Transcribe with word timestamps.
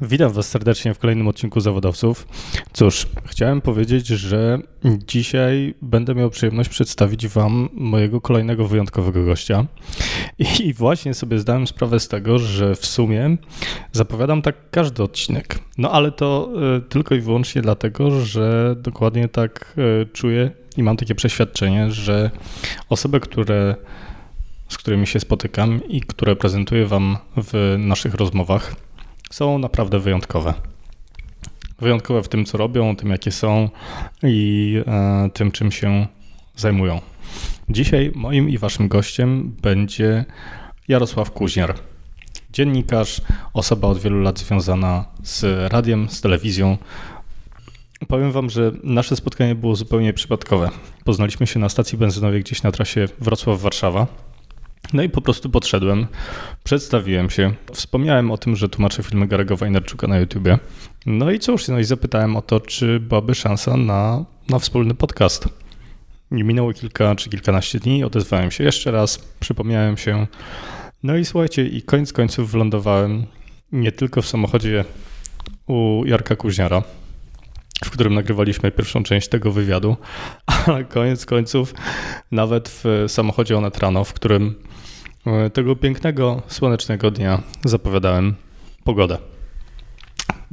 Witam 0.00 0.32
Was 0.32 0.48
serdecznie 0.48 0.94
w 0.94 0.98
kolejnym 0.98 1.28
odcinku 1.28 1.60
Zawodowców. 1.60 2.28
Cóż, 2.72 3.06
chciałem 3.26 3.60
powiedzieć, 3.60 4.06
że 4.06 4.58
dzisiaj 5.06 5.74
będę 5.82 6.14
miał 6.14 6.30
przyjemność 6.30 6.68
przedstawić 6.68 7.28
Wam 7.28 7.68
mojego 7.72 8.20
kolejnego 8.20 8.68
wyjątkowego 8.68 9.24
gościa. 9.24 9.66
I 10.64 10.74
właśnie 10.74 11.14
sobie 11.14 11.38
zdałem 11.38 11.66
sprawę 11.66 12.00
z 12.00 12.08
tego, 12.08 12.38
że 12.38 12.74
w 12.74 12.86
sumie 12.86 13.36
zapowiadam 13.92 14.42
tak 14.42 14.56
każdy 14.70 15.02
odcinek. 15.02 15.58
No 15.78 15.92
ale 15.92 16.12
to 16.12 16.50
e, 16.76 16.80
tylko 16.80 17.14
i 17.14 17.20
wyłącznie 17.20 17.62
dlatego, 17.62 18.10
że 18.20 18.76
dokładnie 18.78 19.28
tak 19.28 19.74
e, 20.02 20.06
czuję 20.06 20.50
i 20.76 20.82
mam 20.82 20.96
takie 20.96 21.14
przeświadczenie, 21.14 21.90
że 21.90 22.30
osoby, 22.88 23.20
które 23.20 23.74
z 24.68 24.78
którymi 24.78 25.06
się 25.06 25.20
spotykam 25.20 25.80
i 25.88 26.00
które 26.00 26.36
prezentuję 26.36 26.86
Wam 26.86 27.16
w 27.36 27.76
naszych 27.78 28.14
rozmowach, 28.14 28.76
są 29.30 29.58
naprawdę 29.58 29.98
wyjątkowe. 29.98 30.54
Wyjątkowe 31.80 32.22
w 32.22 32.28
tym, 32.28 32.44
co 32.44 32.58
robią, 32.58 32.96
tym, 32.96 33.10
jakie 33.10 33.32
są 33.32 33.68
i 34.22 34.76
e, 34.86 35.30
tym, 35.34 35.50
czym 35.50 35.72
się 35.72 36.06
zajmują. 36.56 37.00
Dzisiaj 37.68 38.12
moim 38.14 38.48
i 38.48 38.58
waszym 38.58 38.88
gościem 38.88 39.56
będzie 39.62 40.24
Jarosław 40.88 41.30
Kuźniar. 41.30 41.74
Dziennikarz, 42.52 43.20
osoba 43.54 43.88
od 43.88 43.98
wielu 43.98 44.20
lat 44.20 44.38
związana 44.38 45.04
z 45.22 45.72
radiem, 45.72 46.08
z 46.08 46.20
telewizją. 46.20 46.76
Powiem 48.08 48.32
wam, 48.32 48.50
że 48.50 48.72
nasze 48.82 49.16
spotkanie 49.16 49.54
było 49.54 49.76
zupełnie 49.76 50.12
przypadkowe. 50.12 50.70
Poznaliśmy 51.04 51.46
się 51.46 51.58
na 51.58 51.68
stacji 51.68 51.98
benzynowej 51.98 52.40
gdzieś 52.40 52.62
na 52.62 52.72
trasie 52.72 53.06
Wrocław-Warszawa. 53.20 54.06
No 54.92 55.02
i 55.02 55.08
po 55.08 55.20
prostu 55.20 55.50
podszedłem, 55.50 56.06
przedstawiłem 56.64 57.30
się, 57.30 57.52
wspomniałem 57.72 58.30
o 58.30 58.38
tym, 58.38 58.56
że 58.56 58.68
tłumaczę 58.68 59.02
filmy 59.02 59.26
Garego 59.26 59.56
Wajnerczuka 59.56 60.06
na 60.06 60.18
YouTubie. 60.18 60.58
No 61.06 61.30
i 61.30 61.38
cóż, 61.38 61.68
no 61.68 61.78
i 61.78 61.84
zapytałem 61.84 62.36
o 62.36 62.42
to, 62.42 62.60
czy 62.60 63.00
byłaby 63.00 63.34
szansa 63.34 63.76
na, 63.76 64.24
na 64.48 64.58
wspólny 64.58 64.94
podcast. 64.94 65.48
I 66.32 66.44
minęło 66.44 66.72
kilka 66.72 67.14
czy 67.14 67.30
kilkanaście 67.30 67.78
dni, 67.78 68.04
odezwałem 68.04 68.50
się 68.50 68.64
jeszcze 68.64 68.90
raz, 68.90 69.18
przypomniałem 69.40 69.96
się. 69.96 70.26
No 71.02 71.16
i 71.16 71.24
słuchajcie, 71.24 71.66
i 71.66 71.82
koniec 71.82 72.12
końców 72.12 72.50
wylądowałem 72.50 73.26
nie 73.72 73.92
tylko 73.92 74.22
w 74.22 74.26
samochodzie 74.26 74.84
u 75.66 76.02
Jarka 76.06 76.36
Kuźniara, 76.36 76.82
w 77.84 77.90
którym 77.90 78.14
nagrywaliśmy 78.14 78.70
pierwszą 78.70 79.02
część 79.02 79.28
tego 79.28 79.52
wywiadu, 79.52 79.96
ale 80.66 80.84
koniec 80.84 81.26
końców 81.26 81.74
nawet 82.30 82.68
w 82.68 83.04
samochodzie 83.08 83.58
Onet 83.58 83.78
Rano, 83.78 84.04
w 84.04 84.12
którym 84.12 84.54
e, 85.26 85.50
tego 85.50 85.76
pięknego, 85.76 86.42
słonecznego 86.46 87.10
dnia 87.10 87.42
zapowiadałem 87.64 88.34
pogodę. 88.84 89.18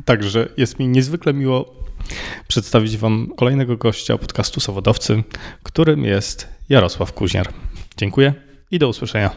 Także 0.05 0.49
jest 0.57 0.79
mi 0.79 0.87
niezwykle 0.87 1.33
miło 1.33 1.75
przedstawić 2.47 2.97
Wam 2.97 3.27
kolejnego 3.37 3.77
gościa 3.77 4.17
podcastu 4.17 4.59
Zawodowcy, 4.59 5.23
którym 5.63 6.03
jest 6.03 6.47
Jarosław 6.69 7.13
Kuźniar. 7.13 7.47
Dziękuję 7.97 8.33
i 8.71 8.79
do 8.79 8.87
usłyszenia. 8.87 9.31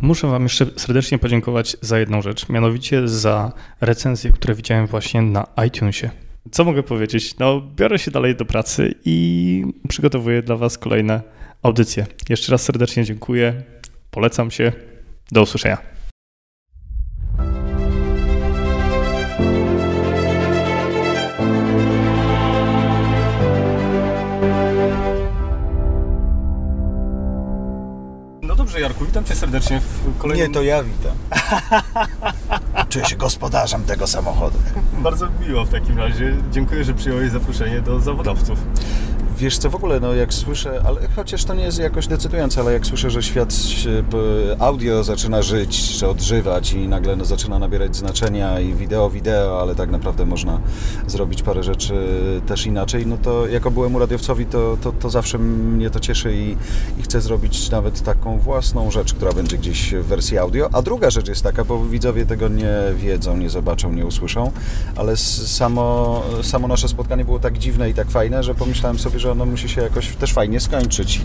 Muszę 0.00 0.26
Wam 0.26 0.42
jeszcze 0.42 0.66
serdecznie 0.76 1.18
podziękować 1.18 1.76
za 1.80 1.98
jedną 1.98 2.22
rzecz, 2.22 2.48
mianowicie 2.48 3.08
za 3.08 3.52
recenzje, 3.80 4.32
które 4.32 4.54
widziałem 4.54 4.86
właśnie 4.86 5.22
na 5.22 5.46
iTunesie. 5.66 6.10
Co 6.50 6.64
mogę 6.64 6.82
powiedzieć? 6.82 7.38
No, 7.38 7.62
biorę 7.76 7.98
się 7.98 8.10
dalej 8.10 8.36
do 8.36 8.44
pracy 8.44 8.94
i 9.04 9.64
przygotowuję 9.88 10.42
dla 10.42 10.56
Was 10.56 10.78
kolejne 10.78 11.22
audycje. 11.62 12.06
Jeszcze 12.28 12.52
raz 12.52 12.62
serdecznie 12.62 13.04
dziękuję, 13.04 13.62
polecam 14.10 14.50
się. 14.50 14.72
Do 15.32 15.42
usłyszenia. 15.42 15.78
No 28.42 28.56
dobrze, 28.56 28.80
Jarku, 28.80 29.04
witam 29.04 29.24
Cię 29.24 29.34
serdecznie 29.34 29.80
w 29.80 30.18
kolejnym... 30.18 30.48
Nie, 30.48 30.54
to 30.54 30.62
ja 30.62 30.82
witam. 30.82 31.16
Czuję 32.92 33.04
się 33.04 33.16
gospodarzem 33.16 33.84
tego 33.84 34.06
samochodu. 34.06 34.58
Bardzo 34.98 35.28
miło 35.40 35.64
w 35.64 35.68
takim 35.68 35.98
razie. 35.98 36.36
Dziękuję, 36.50 36.84
że 36.84 36.94
przyjąłeś 36.94 37.30
zaproszenie 37.30 37.80
do 37.80 38.00
zawodowców. 38.00 38.58
Wiesz 39.36 39.58
co, 39.58 39.70
w 39.70 39.74
ogóle, 39.74 40.00
no 40.00 40.14
jak 40.14 40.34
słyszę, 40.34 40.82
ale 40.86 41.00
chociaż 41.16 41.44
to 41.44 41.54
nie 41.54 41.64
jest 41.64 41.78
jakoś 41.78 42.06
decydujące, 42.06 42.60
ale 42.60 42.72
jak 42.72 42.86
słyszę, 42.86 43.10
że 43.10 43.22
świat 43.22 43.54
audio 44.58 45.04
zaczyna 45.04 45.42
żyć, 45.42 45.98
czy 45.98 46.08
odżywać 46.08 46.72
i 46.72 46.88
nagle 46.88 47.16
no, 47.16 47.24
zaczyna 47.24 47.58
nabierać 47.58 47.96
znaczenia 47.96 48.60
i 48.60 48.74
wideo, 48.74 49.10
wideo, 49.10 49.60
ale 49.60 49.74
tak 49.74 49.90
naprawdę 49.90 50.26
można 50.26 50.60
zrobić 51.06 51.42
parę 51.42 51.62
rzeczy 51.62 51.94
też 52.46 52.66
inaczej, 52.66 53.06
no 53.06 53.16
to 53.16 53.46
jako 53.46 53.70
byłemu 53.70 53.98
radiowcowi, 53.98 54.46
to, 54.46 54.76
to, 54.82 54.92
to 54.92 55.10
zawsze 55.10 55.38
mnie 55.38 55.90
to 55.90 56.00
cieszy 56.00 56.36
i, 56.36 56.56
i 57.00 57.02
chcę 57.02 57.20
zrobić 57.20 57.70
nawet 57.70 58.02
taką 58.02 58.38
własną 58.38 58.90
rzecz, 58.90 59.14
która 59.14 59.32
będzie 59.32 59.58
gdzieś 59.58 59.94
w 59.94 60.04
wersji 60.04 60.38
audio. 60.38 60.68
A 60.72 60.82
druga 60.82 61.10
rzecz 61.10 61.28
jest 61.28 61.42
taka, 61.42 61.64
bo 61.64 61.84
widzowie 61.84 62.26
tego 62.26 62.48
nie 62.48 62.74
wiedzą, 62.96 63.36
nie 63.36 63.50
zobaczą, 63.50 63.92
nie 63.92 64.06
usłyszą, 64.06 64.52
ale 64.96 65.16
samo, 65.16 66.22
samo 66.42 66.68
nasze 66.68 66.88
spotkanie 66.88 67.24
było 67.24 67.38
tak 67.38 67.58
dziwne 67.58 67.90
i 67.90 67.94
tak 67.94 68.10
fajne, 68.10 68.42
że 68.42 68.54
pomyślałem 68.54 68.98
sobie, 68.98 69.18
że 69.22 69.32
ono 69.32 69.46
musi 69.46 69.68
się 69.68 69.82
jakoś 69.82 70.16
też 70.16 70.32
fajnie 70.32 70.60
skończyć. 70.60 71.20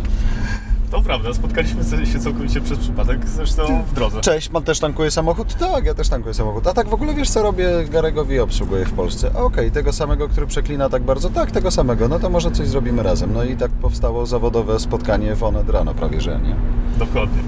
To 0.91 1.01
prawda, 1.01 1.33
spotkaliśmy 1.33 2.05
się 2.05 2.19
całkowicie 2.19 2.61
przez 2.61 2.77
przypadek, 2.79 3.29
zresztą 3.29 3.83
w 3.83 3.93
drodze. 3.93 4.21
Cześć, 4.21 4.49
pan 4.49 4.63
też 4.63 4.79
tankuje 4.79 5.11
samochód? 5.11 5.55
Tak, 5.55 5.85
ja 5.85 5.93
też 5.93 6.09
tankuję 6.09 6.33
samochód. 6.33 6.67
A 6.67 6.73
tak 6.73 6.89
w 6.89 6.93
ogóle 6.93 7.13
wiesz 7.13 7.29
co 7.29 7.43
robię? 7.43 7.69
Garegowi 7.89 8.39
obsługuję 8.39 8.85
w 8.85 8.93
Polsce. 8.93 9.33
Okej, 9.33 9.71
tego 9.71 9.93
samego, 9.93 10.27
który 10.27 10.47
przeklina 10.47 10.89
tak 10.89 11.03
bardzo? 11.03 11.29
Tak, 11.29 11.51
tego 11.51 11.71
samego. 11.71 12.07
No 12.07 12.19
to 12.19 12.29
może 12.29 12.51
coś 12.51 12.67
zrobimy 12.67 13.03
razem. 13.03 13.33
No 13.33 13.43
i 13.43 13.57
tak 13.57 13.71
powstało 13.71 14.25
zawodowe 14.25 14.79
spotkanie 14.79 15.35
w 15.35 15.43
Onet 15.43 15.69
rano 15.69 15.93
prawie, 15.93 16.21
że 16.21 16.39
nie? 16.39 16.55
Dokładnie. 16.99 17.41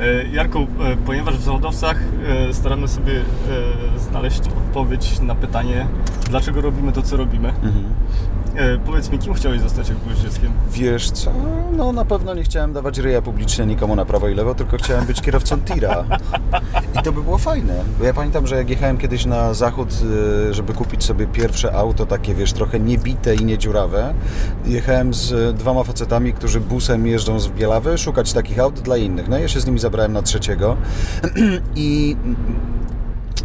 E, 0.00 0.28
Jarku, 0.32 0.58
e, 0.58 0.96
ponieważ 1.06 1.36
w 1.38 1.42
zawodowcach 1.44 1.96
e, 2.48 2.54
staramy 2.54 2.88
sobie 2.88 3.12
znaleźć 3.98 4.40
odpowiedź 4.40 5.20
na 5.20 5.34
pytanie, 5.34 5.86
dlaczego 6.30 6.60
robimy 6.60 6.92
to, 6.92 7.02
co 7.02 7.16
robimy. 7.16 7.48
E, 8.56 8.78
Powiedz 8.78 9.10
mi, 9.10 9.18
kim 9.18 9.34
chciałeś 9.34 9.60
zostać, 9.60 9.88
jak 9.88 9.98
byłeś 9.98 10.18
dzieckiem? 10.18 10.52
Wiesz 10.72 11.10
co? 11.10 11.30
No 11.76 11.92
na 11.92 12.04
pewno 12.04 12.34
nie 12.34 12.42
chciałem 12.42 12.72
dawać 12.72 12.98
ryja 12.98 13.22
publicznie 13.22 13.66
nikomu 13.66 13.96
na 13.96 14.04
prawo 14.04 14.28
i 14.28 14.34
lewo, 14.34 14.54
tylko 14.54 14.76
chciałem 14.76 15.06
być 15.06 15.20
kierowcą 15.20 15.60
tira. 15.60 16.04
I 17.00 17.02
to 17.02 17.12
by 17.12 17.22
było 17.22 17.38
fajne. 17.38 17.74
Bo 17.98 18.04
ja 18.04 18.14
pamiętam, 18.14 18.46
że 18.46 18.56
jak 18.56 18.70
jechałem 18.70 18.98
kiedyś 18.98 19.26
na 19.26 19.54
zachód, 19.54 19.88
żeby 20.50 20.72
kupić 20.72 21.04
sobie 21.04 21.26
pierwsze 21.26 21.72
auto, 21.74 22.06
takie 22.06 22.34
wiesz, 22.34 22.52
trochę 22.52 22.80
niebite 22.80 23.34
i 23.34 23.44
niedziurawe, 23.44 24.14
jechałem 24.66 25.14
z 25.14 25.56
dwoma 25.56 25.84
facetami, 25.84 26.32
którzy 26.32 26.60
busem 26.60 27.06
jeżdżą 27.06 27.40
z 27.40 27.48
Bielawy, 27.48 27.98
szukać 27.98 28.32
takich 28.32 28.58
aut 28.58 28.80
dla 28.80 28.96
innych. 28.96 29.28
No 29.28 29.38
ja 29.38 29.48
się 29.48 29.60
z 29.60 29.66
nimi 29.66 29.78
zabrałem 29.88 30.12
na 30.12 30.22
trzeciego. 30.22 30.76
I 31.76 32.16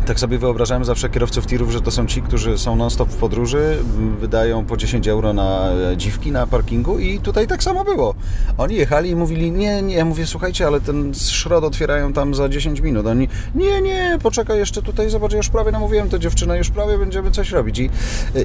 tak 0.06 0.20
sobie 0.20 0.38
wyobrażałem 0.38 0.86
zawsze 0.86 1.10
kierowców 1.10 1.48
tirów, 1.48 1.72
że 1.72 1.82
to 1.82 1.92
są 1.92 2.06
ci, 2.08 2.22
którzy 2.22 2.58
są 2.58 2.76
non-stop 2.76 3.10
w 3.10 3.16
podróży, 3.16 3.78
wydają 4.20 4.66
po 4.66 4.78
10 4.78 5.08
euro 5.08 5.34
na 5.34 5.70
e, 5.92 5.98
dziwki 5.98 6.32
na 6.32 6.48
parkingu 6.48 7.00
i 7.00 7.20
tutaj 7.20 7.48
tak 7.48 7.64
samo 7.64 7.84
było. 7.84 8.16
Oni 8.58 8.76
jechali 8.76 9.10
i 9.10 9.16
mówili, 9.16 9.52
nie, 9.52 9.82
nie, 9.82 9.96
ja 9.96 10.06
mówię, 10.06 10.26
słuchajcie, 10.26 10.68
ale 10.68 10.82
ten 10.82 11.14
szrot 11.14 11.64
otwierają 11.64 12.14
tam 12.14 12.36
za 12.36 12.50
10 12.50 12.80
minut. 12.80 13.06
Oni, 13.08 13.28
nie, 13.56 13.82
nie, 13.82 14.18
poczekaj 14.24 14.58
jeszcze 14.58 14.82
tutaj, 14.82 15.10
zobacz, 15.10 15.34
już 15.34 15.50
prawie 15.50 15.72
namówiłem 15.72 16.10
tę 16.10 16.20
dziewczynę, 16.20 16.58
już 16.58 16.70
prawie 16.70 16.98
będziemy 16.98 17.32
coś 17.32 17.52
robić. 17.52 17.80
I, 17.80 17.90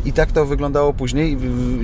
i 0.05 0.13
tak 0.13 0.33
to 0.33 0.47
wyglądało 0.47 0.93
później. 0.93 1.39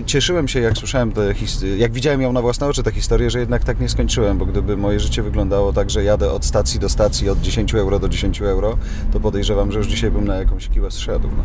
Cieszyłem 0.07 0.49
się, 0.49 0.61
jak 0.61 0.79
słyszałem 0.79 1.13
te 1.13 1.35
his- 1.35 1.65
jak 1.79 1.93
widziałem 1.93 2.23
ją 2.23 2.33
na 2.33 2.43
własne 2.43 2.67
oczy, 2.67 2.83
tę 2.83 2.93
historię, 2.93 3.31
że 3.31 3.41
jednak 3.41 3.65
tak 3.65 3.81
nie 3.81 3.89
skończyłem, 3.89 4.39
bo 4.39 4.47
gdyby 4.47 4.77
moje 4.77 5.01
życie 5.01 5.23
wyglądało 5.23 5.73
tak, 5.73 5.91
że 5.91 6.05
jadę 6.05 6.33
od 6.33 6.45
stacji 6.45 6.81
do 6.81 6.89
stacji, 6.89 7.31
od 7.31 7.41
10 7.41 7.75
euro 7.75 7.99
do 7.99 8.09
10 8.09 8.43
euro, 8.43 8.79
to 9.13 9.21
podejrzewam, 9.21 9.64
że 9.73 9.79
już 9.79 9.87
dzisiaj 9.87 10.11
bym 10.11 10.25
na 10.25 10.35
jakąś 10.37 10.69
kiłę 10.69 10.91
zszedł. 10.91 11.29
No. 11.37 11.43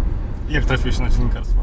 Jak 0.50 0.66
trafiłeś 0.66 1.00
na 1.00 1.10
dziennikarstwo? 1.10 1.60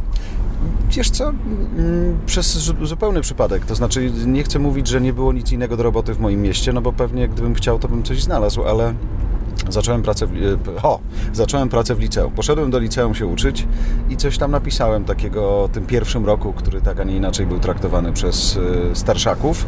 Wiesz 0.90 1.10
co, 1.10 1.28
Mm, 1.28 2.18
przez 2.26 2.56
zu- 2.58 2.86
zupełny 2.86 3.20
przypadek, 3.20 3.64
to 3.64 3.74
znaczy 3.74 4.10
nie 4.26 4.42
chcę 4.42 4.58
mówić, 4.58 4.88
że 4.88 5.00
nie 5.00 5.12
było 5.12 5.32
nic 5.32 5.52
innego 5.52 5.76
do 5.76 5.82
roboty 5.82 6.14
w 6.14 6.20
moim 6.20 6.42
mieście, 6.42 6.72
no 6.72 6.80
bo 6.82 6.92
pewnie 6.92 7.28
gdybym 7.28 7.54
chciał, 7.54 7.78
to 7.78 7.88
bym 7.88 8.02
coś 8.02 8.22
znalazł, 8.22 8.62
ale 8.64 8.94
zacząłem 9.68 10.02
pracę 10.02 10.26
w, 10.26 10.32
e, 10.68 10.82
o, 10.82 11.00
zacząłem 11.32 11.68
pracę 11.68 11.94
w 11.94 11.98
liceum. 12.00 12.32
Poszedłem 12.32 12.70
do 12.70 12.78
liceum 12.78 13.14
się 13.14 13.26
uczyć 13.26 13.66
i 14.10 14.16
coś 14.16 14.38
tam 14.38 14.50
napisałem 14.50 15.04
takiego 15.04 15.62
o 15.62 15.68
tym 15.68 15.86
pierwszym 15.86 16.26
roku, 16.26 16.52
który 16.52 16.80
tak, 16.80 17.00
a 17.00 17.04
nie 17.04 17.16
inaczej 17.16 17.46
był 17.46 17.58
traktowany 17.58 18.12
przez 18.12 18.58
e, 18.90 18.94
starszaków. 18.96 19.66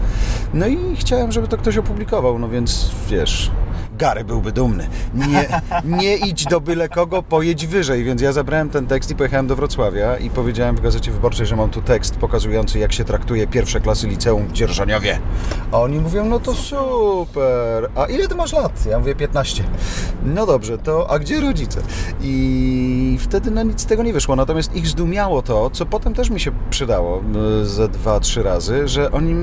No 0.54 0.66
i 0.66 0.96
chciałem, 0.96 1.32
żeby 1.32 1.48
to 1.48 1.56
ktoś 1.58 1.76
opublikował, 1.78 2.38
no 2.38 2.48
więc 2.48 2.90
wiesz, 3.10 3.50
Gary 3.98 4.24
byłby 4.24 4.52
dumny. 4.52 4.88
Nie, 5.14 5.60
nie 5.84 6.16
idź 6.16 6.44
do 6.44 6.60
byle 6.60 6.88
kogo, 6.88 7.22
pojedź 7.22 7.66
wyżej. 7.66 8.04
Więc 8.04 8.22
ja 8.22 8.32
zabrałem 8.32 8.70
ten 8.70 8.86
tekst 8.86 9.10
i 9.10 9.14
pojechałem 9.14 9.46
do 9.46 9.56
Wrocławia 9.56 10.16
i 10.16 10.30
powiedziałem 10.30 10.76
w 10.76 10.80
Gazecie 10.80 11.10
Wyborczej, 11.10 11.46
że 11.46 11.56
mam 11.56 11.70
tu 11.70 11.82
tekst 11.82 12.16
pokazujący, 12.16 12.78
jak 12.78 12.92
się 12.92 13.04
traktuje 13.04 13.46
pierwsze 13.46 13.80
klasy 13.80 14.06
liceum 14.06 14.46
w 14.46 14.52
Dzierżoniowie. 14.52 15.18
A 15.72 15.80
oni 15.80 15.98
mówią, 15.98 16.24
no 16.24 16.40
to 16.40 16.54
super. 16.54 17.90
A 17.96 18.06
ile 18.06 18.28
ty 18.28 18.34
masz 18.34 18.52
lat? 18.52 18.86
Ja 18.86 18.98
mówię 18.98 19.14
15. 19.14 19.64
No 20.24 20.46
dobrze, 20.46 20.78
to 20.78 21.10
a 21.10 21.18
gdzie 21.18 21.40
rodzice? 21.40 21.80
I 22.20 23.18
wtedy 23.20 23.50
no, 23.50 23.62
nic 23.62 23.80
z 23.80 23.86
tego 23.86 24.02
nie 24.02 24.12
wyszło. 24.12 24.36
Natomiast 24.36 24.76
ich 24.76 24.86
zdumiało 24.86 25.42
to, 25.42 25.70
co 25.70 25.86
potem 25.86 26.14
też 26.14 26.30
mi 26.30 26.40
się 26.40 26.52
przydało 26.70 27.22
ze 27.62 27.88
dwa, 27.88 28.20
trzy 28.20 28.42
razy, 28.42 28.88
że 28.88 29.12
oni 29.12 29.34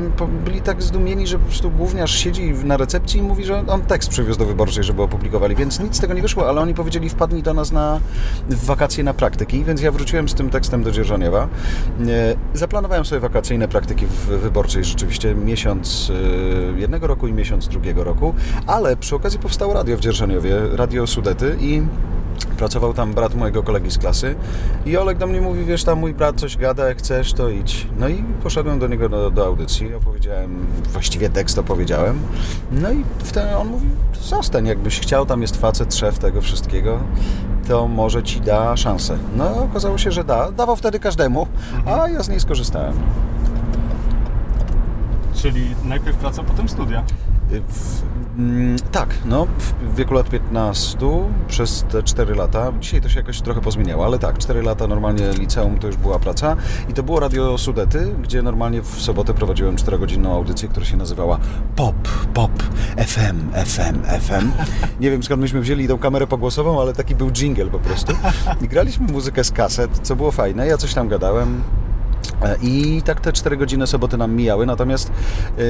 byli 0.45 0.61
tak 0.61 0.83
zdumieni, 0.83 1.27
że 1.27 1.39
po 1.39 1.45
prostu 1.45 1.71
gówniarz 1.71 2.15
siedzi 2.15 2.53
na 2.63 2.77
recepcji 2.77 3.19
i 3.19 3.23
mówi, 3.23 3.45
że 3.45 3.63
on 3.67 3.81
tekst 3.81 4.09
przywiózł 4.09 4.39
do 4.39 4.44
wyborczej, 4.45 4.83
żeby 4.83 5.01
opublikowali, 5.01 5.55
więc 5.55 5.79
nic 5.79 5.95
z 5.95 5.99
tego 5.99 6.13
nie 6.13 6.21
wyszło, 6.21 6.49
ale 6.49 6.61
oni 6.61 6.73
powiedzieli, 6.73 7.09
wpadnij 7.09 7.43
do 7.43 7.53
nas 7.53 7.71
na 7.71 7.99
wakacje 8.49 9.03
na 9.03 9.13
praktyki, 9.13 9.63
więc 9.63 9.81
ja 9.81 9.91
wróciłem 9.91 10.29
z 10.29 10.33
tym 10.33 10.49
tekstem 10.49 10.83
do 10.83 10.91
Dzierżoniewa. 10.91 11.47
Zaplanowałem 12.53 13.05
sobie 13.05 13.21
wakacyjne 13.21 13.67
praktyki 13.67 14.05
w 14.05 14.25
wyborczej, 14.25 14.83
rzeczywiście 14.83 15.35
miesiąc 15.35 16.11
e, 16.75 16.79
jednego 16.79 17.07
roku 17.07 17.27
i 17.27 17.33
miesiąc 17.33 17.67
drugiego 17.67 18.03
roku, 18.03 18.33
ale 18.67 18.97
przy 18.97 19.15
okazji 19.15 19.39
powstało 19.39 19.73
radio 19.73 19.97
w 19.97 19.99
Dzierżoniowie, 19.99 20.55
Radio 20.73 21.07
Sudety 21.07 21.57
i 21.59 21.81
Pracował 22.57 22.93
tam 22.93 23.13
brat 23.13 23.35
mojego 23.35 23.63
kolegi 23.63 23.91
z 23.91 23.97
klasy 23.97 24.35
i 24.85 24.97
Olek 24.97 25.17
do 25.17 25.27
mnie 25.27 25.41
mówi, 25.41 25.65
wiesz, 25.65 25.83
tam 25.83 25.99
mój 25.99 26.13
brat 26.13 26.39
coś 26.39 26.57
gada, 26.57 26.87
jak 26.87 26.97
chcesz, 26.97 27.33
to 27.33 27.49
idź. 27.49 27.87
No 27.99 28.09
i 28.09 28.23
poszedłem 28.43 28.79
do 28.79 28.87
niego 28.87 29.09
do, 29.09 29.31
do 29.31 29.45
audycji, 29.45 29.93
opowiedziałem, 29.93 30.65
właściwie 30.91 31.29
tekst 31.29 31.57
opowiedziałem. 31.59 32.19
No 32.71 32.91
i 32.91 33.03
wtedy 33.19 33.57
on 33.57 33.67
mówi, 33.67 33.87
zostań, 34.21 34.67
jakbyś 34.67 34.99
chciał, 34.99 35.25
tam 35.25 35.41
jest 35.41 35.57
facet, 35.57 35.95
szef 35.95 36.19
tego 36.19 36.41
wszystkiego, 36.41 36.99
to 37.67 37.87
może 37.87 38.23
ci 38.23 38.41
da 38.41 38.77
szansę. 38.77 39.17
No 39.35 39.63
okazało 39.63 39.97
się, 39.97 40.11
że 40.11 40.23
da. 40.23 40.51
Dawał 40.51 40.75
wtedy 40.75 40.99
każdemu, 40.99 41.47
a 41.85 42.09
ja 42.09 42.23
z 42.23 42.29
niej 42.29 42.39
skorzystałem. 42.39 42.93
Czyli 45.33 45.75
najpierw 45.83 46.17
praca, 46.17 46.43
potem 46.43 46.69
studia. 46.69 47.03
W, 47.49 47.51
mm, 47.51 48.14
tak, 48.91 49.09
no 49.25 49.47
w 49.79 49.95
wieku 49.95 50.13
lat 50.13 50.29
15 50.29 50.97
przez 51.47 51.85
te 51.91 52.03
4 52.03 52.35
lata, 52.35 52.71
dzisiaj 52.79 53.01
to 53.01 53.09
się 53.09 53.19
jakoś 53.19 53.41
trochę 53.41 53.61
pozmieniało, 53.61 54.05
ale 54.05 54.19
tak, 54.19 54.37
4 54.37 54.61
lata 54.61 54.87
normalnie 54.87 55.31
liceum 55.39 55.79
to 55.79 55.87
już 55.87 55.97
była 55.97 56.19
praca 56.19 56.55
i 56.89 56.93
to 56.93 57.03
było 57.03 57.19
Radio 57.19 57.57
Sudety, 57.57 58.15
gdzie 58.21 58.41
normalnie 58.41 58.81
w 58.81 59.01
sobotę 59.01 59.33
prowadziłem 59.33 59.75
4-godzinną 59.75 60.33
audycję, 60.33 60.69
która 60.69 60.85
się 60.85 60.97
nazywała 60.97 61.39
Pop, 61.75 62.07
Pop, 62.33 62.63
FM, 62.97 63.65
FM, 63.65 64.19
FM. 64.21 64.51
Nie 64.99 65.11
wiem 65.11 65.23
skąd 65.23 65.41
myśmy 65.41 65.61
wzięli 65.61 65.87
tą 65.87 65.97
kamerę 65.97 66.27
pogłosową, 66.27 66.81
ale 66.81 66.93
taki 66.93 67.15
był 67.15 67.31
jingle 67.31 67.65
po 67.65 67.79
prostu. 67.79 68.13
I 68.61 68.67
graliśmy 68.67 69.07
muzykę 69.07 69.43
z 69.43 69.51
kaset, 69.51 69.99
co 70.03 70.15
było 70.15 70.31
fajne, 70.31 70.67
ja 70.67 70.77
coś 70.77 70.93
tam 70.93 71.07
gadałem, 71.07 71.63
I 72.61 73.01
tak 73.05 73.21
te 73.21 73.33
4 73.33 73.57
godziny 73.57 73.87
soboty 73.87 74.17
nam 74.17 74.35
mijały, 74.35 74.65
natomiast 74.65 75.11
yy, 75.57 75.63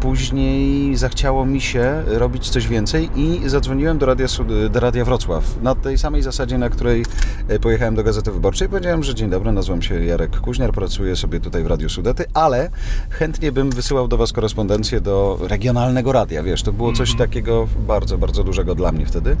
później 0.00 0.96
zachciało 0.96 1.46
mi 1.46 1.60
się 1.60 2.02
robić 2.06 2.50
coś 2.50 2.68
więcej 2.68 3.10
i 3.16 3.48
zadzwoniłem 3.48 3.98
do 3.98 4.06
Radia, 4.06 4.26
do 4.70 4.80
Radia 4.80 5.04
Wrocław 5.04 5.62
na 5.62 5.74
tej 5.74 5.98
samej 5.98 6.22
zasadzie, 6.22 6.58
na 6.58 6.70
której 6.70 7.04
e, 7.48 7.58
pojechałem 7.58 7.94
do 7.94 8.04
Gazety 8.04 8.32
Wyborczej. 8.32 8.68
Powiedziałem, 8.68 9.02
że 9.02 9.14
dzień 9.14 9.30
dobry, 9.30 9.52
nazywam 9.52 9.82
się 9.82 10.04
Jarek 10.04 10.40
Kuźniar, 10.40 10.72
pracuję 10.72 11.16
sobie 11.16 11.40
tutaj 11.40 11.62
w 11.62 11.66
Radiu 11.66 11.88
Sudety, 11.88 12.24
ale 12.34 12.70
chętnie 13.10 13.52
bym 13.52 13.70
wysyłał 13.70 14.08
do 14.08 14.16
Was 14.16 14.32
korespondencję 14.32 15.00
do 15.00 15.38
regionalnego 15.40 16.12
radia, 16.12 16.42
wiesz, 16.42 16.62
to 16.62 16.72
było 16.72 16.92
coś 16.92 17.10
-hmm. 17.10 17.18
takiego 17.18 17.68
bardzo, 17.86 18.18
bardzo 18.18 18.44
dużego 18.44 18.74
dla 18.74 18.92
mnie 18.92 19.06
wtedy. 19.06 19.36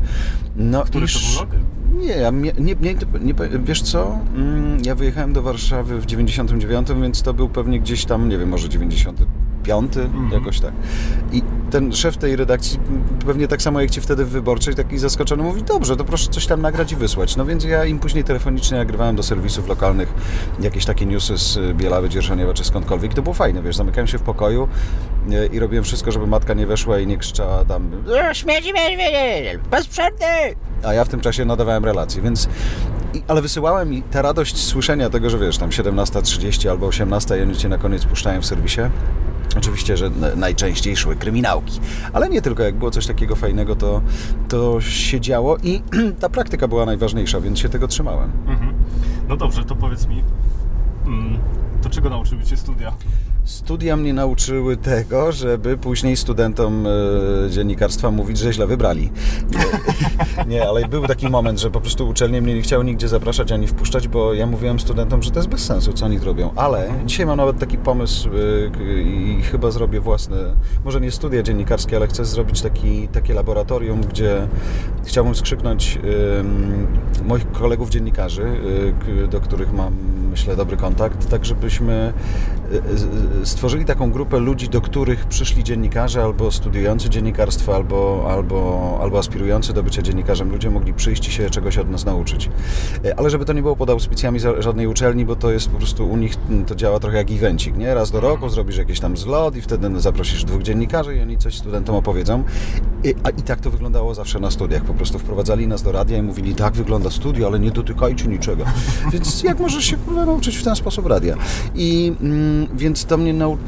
No, 0.56 0.84
Który 0.84 1.06
to 1.06 1.18
był 1.18 1.40
rok? 1.40 1.50
Nie, 1.92 2.06
ja 2.06 2.30
nie, 2.30 2.52
nie, 2.52 2.74
nie, 2.80 2.94
nie, 3.20 3.34
wiesz 3.64 3.82
co, 3.82 4.18
mm, 4.36 4.78
ja 4.84 4.94
wyjechałem 4.94 5.32
do 5.32 5.42
Warszawy 5.42 6.00
w 6.00 6.06
99, 6.06 6.88
więc 7.02 7.22
to 7.22 7.34
był 7.34 7.48
pewnie 7.48 7.80
gdzieś 7.80 8.04
tam, 8.04 8.28
nie 8.28 8.38
wiem, 8.38 8.48
może 8.48 8.68
95, 9.62 10.14
mhm. 10.14 10.32
jakoś 10.32 10.60
tak. 10.60 10.72
I 11.32 11.42
ten 11.70 11.92
szef 11.92 12.16
tej 12.16 12.36
redakcji, 12.36 12.78
pewnie 13.26 13.48
tak 13.48 13.62
samo 13.62 13.80
jak 13.80 13.90
Ci 13.90 14.00
wtedy 14.00 14.24
w 14.24 14.28
Wyborczej, 14.28 14.74
taki 14.74 14.98
zaskoczony, 14.98 15.42
mówi, 15.42 15.62
dobrze, 15.62 15.96
to 15.96 16.04
proszę 16.04 16.30
coś 16.30 16.46
tam 16.46 16.62
nagrać 16.62 16.92
i 16.92 16.96
wysłać. 16.96 17.36
No 17.36 17.46
więc 17.46 17.64
ja 17.64 17.84
im 17.84 17.98
później 17.98 18.24
telefonicznie 18.24 18.78
nagrywałem 18.78 19.16
do 19.16 19.22
serwisów 19.22 19.68
lokalnych 19.68 20.14
jakieś 20.60 20.84
takie 20.84 21.06
newsy 21.06 21.36
z 21.36 21.76
Bielawy, 21.76 22.08
Dzierżoniewa 22.08 22.54
czy 22.54 22.64
skądkolwiek. 22.64 23.14
To 23.14 23.22
było 23.22 23.34
fajne, 23.34 23.62
wiesz, 23.62 23.76
zamykałem 23.76 24.06
się 24.06 24.18
w 24.18 24.22
pokoju 24.22 24.68
e, 25.30 25.46
i 25.46 25.58
robiłem 25.58 25.84
wszystko, 25.84 26.12
żeby 26.12 26.26
matka 26.26 26.54
nie 26.54 26.66
weszła 26.66 26.98
i 26.98 27.06
nie 27.06 27.16
krzyczała 27.18 27.64
tam 27.64 27.90
śmieci, 28.32 28.72
bez 29.70 29.86
przerwy! 29.86 30.24
A 30.84 30.94
ja 30.94 31.04
w 31.04 31.08
tym 31.08 31.20
czasie 31.20 31.44
nadawałem 31.44 31.84
relacje, 31.84 32.22
więc 32.22 32.48
ale 33.28 33.42
wysyłałem 33.42 33.94
i 33.94 34.02
ta 34.02 34.22
radość 34.22 34.56
słyszenia 34.56 35.10
tego, 35.10 35.30
że 35.30 35.38
wiesz, 35.38 35.58
tam 35.58 35.70
17.30 35.70 36.68
albo 36.68 36.88
18.00 36.88 37.38
i 37.38 37.42
oni 37.42 37.56
Cię 37.56 37.68
na 37.68 37.78
koniec 37.78 38.04
puszczają 38.04 38.40
w 38.40 38.46
serwisie, 38.46 38.80
Oczywiście, 39.56 39.96
że 39.96 40.10
najczęściej 40.36 40.96
szły 40.96 41.16
kryminałki, 41.16 41.80
ale 42.12 42.28
nie 42.28 42.42
tylko. 42.42 42.62
Jak 42.62 42.74
było 42.74 42.90
coś 42.90 43.06
takiego 43.06 43.36
fajnego, 43.36 43.76
to, 43.76 44.02
to 44.48 44.80
się 44.80 45.20
działo 45.20 45.56
i 45.62 45.82
ta 46.20 46.28
praktyka 46.28 46.68
była 46.68 46.86
najważniejsza, 46.86 47.40
więc 47.40 47.58
się 47.58 47.68
tego 47.68 47.88
trzymałem. 47.88 48.32
Mhm. 48.46 48.74
No 49.28 49.36
dobrze, 49.36 49.64
to 49.64 49.76
powiedz 49.76 50.06
mi, 50.06 50.24
mm, 51.06 51.38
to 51.82 51.90
czego 51.90 52.10
nauczyły 52.10 52.44
Cię 52.44 52.56
studia? 52.56 52.92
Studia 53.48 53.96
mnie 53.96 54.14
nauczyły 54.14 54.76
tego, 54.76 55.32
żeby 55.32 55.76
później 55.76 56.16
studentom 56.16 56.86
e, 56.86 56.90
dziennikarstwa 57.50 58.10
mówić, 58.10 58.38
że 58.38 58.52
źle 58.52 58.66
wybrali. 58.66 59.10
Nie, 59.50 60.44
nie, 60.54 60.68
ale 60.68 60.88
był 60.88 61.06
taki 61.06 61.28
moment, 61.28 61.60
że 61.60 61.70
po 61.70 61.80
prostu 61.80 62.08
uczelnie 62.08 62.42
mnie 62.42 62.54
nie 62.54 62.62
chciały 62.62 62.84
nigdzie 62.84 63.08
zapraszać 63.08 63.52
ani 63.52 63.66
wpuszczać, 63.66 64.08
bo 64.08 64.34
ja 64.34 64.46
mówiłem 64.46 64.80
studentom, 64.80 65.22
że 65.22 65.30
to 65.30 65.38
jest 65.38 65.48
bez 65.48 65.64
sensu, 65.64 65.92
co 65.92 66.06
oni 66.06 66.18
robią. 66.18 66.50
Ale 66.56 66.90
dzisiaj 67.06 67.26
mam 67.26 67.36
nawet 67.36 67.58
taki 67.58 67.78
pomysł 67.78 68.28
e, 68.28 69.02
i 69.02 69.42
chyba 69.42 69.70
zrobię 69.70 70.00
własne, 70.00 70.36
może 70.84 71.00
nie 71.00 71.10
studia 71.10 71.42
dziennikarskie, 71.42 71.96
ale 71.96 72.06
chcę 72.06 72.24
zrobić 72.24 72.62
taki, 72.62 73.08
takie 73.08 73.34
laboratorium, 73.34 74.00
gdzie 74.00 74.48
chciałbym 75.04 75.34
skrzyknąć 75.34 75.98
moich 77.24 77.52
kolegów 77.52 77.90
dziennikarzy, 77.90 78.46
e, 79.24 79.26
do 79.26 79.40
których 79.40 79.72
mam, 79.72 79.94
myślę, 80.30 80.56
dobry 80.56 80.76
kontakt, 80.76 81.30
tak 81.30 81.44
żebyśmy 81.44 82.12
stworzyli 83.44 83.84
taką 83.84 84.10
grupę 84.10 84.38
ludzi, 84.38 84.68
do 84.68 84.80
których 84.80 85.26
przyszli 85.26 85.64
dziennikarze 85.64 86.22
albo 86.22 86.50
studiujący 86.50 87.10
dziennikarstwo, 87.10 87.74
albo, 87.74 88.26
albo, 88.30 88.98
albo 89.02 89.18
aspirujący 89.18 89.72
do 89.72 89.82
bycia 89.82 90.02
dziennikarzem. 90.02 90.50
Ludzie 90.50 90.70
mogli 90.70 90.94
przyjść 90.94 91.28
i 91.28 91.32
się 91.32 91.50
czegoś 91.50 91.78
od 91.78 91.90
nas 91.90 92.04
nauczyć. 92.04 92.50
E, 93.04 93.18
ale 93.18 93.30
żeby 93.30 93.44
to 93.44 93.52
nie 93.52 93.62
było 93.62 93.76
pod 93.76 93.90
auspicjami 93.90 94.40
żadnej 94.58 94.86
uczelni, 94.86 95.24
bo 95.24 95.36
to 95.36 95.50
jest 95.50 95.68
po 95.68 95.78
prostu 95.78 96.10
u 96.10 96.16
nich, 96.16 96.34
to 96.66 96.74
działa 96.74 97.00
trochę 97.00 97.16
jak 97.16 97.30
evencik, 97.30 97.76
nie? 97.76 97.94
Raz 97.94 98.10
do 98.10 98.20
roku 98.20 98.48
zrobisz 98.48 98.76
jakiś 98.76 99.00
tam 99.00 99.16
zlot 99.16 99.56
i 99.56 99.62
wtedy 99.62 100.00
zaprosisz 100.00 100.44
dwóch 100.44 100.62
dziennikarzy 100.62 101.16
i 101.16 101.20
oni 101.20 101.38
coś 101.38 101.58
studentom 101.58 101.96
opowiedzą. 101.96 102.44
I, 103.04 103.14
a 103.24 103.30
i 103.30 103.42
tak 103.42 103.60
to 103.60 103.70
wyglądało 103.70 104.14
zawsze 104.14 104.40
na 104.40 104.50
studiach. 104.50 104.84
Po 104.84 104.94
prostu 104.94 105.18
wprowadzali 105.18 105.66
nas 105.66 105.82
do 105.82 105.92
radia 105.92 106.18
i 106.18 106.22
mówili, 106.22 106.54
tak 106.54 106.74
wygląda 106.74 107.10
studio, 107.10 107.46
ale 107.46 107.58
nie 107.60 107.70
dotykajcie 107.70 108.28
niczego. 108.28 108.64
Więc 109.12 109.42
jak 109.42 109.60
możesz 109.60 109.84
się 109.84 109.96
nauczyć 110.14 110.56
w 110.56 110.62
ten 110.62 110.76
sposób 110.76 111.06
radia? 111.06 111.36
I 111.74 112.12
mm, 112.20 112.66
więc 112.74 113.04
to 113.04 113.16
mnie 113.16 113.27
nau... 113.32 113.58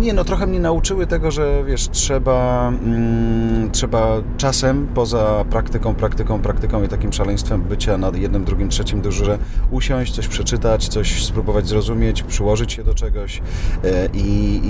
nie 0.00 0.12
no, 0.12 0.24
trochę 0.24 0.46
mnie 0.46 0.60
nauczyły 0.60 1.06
tego, 1.06 1.30
że 1.30 1.64
wiesz, 1.64 1.88
trzeba, 1.88 2.68
mm, 2.68 3.70
trzeba 3.70 4.16
czasem 4.36 4.88
poza 4.94 5.44
praktyką, 5.50 5.94
praktyką, 5.94 6.38
praktyką 6.42 6.82
i 6.82 6.88
takim 6.88 7.12
szaleństwem 7.12 7.62
bycia 7.62 7.98
nad 7.98 8.16
jednym, 8.16 8.44
drugim, 8.44 8.68
trzecim 8.68 9.00
dyżurze 9.00 9.38
usiąść, 9.70 10.14
coś 10.14 10.28
przeczytać, 10.28 10.88
coś 10.88 11.24
spróbować 11.24 11.68
zrozumieć, 11.68 12.22
przyłożyć 12.22 12.72
się 12.72 12.84
do 12.84 12.94
czegoś 12.94 13.42
e, 13.84 14.06
i, 14.14 14.60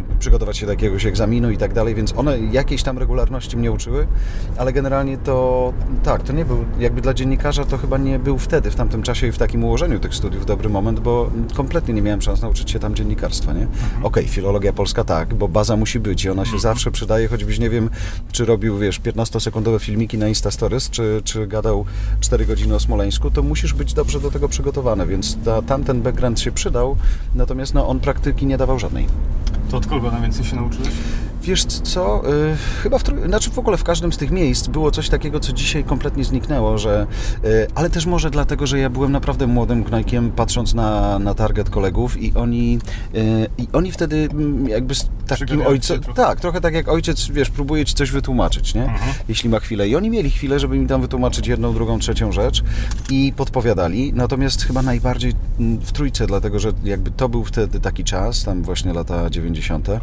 i 0.00 0.18
przygotować 0.18 0.58
się 0.58 0.66
do 0.66 0.72
jakiegoś 0.72 1.06
egzaminu 1.06 1.50
i 1.50 1.56
tak 1.56 1.72
dalej, 1.72 1.94
więc 1.94 2.14
one 2.16 2.38
jakiejś 2.38 2.82
tam 2.82 2.98
regularności 2.98 3.56
mnie 3.56 3.72
uczyły, 3.72 4.06
ale 4.58 4.72
generalnie 4.72 5.18
to 5.18 5.72
tak, 6.02 6.22
to 6.22 6.32
nie 6.32 6.44
był, 6.44 6.64
jakby 6.78 7.00
dla 7.00 7.14
dziennikarza 7.14 7.64
to 7.64 7.78
chyba 7.78 7.98
nie 7.98 8.18
był 8.18 8.38
wtedy, 8.38 8.70
w 8.70 8.74
tamtym 8.74 9.02
czasie 9.02 9.26
i 9.26 9.32
w 9.32 9.38
takim 9.38 9.64
ułożeniu 9.64 9.98
tych 9.98 10.14
studiów 10.14 10.46
dobry 10.46 10.68
moment, 10.68 11.00
bo 11.00 11.30
kompletnie 11.56 11.94
nie 11.94 12.02
miałem 12.02 12.22
szans 12.22 12.42
nauczyć 12.42 12.70
się 12.70 12.78
tam 12.78 12.94
dziennikarstwa, 12.94 13.52
nie? 13.52 13.62
Mhm. 13.62 14.04
Okej, 14.04 14.24
okay, 14.24 14.34
filologia 14.34 14.72
polska 14.72 15.04
tak, 15.04 15.34
bo 15.34 15.48
baza 15.48 15.76
musi 15.76 16.00
być 16.00 16.24
i 16.24 16.30
ona 16.30 16.44
się 16.44 16.48
mhm. 16.48 16.60
zawsze 16.60 16.90
przydaje, 16.90 17.28
choćbyś 17.28 17.58
nie 17.58 17.70
wiem, 17.70 17.90
czy 18.32 18.44
robił, 18.44 18.78
wiesz, 18.78 19.00
15-sekundowe 19.00 19.80
filmiki 19.80 20.18
na 20.18 20.28
Insta 20.28 20.50
Stories, 20.50 20.90
czy, 20.90 21.20
czy 21.24 21.46
gadał 21.46 21.84
4 22.20 22.46
godziny 22.46 22.74
o 22.74 22.80
Smoleńsku, 22.80 23.30
to 23.30 23.42
musisz 23.42 23.74
być 23.74 23.94
dobrze 23.94 24.20
do 24.20 24.30
tego 24.30 24.48
przygotowany, 24.48 25.06
więc 25.06 25.38
ta, 25.44 25.62
tamten 25.62 26.02
background 26.02 26.40
się 26.40 26.52
przydał, 26.52 26.96
natomiast 27.34 27.74
no, 27.74 27.88
on 27.88 28.00
praktyki 28.00 28.46
nie 28.46 28.58
dawał 28.58 28.78
żadnej. 28.78 29.06
To 29.70 29.76
od 29.76 29.86
kogo 29.86 30.10
najwięcej 30.10 30.44
się 30.44 30.56
nauczyłeś? 30.56 30.88
Wiesz 31.42 31.64
co, 31.64 32.22
yy, 32.24 32.56
chyba 32.82 32.98
w, 32.98 33.02
znaczy 33.26 33.50
w 33.50 33.58
ogóle 33.58 33.76
w 33.76 33.84
każdym 33.84 34.12
z 34.12 34.16
tych 34.16 34.30
miejsc 34.30 34.68
było 34.68 34.90
coś 34.90 35.08
takiego, 35.08 35.40
co 35.40 35.52
dzisiaj 35.52 35.84
kompletnie 35.84 36.24
zniknęło, 36.24 36.78
że, 36.78 37.06
yy, 37.42 37.66
ale 37.74 37.90
też 37.90 38.06
może 38.06 38.30
dlatego, 38.30 38.66
że 38.66 38.78
ja 38.78 38.90
byłem 38.90 39.12
naprawdę 39.12 39.46
młodym 39.46 39.82
gnajkiem, 39.82 40.32
patrząc 40.32 40.74
na, 40.74 41.18
na 41.18 41.34
target 41.34 41.70
kolegów 41.70 42.22
i 42.22 42.34
oni, 42.34 42.78
yy, 43.12 43.22
i 43.58 43.68
oni 43.72 43.92
wtedy 43.92 44.28
mm, 44.32 44.68
jakby 44.68 44.94
z 44.94 45.08
takim 45.26 45.66
ojcem, 45.66 46.00
tak, 46.00 46.40
trochę 46.40 46.60
tak 46.60 46.74
jak 46.74 46.88
ojciec, 46.88 47.28
wiesz, 47.28 47.50
próbuje 47.50 47.84
ci 47.84 47.94
coś 47.94 48.10
wytłumaczyć, 48.10 48.74
nie? 48.74 48.82
Mhm. 48.82 49.12
Jeśli 49.28 49.50
ma 49.50 49.60
chwilę. 49.60 49.88
I 49.88 49.96
oni 49.96 50.10
mieli 50.10 50.30
chwilę, 50.30 50.58
żeby 50.58 50.78
mi 50.78 50.86
tam 50.86 51.00
wytłumaczyć 51.00 51.46
jedną, 51.46 51.74
drugą, 51.74 51.98
trzecią 51.98 52.32
rzecz 52.32 52.62
i 53.10 53.32
podpowiadali, 53.36 54.12
natomiast 54.12 54.64
chyba 54.64 54.82
najbardziej 54.82 55.32
mm, 55.60 55.78
w 55.78 55.92
trójce, 55.92 56.26
dlatego, 56.26 56.58
że 56.58 56.72
jakby 56.84 57.10
to 57.10 57.28
był 57.28 57.44
wtedy 57.44 57.80
taki 57.80 58.04
czas, 58.04 58.44
tam 58.44 58.62
właśnie 58.62 58.92
lata 58.92 59.30
90., 59.30 59.88
E, 59.88 60.00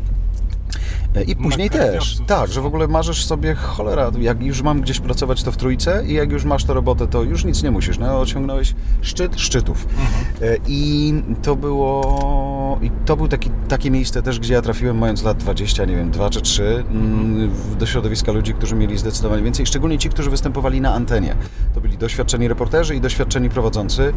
I 1.28 1.36
później 1.36 1.70
też. 1.70 2.18
Tak, 2.28 2.52
że 2.52 2.62
w 2.62 2.66
ogóle 2.66 2.88
marzysz 2.88 3.26
sobie, 3.26 3.56
cholera, 3.56 4.12
jak 4.20 4.44
już 4.44 4.62
mam 4.62 4.82
gdzieś 4.82 5.00
pracować, 5.00 5.44
to 5.44 5.52
w 5.52 5.58
trójce 5.58 6.04
i 6.08 6.14
jak 6.14 6.32
już 6.32 6.44
masz 6.46 6.64
tę 6.64 6.74
robotę, 6.74 7.08
to 7.08 7.24
już 7.24 7.46
nic 7.46 7.64
nie 7.64 7.72
musisz. 7.72 7.98
No, 7.98 8.20
osiągnąłeś 8.20 8.76
szczyt 9.02 9.40
szczytów. 9.40 9.88
Mhm. 9.92 10.58
I 10.68 11.14
to 11.44 11.56
było... 11.56 12.80
I 12.82 12.92
to 13.06 13.18
był 13.18 13.28
taki, 13.28 13.50
takie 13.68 13.92
miejsce 13.92 14.22
też, 14.22 14.40
gdzie 14.40 14.54
ja 14.54 14.62
trafiłem 14.62 14.98
mając 14.98 15.24
lat 15.24 15.38
20, 15.38 15.86
nie 15.86 15.96
wiem, 15.96 16.12
2 16.12 16.30
czy 16.30 16.42
3 16.42 16.84
mhm. 16.92 17.52
do 17.80 17.86
środowiska 17.86 18.32
ludzi, 18.32 18.54
którzy 18.54 18.76
mieli 18.76 18.98
zdecydowanie 18.98 19.44
więcej. 19.44 19.66
Szczególnie 19.66 19.98
ci, 19.98 20.10
którzy 20.10 20.30
występowali 20.30 20.82
na 20.82 20.94
antenie. 20.94 21.36
To 21.74 21.82
byli 21.82 21.98
doświadczeni 21.98 22.48
reporterzy 22.48 22.96
i 22.96 23.02
doświadczeni 23.02 23.50
prowadzący, 23.50 24.14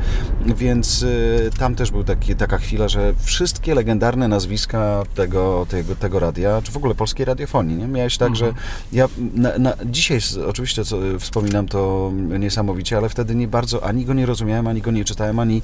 więc 0.46 1.02
y, 1.02 1.50
tam 1.58 1.74
też 1.74 1.90
był 1.90 2.04
taki, 2.04 2.34
taka 2.34 2.58
chwila, 2.58 2.88
że 2.88 3.14
wszystkie 3.18 3.74
legendarne 3.74 4.28
nazwiska 4.28 5.02
tego, 5.14 5.66
tego, 5.68 5.96
tego 5.96 6.18
radia, 6.18 6.49
czy 6.62 6.72
w 6.72 6.76
ogóle 6.76 6.94
polskiej 6.94 7.26
radiofonii, 7.26 7.76
nie? 7.76 7.88
Miałeś 7.88 8.16
tak, 8.16 8.28
mhm. 8.28 8.46
że 8.46 8.60
ja 8.92 9.08
na, 9.34 9.58
na, 9.58 9.72
dzisiaj 9.84 10.18
oczywiście 10.48 10.84
co, 10.84 10.98
wspominam 11.18 11.68
to 11.68 12.12
niesamowicie, 12.38 12.96
ale 12.96 13.08
wtedy 13.08 13.34
nie 13.34 13.48
bardzo 13.48 13.84
ani 13.84 14.04
go 14.04 14.14
nie 14.14 14.26
rozumiałem, 14.26 14.66
ani 14.66 14.82
go 14.82 14.90
nie 14.90 15.04
czytałem, 15.04 15.38
ani, 15.38 15.62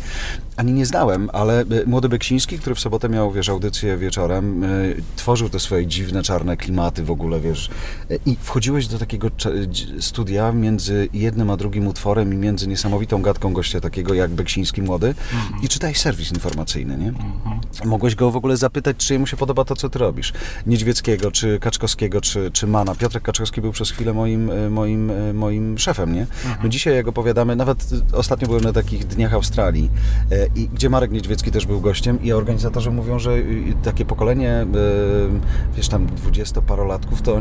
ani 0.57 0.73
nie 0.73 0.87
znałem, 0.87 1.31
ale 1.33 1.63
y, 1.63 1.87
młody 1.87 2.09
Beksiński, 2.09 2.59
który 2.59 2.75
w 2.75 2.81
sobotę 2.81 3.09
miał, 3.09 3.33
wiesz, 3.33 3.49
audycję 3.49 3.97
wieczorem, 3.97 4.65
y, 4.65 5.03
tworzył 5.17 5.49
te 5.49 5.61
swoje 5.61 5.87
dziwne, 5.87 6.23
czarne 6.23 6.57
klimaty 6.57 7.05
w 7.05 7.11
ogóle, 7.11 7.41
wiesz, 7.41 7.71
i 8.27 8.37
wchodziłeś 8.41 8.87
do 8.87 8.99
takiego 8.99 9.31
studia 10.01 10.53
między 10.53 11.09
jednym 11.13 11.51
a 11.51 11.57
drugim 11.57 11.87
utworem 11.87 12.35
i 12.35 12.37
między 12.37 12.69
niesamowitą 12.69 13.23
gadką 13.23 13.53
gościa 13.53 13.81
takiego 13.81 14.15
jak 14.15 14.31
Beksiński 14.31 14.83
młody 14.83 15.09
mhm. 15.09 15.63
i 15.63 15.69
czytaj 15.69 15.95
serwis 15.95 16.33
informacyjny, 16.33 16.99
nie? 16.99 17.09
Mhm. 17.09 17.61
Mogłeś 17.85 18.15
go 18.15 18.31
w 18.31 18.37
ogóle 18.37 18.57
zapytać, 18.57 18.97
czy 18.97 19.19
mu 19.19 19.27
się 19.27 19.37
podoba 19.37 19.65
to, 19.65 19.77
co 19.77 19.89
ty 19.89 19.99
robisz. 19.99 20.33
Niedźwieckiego, 20.67 21.31
czy 21.31 21.59
Kaczkowskiego, 21.59 22.21
czy, 22.21 22.51
czy 22.51 22.67
Mana. 22.67 22.95
Piotrek 22.95 23.23
Kaczkowski 23.23 23.61
był 23.61 23.73
przez 23.73 23.91
chwilę 23.91 24.13
moim, 24.13 24.51
e, 24.51 24.71
moim, 24.71 25.11
e, 25.11 25.33
moim 25.33 25.79
szefem, 25.79 26.15
nie? 26.15 26.21
Mhm. 26.21 26.57
My 26.63 26.69
dzisiaj, 26.69 26.95
jak 26.95 27.09
opowiadamy, 27.09 27.57
nawet 27.57 27.89
ostatnio 28.13 28.49
byłem 28.49 28.65
na 28.65 28.73
takich 28.73 29.07
dniach 29.07 29.35
Australii, 29.35 29.91
e, 30.33 30.47
i, 30.55 30.69
gdzie 30.69 30.91
Marek 30.91 31.11
Niedźwiecki 31.11 31.51
też 31.51 31.67
był 31.67 31.81
gościem 31.81 32.23
i 32.23 32.33
organizatorzy 32.33 32.91
mówią, 32.91 33.19
że 33.19 33.37
takie 33.83 34.05
pokolenie, 34.05 34.67
wiesz, 35.77 35.89
tam 35.89 36.07
dwudziestoparolatków, 36.07 37.23
to 37.23 37.41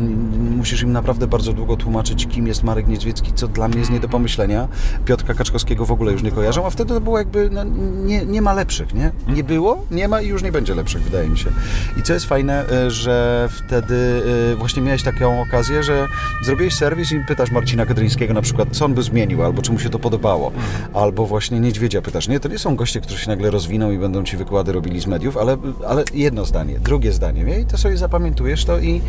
musisz 0.58 0.82
im 0.82 0.92
naprawdę 0.92 1.28
bardzo 1.28 1.54
długo 1.54 1.78
tłumaczyć, 1.78 2.28
kim 2.28 2.48
jest 2.48 2.64
Marek 2.64 2.88
Niedźwiecki, 2.88 3.34
co 3.34 3.48
dla 3.48 3.68
mnie 3.68 3.80
jest 3.80 3.92
nie 3.92 4.00
do 4.00 4.10
pomyślenia. 4.10 4.68
Piotrka 5.06 5.34
Kaczkowskiego 5.34 5.86
w 5.86 5.92
ogóle 5.92 6.12
już 6.12 6.24
nie 6.24 6.32
kojarzą, 6.32 6.66
a 6.66 6.70
wtedy 6.70 6.94
to 6.94 7.02
było 7.02 7.18
jakby, 7.18 7.50
no, 7.50 7.64
nie, 8.06 8.26
nie 8.26 8.42
ma 8.42 8.54
lepszych, 8.54 8.94
nie? 8.94 9.12
Nie 9.28 9.44
było, 9.44 9.86
nie 9.92 10.08
ma 10.08 10.22
i 10.22 10.28
już 10.28 10.44
nie 10.44 10.52
będzie 10.52 10.76
lepszych, 10.76 11.02
wydaje 11.02 11.30
mi 11.30 11.38
się. 11.38 11.50
I 11.98 12.04
co 12.04 12.14
jest 12.14 12.26
fajne, 12.26 12.68
e, 12.70 12.92
że 13.16 13.50
wtedy 13.50 14.24
e, 14.52 14.56
właśnie 14.56 14.82
miałeś 14.82 15.04
taką 15.04 15.42
okazję, 15.42 15.84
że 15.84 16.08
zrobiłeś 16.44 16.74
serwis 16.74 17.12
i 17.12 17.20
pytasz 17.20 17.52
Marcina 17.52 17.86
Kedryńskiego 17.86 18.34
na 18.34 18.42
przykład, 18.42 18.70
co 18.72 18.86
on 18.86 18.94
by 18.94 19.04
zmienił, 19.04 19.44
albo 19.44 19.62
czy 19.62 19.72
mu 19.72 19.80
się 19.80 19.90
to 19.90 20.00
podobało, 20.00 20.52
albo 20.94 21.26
właśnie 21.26 21.60
Niedźwiedzia 21.60 22.02
pytasz. 22.02 22.28
Nie, 22.28 22.40
to 22.40 22.50
nie 22.50 22.60
są 22.60 22.76
goście, 22.76 23.02
którzy 23.02 23.20
się 23.20 23.30
nagle 23.30 23.52
rozwiną 23.52 23.92
i 23.92 23.98
będą 23.98 24.24
ci 24.24 24.38
wykłady 24.38 24.72
robili 24.72 25.02
z 25.02 25.08
mediów, 25.08 25.38
ale, 25.38 25.58
ale 25.88 26.04
jedno 26.14 26.46
zdanie, 26.46 26.80
drugie 26.80 27.12
zdanie, 27.12 27.44
nie? 27.44 27.60
I 27.60 27.66
to 27.66 27.78
sobie 27.78 27.98
zapamiętujesz 27.98 28.66
to 28.66 28.80
i, 28.80 29.02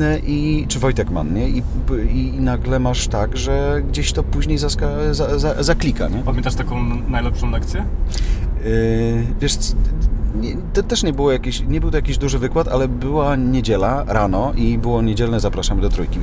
e, 0.00 0.18
i 0.18 0.66
czy 0.68 0.78
Wojtek 0.78 1.10
Mann, 1.10 1.34
nie? 1.34 1.48
I, 1.48 1.62
i 2.12 2.32
nagle 2.40 2.78
masz 2.78 3.08
tak, 3.08 3.36
że 3.36 3.82
gdzieś 3.88 4.12
to 4.12 4.22
później 4.22 4.58
zaska, 4.58 4.88
za, 5.12 5.38
za, 5.38 5.62
zaklika, 5.62 6.08
nie? 6.08 6.22
Pamiętasz 6.22 6.54
taką 6.54 6.84
najlepszą 7.08 7.50
lekcję? 7.50 7.84
Yy, 8.64 9.26
wiesz, 9.40 9.56
nie, 10.34 10.56
to 10.72 10.82
też 10.82 11.02
nie, 11.02 11.12
było 11.12 11.32
jakiś, 11.32 11.60
nie 11.60 11.80
był 11.80 11.90
to 11.90 11.96
jakiś 11.96 12.18
duży 12.18 12.38
wykład, 12.38 12.68
ale 12.68 12.88
była 12.88 13.36
niedziela 13.36 14.04
rano 14.06 14.52
i 14.56 14.78
było 14.78 15.02
niedzielne 15.02 15.40
zapraszamy 15.40 15.82
do 15.82 15.88
trójki. 15.88 16.20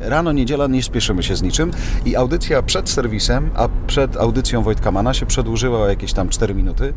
Rano, 0.00 0.32
niedziela, 0.32 0.66
nie 0.66 0.82
spieszymy 0.82 1.22
się 1.22 1.36
z 1.36 1.42
niczym 1.42 1.70
i 2.04 2.16
audycja 2.16 2.62
przed 2.62 2.90
serwisem, 2.90 3.50
a 3.54 3.68
przed 3.86 4.16
audycją 4.16 4.62
Wojtka 4.62 4.92
Mana 4.92 5.14
się 5.14 5.26
przedłużyła 5.26 5.78
o 5.78 5.88
jakieś 5.88 6.12
tam 6.12 6.28
4 6.28 6.54
minuty, 6.54 6.92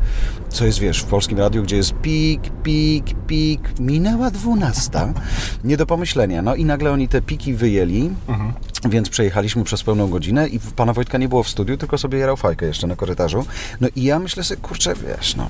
co 0.48 0.66
jest, 0.66 0.78
wiesz, 0.78 1.00
w 1.00 1.04
Polskim 1.04 1.38
Radiu, 1.38 1.62
gdzie 1.62 1.76
jest 1.76 1.94
pik, 1.94 2.42
pik, 2.62 3.04
pik, 3.26 3.80
minęła 3.80 4.30
dwunasta, 4.30 5.12
nie 5.64 5.76
do 5.76 5.86
pomyślenia. 5.86 6.42
No 6.42 6.54
i 6.54 6.64
nagle 6.64 6.92
oni 6.92 7.08
te 7.08 7.22
piki 7.22 7.54
wyjęli, 7.54 8.10
mhm. 8.28 8.52
Więc 8.90 9.08
przejechaliśmy 9.08 9.64
przez 9.64 9.82
pełną 9.82 10.10
godzinę 10.10 10.48
i 10.48 10.60
pana 10.60 10.92
Wojtka 10.92 11.18
nie 11.18 11.28
było 11.28 11.42
w 11.42 11.48
studiu, 11.48 11.76
tylko 11.76 11.98
sobie 11.98 12.18
jarał 12.18 12.36
fajkę 12.36 12.66
jeszcze 12.66 12.86
na 12.86 12.96
korytarzu. 12.96 13.44
No 13.80 13.88
i 13.96 14.02
ja 14.02 14.18
myślę 14.18 14.44
sobie, 14.44 14.60
kurczę, 14.60 14.94
wiesz, 14.94 15.36
no 15.36 15.48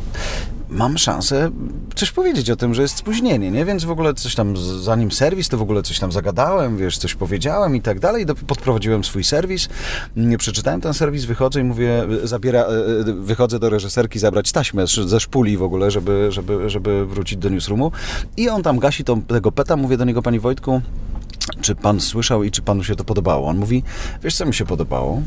mam 0.73 0.99
szansę 0.99 1.51
coś 1.95 2.11
powiedzieć 2.11 2.51
o 2.51 2.57
tym, 2.57 2.75
że 2.75 2.83
jest 2.83 2.97
spóźnienie, 2.97 3.51
nie? 3.51 3.65
Więc 3.65 3.85
w 3.85 3.91
ogóle 3.91 4.15
coś 4.15 4.35
tam, 4.35 4.57
zanim 4.57 5.13
serwis, 5.13 5.49
to 5.49 5.59
w 5.59 5.63
ogóle 5.63 5.83
coś 5.83 5.99
tam 5.99 6.13
zagadałem, 6.13 6.77
wiesz, 6.77 6.99
coś 6.99 7.15
powiedziałem 7.15 7.77
i 7.77 7.81
tak 7.81 8.01
dalej. 8.01 8.27
Podprowadziłem 8.47 9.05
swój 9.05 9.25
serwis, 9.25 9.69
nie 10.17 10.39
przeczytałem 10.39 10.81
ten 10.81 10.95
serwis, 10.95 11.25
wychodzę 11.25 11.61
i 11.61 11.65
mówię, 11.65 12.07
zabiera, 12.25 12.61
e, 12.61 12.65
e, 12.65 13.05
wychodzę 13.05 13.59
do 13.59 13.71
reżyserki 13.71 14.19
zabrać 14.19 14.53
taśmę 14.53 14.85
ze 14.87 15.21
szpuli 15.21 15.57
w 15.57 15.63
ogóle, 15.63 15.91
żeby, 15.91 16.33
żeby, 16.33 16.71
żeby 16.71 17.07
wrócić 17.07 17.39
do 17.39 17.49
newsroomu. 17.49 17.93
I 18.37 18.49
on 18.49 18.63
tam 18.63 18.79
gasi 18.79 19.05
tą, 19.05 19.23
tego 19.23 19.53
peta, 19.53 19.77
mówię 19.77 19.97
do 19.97 20.05
niego, 20.05 20.23
panie 20.23 20.41
Wojtku, 20.41 20.83
czy 21.61 21.75
pan 21.75 22.01
słyszał 22.01 22.43
i 22.43 22.51
czy 22.51 22.63
panu 22.63 22.85
się 22.85 22.97
to 22.97 23.05
podobało? 23.05 23.49
On 23.49 23.57
mówi, 23.57 23.83
wiesz 24.23 24.37
co 24.37 24.47
mi 24.47 24.55
się 24.55 24.65
podobało? 24.65 25.23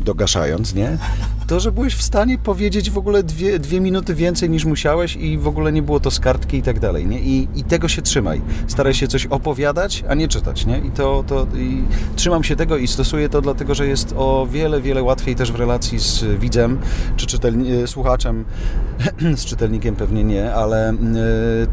Dogaszając, 0.00 0.74
nie? 0.74 0.98
To, 1.46 1.60
że 1.60 1.72
byłeś 1.72 1.94
w 1.94 2.02
stanie 2.02 2.38
powiedzieć 2.38 2.90
w 2.90 2.98
ogóle 2.98 3.22
dwie, 3.22 3.58
dwie 3.58 3.80
minuty 3.80 4.14
więcej 4.14 4.50
niż 4.50 4.64
musiałeś 4.64 5.16
i 5.16 5.38
w 5.38 5.48
ogóle 5.48 5.72
nie 5.72 5.82
było 5.82 6.00
to 6.00 6.10
z 6.10 6.20
kartki 6.20 6.56
i 6.56 6.62
tak 6.62 6.80
dalej, 6.80 7.06
nie? 7.06 7.20
I, 7.20 7.48
i 7.54 7.64
tego 7.64 7.88
się 7.88 8.02
trzymaj. 8.02 8.42
Staraj 8.66 8.94
się 8.94 9.08
coś 9.08 9.26
opowiadać, 9.26 10.04
a 10.08 10.14
nie 10.14 10.28
czytać, 10.28 10.66
nie? 10.66 10.78
I 10.78 10.90
to, 10.90 11.24
to 11.26 11.46
i 11.56 11.84
trzymam 12.16 12.44
się 12.44 12.56
tego 12.56 12.76
i 12.76 12.86
stosuję 12.88 13.28
to 13.28 13.40
dlatego, 13.42 13.74
że 13.74 13.86
jest 13.86 14.14
o 14.16 14.46
wiele, 14.50 14.80
wiele 14.80 15.02
łatwiej 15.02 15.34
też 15.34 15.52
w 15.52 15.54
relacji 15.54 15.98
z 15.98 16.24
widzem, 16.40 16.78
czy 17.16 17.26
czytelni- 17.26 17.82
e, 17.82 17.86
słuchaczem, 17.86 18.44
z 19.36 19.44
czytelnikiem 19.44 19.96
pewnie 19.96 20.24
nie, 20.24 20.54
ale 20.54 20.88
e, 20.88 20.94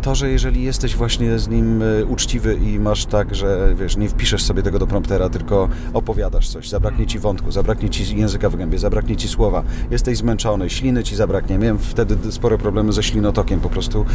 to, 0.01 0.15
że 0.15 0.29
jeżeli 0.29 0.63
jesteś 0.63 0.95
właśnie 0.95 1.39
z 1.39 1.47
nim 1.47 1.81
e, 1.81 2.05
uczciwy 2.05 2.55
i 2.55 2.79
masz 2.79 3.05
tak, 3.05 3.35
że 3.35 3.75
wiesz, 3.79 3.97
nie 3.97 4.09
wpiszesz 4.09 4.43
sobie 4.43 4.63
tego 4.63 4.79
do 4.79 4.87
promptera, 4.87 5.29
tylko 5.29 5.69
opowiadasz 5.93 6.49
coś, 6.49 6.69
zabraknie 6.69 7.07
ci 7.07 7.19
wątku, 7.19 7.51
zabraknie 7.51 7.89
ci 7.89 8.05
języka 8.17 8.49
w 8.49 8.55
gębie, 8.55 8.79
zabraknie 8.79 9.15
ci 9.15 9.27
słowa, 9.27 9.63
jesteś 9.91 10.17
zmęczony, 10.17 10.69
śliny 10.69 11.03
ci 11.03 11.15
zabraknie. 11.15 11.57
Miałem 11.57 11.79
wtedy 11.79 12.31
spore 12.31 12.57
problemy 12.57 12.93
ze 12.93 13.03
ślinotokiem 13.03 13.59
po 13.59 13.69
prostu. 13.69 14.05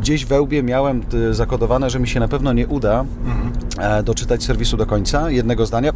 Gdzieś 0.00 0.24
we 0.24 0.40
łbie 0.40 0.62
miałem 0.62 1.02
zakodowane, 1.30 1.90
że 1.90 2.00
mi 2.00 2.08
się 2.08 2.20
na 2.20 2.28
pewno 2.28 2.52
nie 2.52 2.66
uda 2.66 3.04
mhm. 3.24 4.04
doczytać 4.04 4.44
serwisu 4.44 4.76
do 4.76 4.86
końca, 4.86 5.30
jednego 5.30 5.66
zdania 5.66 5.92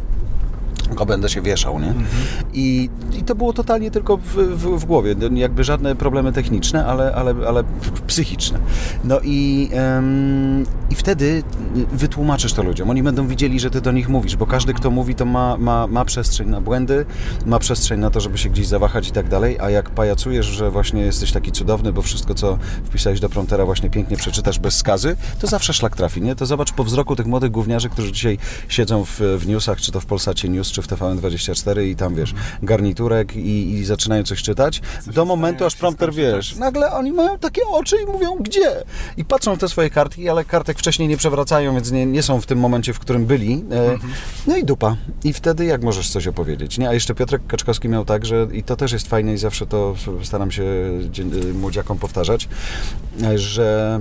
go 0.95 1.05
będę 1.05 1.29
się 1.29 1.41
wieszał, 1.41 1.79
nie? 1.79 1.87
Mhm. 1.87 2.05
I, 2.53 2.89
I 3.19 3.23
to 3.23 3.35
było 3.35 3.53
totalnie 3.53 3.91
tylko 3.91 4.17
w, 4.17 4.35
w, 4.35 4.79
w, 4.79 4.85
głowie, 4.85 5.15
jakby 5.33 5.63
żadne 5.63 5.95
problemy 5.95 6.33
techniczne, 6.33 6.85
ale, 6.85 7.15
ale, 7.15 7.35
ale 7.47 7.63
psychiczne. 8.07 8.59
No 9.03 9.19
i, 9.23 9.69
um, 9.73 10.65
i 10.89 10.95
wtedy 10.95 11.43
wytłumaczysz 11.93 12.53
to 12.53 12.63
ludziom. 12.63 12.89
Oni 12.89 13.03
będą 13.03 13.27
widzieli, 13.27 13.59
że 13.59 13.69
ty 13.69 13.81
do 13.81 13.91
nich 13.91 14.09
mówisz, 14.09 14.35
bo 14.35 14.45
każdy, 14.45 14.73
kto 14.73 14.91
mówi, 14.91 15.15
to 15.15 15.25
ma, 15.25 15.57
ma, 15.57 15.87
ma 15.87 16.05
przestrzeń 16.05 16.49
na 16.49 16.61
błędy, 16.61 17.05
ma 17.45 17.59
przestrzeń 17.59 17.99
na 17.99 18.09
to, 18.09 18.19
żeby 18.19 18.37
się 18.37 18.49
gdzieś 18.49 18.67
zawahać 18.67 19.09
i 19.09 19.11
tak 19.11 19.29
dalej, 19.29 19.57
a 19.59 19.69
jak 19.69 19.89
pajacujesz, 19.89 20.45
że 20.45 20.71
właśnie 20.71 21.01
jesteś 21.01 21.31
taki 21.31 21.51
cudowny, 21.51 21.93
bo 21.93 22.01
wszystko, 22.01 22.33
co 22.33 22.57
wpisałeś 22.83 23.19
do 23.19 23.29
promptera 23.29 23.65
właśnie 23.65 23.89
pięknie 23.89 24.17
przeczytasz 24.17 24.59
bez 24.59 24.75
skazy, 24.75 25.15
to 25.39 25.47
zawsze 25.47 25.73
szlak 25.73 25.95
trafi, 25.95 26.21
nie? 26.21 26.35
To 26.35 26.45
zobacz 26.45 26.71
po 26.71 26.83
wzroku 26.83 27.15
tych 27.15 27.25
młodych 27.25 27.51
gówniarzy, 27.51 27.89
którzy 27.89 28.11
dzisiaj 28.11 28.37
siedzą 28.69 29.05
w, 29.05 29.19
w 29.19 29.47
newsach, 29.47 29.81
czy 29.81 29.91
to 29.91 29.99
w 29.99 30.05
Polsacie 30.05 30.49
News, 30.49 30.62
czy 30.71 30.81
w 30.81 30.87
TVN24 30.87 31.83
i 31.83 31.95
tam, 31.95 32.15
wiesz, 32.15 32.33
garniturek 32.63 33.35
i, 33.35 33.73
i 33.73 33.85
zaczynają 33.85 34.23
coś 34.23 34.41
czytać, 34.41 34.81
coś 35.05 35.15
do 35.15 35.25
momentu, 35.25 35.65
aż 35.65 35.75
prompter, 35.75 36.13
wiesz, 36.13 36.55
nagle 36.55 36.91
oni 36.91 37.11
mają 37.11 37.37
takie 37.37 37.61
oczy 37.67 37.95
i 38.03 38.05
mówią, 38.05 38.35
gdzie? 38.39 38.83
I 39.17 39.25
patrzą 39.25 39.55
w 39.55 39.59
te 39.59 39.69
swoje 39.69 39.89
kartki, 39.89 40.29
ale 40.29 40.45
kartek 40.45 40.79
wcześniej 40.79 41.07
nie 41.07 41.17
przewracają, 41.17 41.73
więc 41.73 41.91
nie, 41.91 42.05
nie 42.05 42.23
są 42.23 42.41
w 42.41 42.45
tym 42.45 42.59
momencie, 42.59 42.93
w 42.93 42.99
którym 42.99 43.25
byli. 43.25 43.65
E, 43.71 43.91
mhm. 43.91 44.13
No 44.47 44.57
i 44.57 44.63
dupa. 44.63 44.95
I 45.23 45.33
wtedy 45.33 45.65
jak 45.65 45.83
możesz 45.83 46.09
coś 46.09 46.27
opowiedzieć, 46.27 46.77
nie? 46.77 46.89
A 46.89 46.93
jeszcze 46.93 47.15
Piotrek 47.15 47.47
Kaczkowski 47.47 47.89
miał 47.89 48.05
tak, 48.05 48.25
że 48.25 48.47
i 48.51 48.63
to 48.63 48.75
też 48.75 48.91
jest 48.91 49.07
fajne 49.07 49.33
i 49.33 49.37
zawsze 49.37 49.67
to 49.67 49.95
staram 50.23 50.51
się 50.51 50.63
młodziakom 51.53 51.97
powtarzać, 51.97 52.49
że 53.35 53.99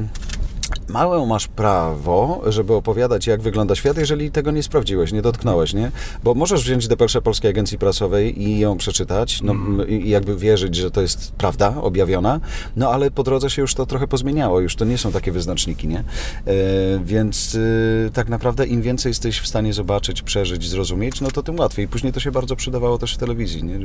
małe 0.88 1.26
masz 1.26 1.48
prawo, 1.48 2.42
żeby 2.46 2.74
opowiadać, 2.74 3.26
jak 3.26 3.42
wygląda 3.42 3.74
świat, 3.74 3.96
jeżeli 3.96 4.30
tego 4.30 4.50
nie 4.50 4.62
sprawdziłeś, 4.62 5.12
nie 5.12 5.22
dotknąłeś, 5.22 5.74
nie? 5.74 5.90
Bo 6.24 6.34
możesz 6.34 6.64
wziąć 6.64 6.88
depeszę 6.88 7.22
Polskiej 7.22 7.50
Agencji 7.50 7.78
Prasowej 7.78 8.42
i 8.42 8.58
ją 8.58 8.76
przeczytać, 8.76 9.42
no, 9.42 9.52
mm. 9.52 9.88
i 9.88 10.08
jakby 10.08 10.36
wierzyć, 10.36 10.74
że 10.74 10.90
to 10.90 11.00
jest 11.00 11.32
prawda 11.32 11.74
objawiona, 11.82 12.40
no 12.76 12.90
ale 12.90 13.10
po 13.10 13.22
drodze 13.22 13.50
się 13.50 13.62
już 13.62 13.74
to 13.74 13.86
trochę 13.86 14.06
pozmieniało, 14.06 14.60
już 14.60 14.76
to 14.76 14.84
nie 14.84 14.98
są 14.98 15.12
takie 15.12 15.32
wyznaczniki, 15.32 15.88
nie? 15.88 15.98
E, 15.98 16.04
więc 17.04 17.58
e, 18.06 18.10
tak 18.10 18.28
naprawdę 18.28 18.66
im 18.66 18.82
więcej 18.82 19.10
jesteś 19.10 19.40
w 19.40 19.46
stanie 19.46 19.72
zobaczyć, 19.72 20.22
przeżyć, 20.22 20.68
zrozumieć, 20.68 21.20
no 21.20 21.30
to 21.30 21.42
tym 21.42 21.58
łatwiej. 21.58 21.88
Później 21.88 22.12
to 22.12 22.20
się 22.20 22.32
bardzo 22.32 22.56
przydawało 22.56 22.98
też 22.98 23.14
w 23.14 23.18
telewizji, 23.18 23.64
nie? 23.64 23.78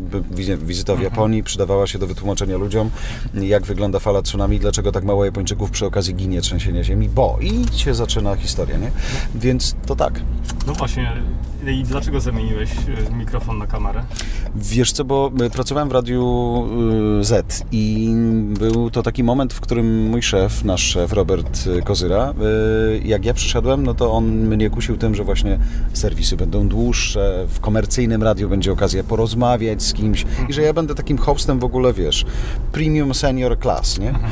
Wizyta 0.57 0.93
w 0.93 0.95
mhm. 0.95 1.13
Japonii 1.13 1.43
przydawała 1.43 1.87
się 1.87 1.99
do 1.99 2.07
wytłumaczenia 2.07 2.57
ludziom, 2.57 2.89
jak 3.33 3.65
wygląda 3.65 3.99
fala 3.99 4.21
tsunami, 4.21 4.59
dlaczego 4.59 4.91
tak 4.91 5.03
mało 5.03 5.25
Japończyków 5.25 5.71
przy 5.71 5.85
okazji 5.85 6.15
ginie, 6.15 6.41
trzęsie 6.41 6.71
ziemi, 6.83 7.09
bo 7.09 7.37
i 7.41 7.77
się 7.77 7.93
zaczyna 7.93 8.35
historia, 8.35 8.77
nie? 8.77 8.91
Więc 9.35 9.75
to 9.85 9.95
tak. 9.95 10.21
No 10.67 10.73
właśnie, 10.73 11.11
i 11.67 11.83
dlaczego 11.83 12.19
zamieniłeś 12.19 12.71
y, 12.71 13.13
mikrofon 13.13 13.57
na 13.57 13.67
kamerę? 13.67 14.03
Wiesz 14.55 14.91
co, 14.91 15.05
bo 15.05 15.31
y, 15.45 15.49
pracowałem 15.49 15.89
w 15.89 15.91
Radiu 15.91 16.23
y, 17.19 17.23
Z 17.23 17.63
i 17.71 18.13
był 18.59 18.89
to 18.89 19.03
taki 19.03 19.23
moment, 19.23 19.53
w 19.53 19.59
którym 19.59 20.09
mój 20.09 20.21
szef, 20.21 20.63
nasz 20.63 20.81
szef 20.81 21.13
Robert 21.13 21.69
Kozyra, 21.83 22.33
jak 23.03 23.25
ja 23.25 23.33
przyszedłem, 23.33 23.83
no 23.83 23.93
to 23.93 24.11
on 24.11 24.25
mnie 24.25 24.69
kusił 24.69 24.97
tym, 24.97 25.15
że 25.15 25.23
właśnie 25.23 25.59
serwisy 25.93 26.37
będą 26.37 26.67
dłuższe, 26.67 27.45
w 27.49 27.59
komercyjnym 27.59 28.23
radiu 28.23 28.49
będzie 28.49 28.71
okazja 28.71 29.03
porozmawiać 29.03 29.83
z 29.83 29.93
kimś 29.93 30.25
i 30.49 30.53
że 30.53 30.61
ja 30.61 30.73
będę 30.73 30.95
takim 30.95 31.17
hostem 31.17 31.59
w 31.59 31.63
ogóle, 31.63 31.93
wiesz, 31.93 32.25
premium 32.71 33.13
senior 33.13 33.59
class, 33.59 33.99
nie? 33.99 34.09
Mhm. 34.09 34.31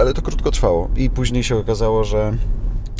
Ale 0.00 0.14
to 0.14 0.22
krótko 0.22 0.50
trwało. 0.50 0.88
I 0.96 1.10
później 1.10 1.44
się 1.44 1.56
okazało, 1.56 2.04
że 2.04 2.32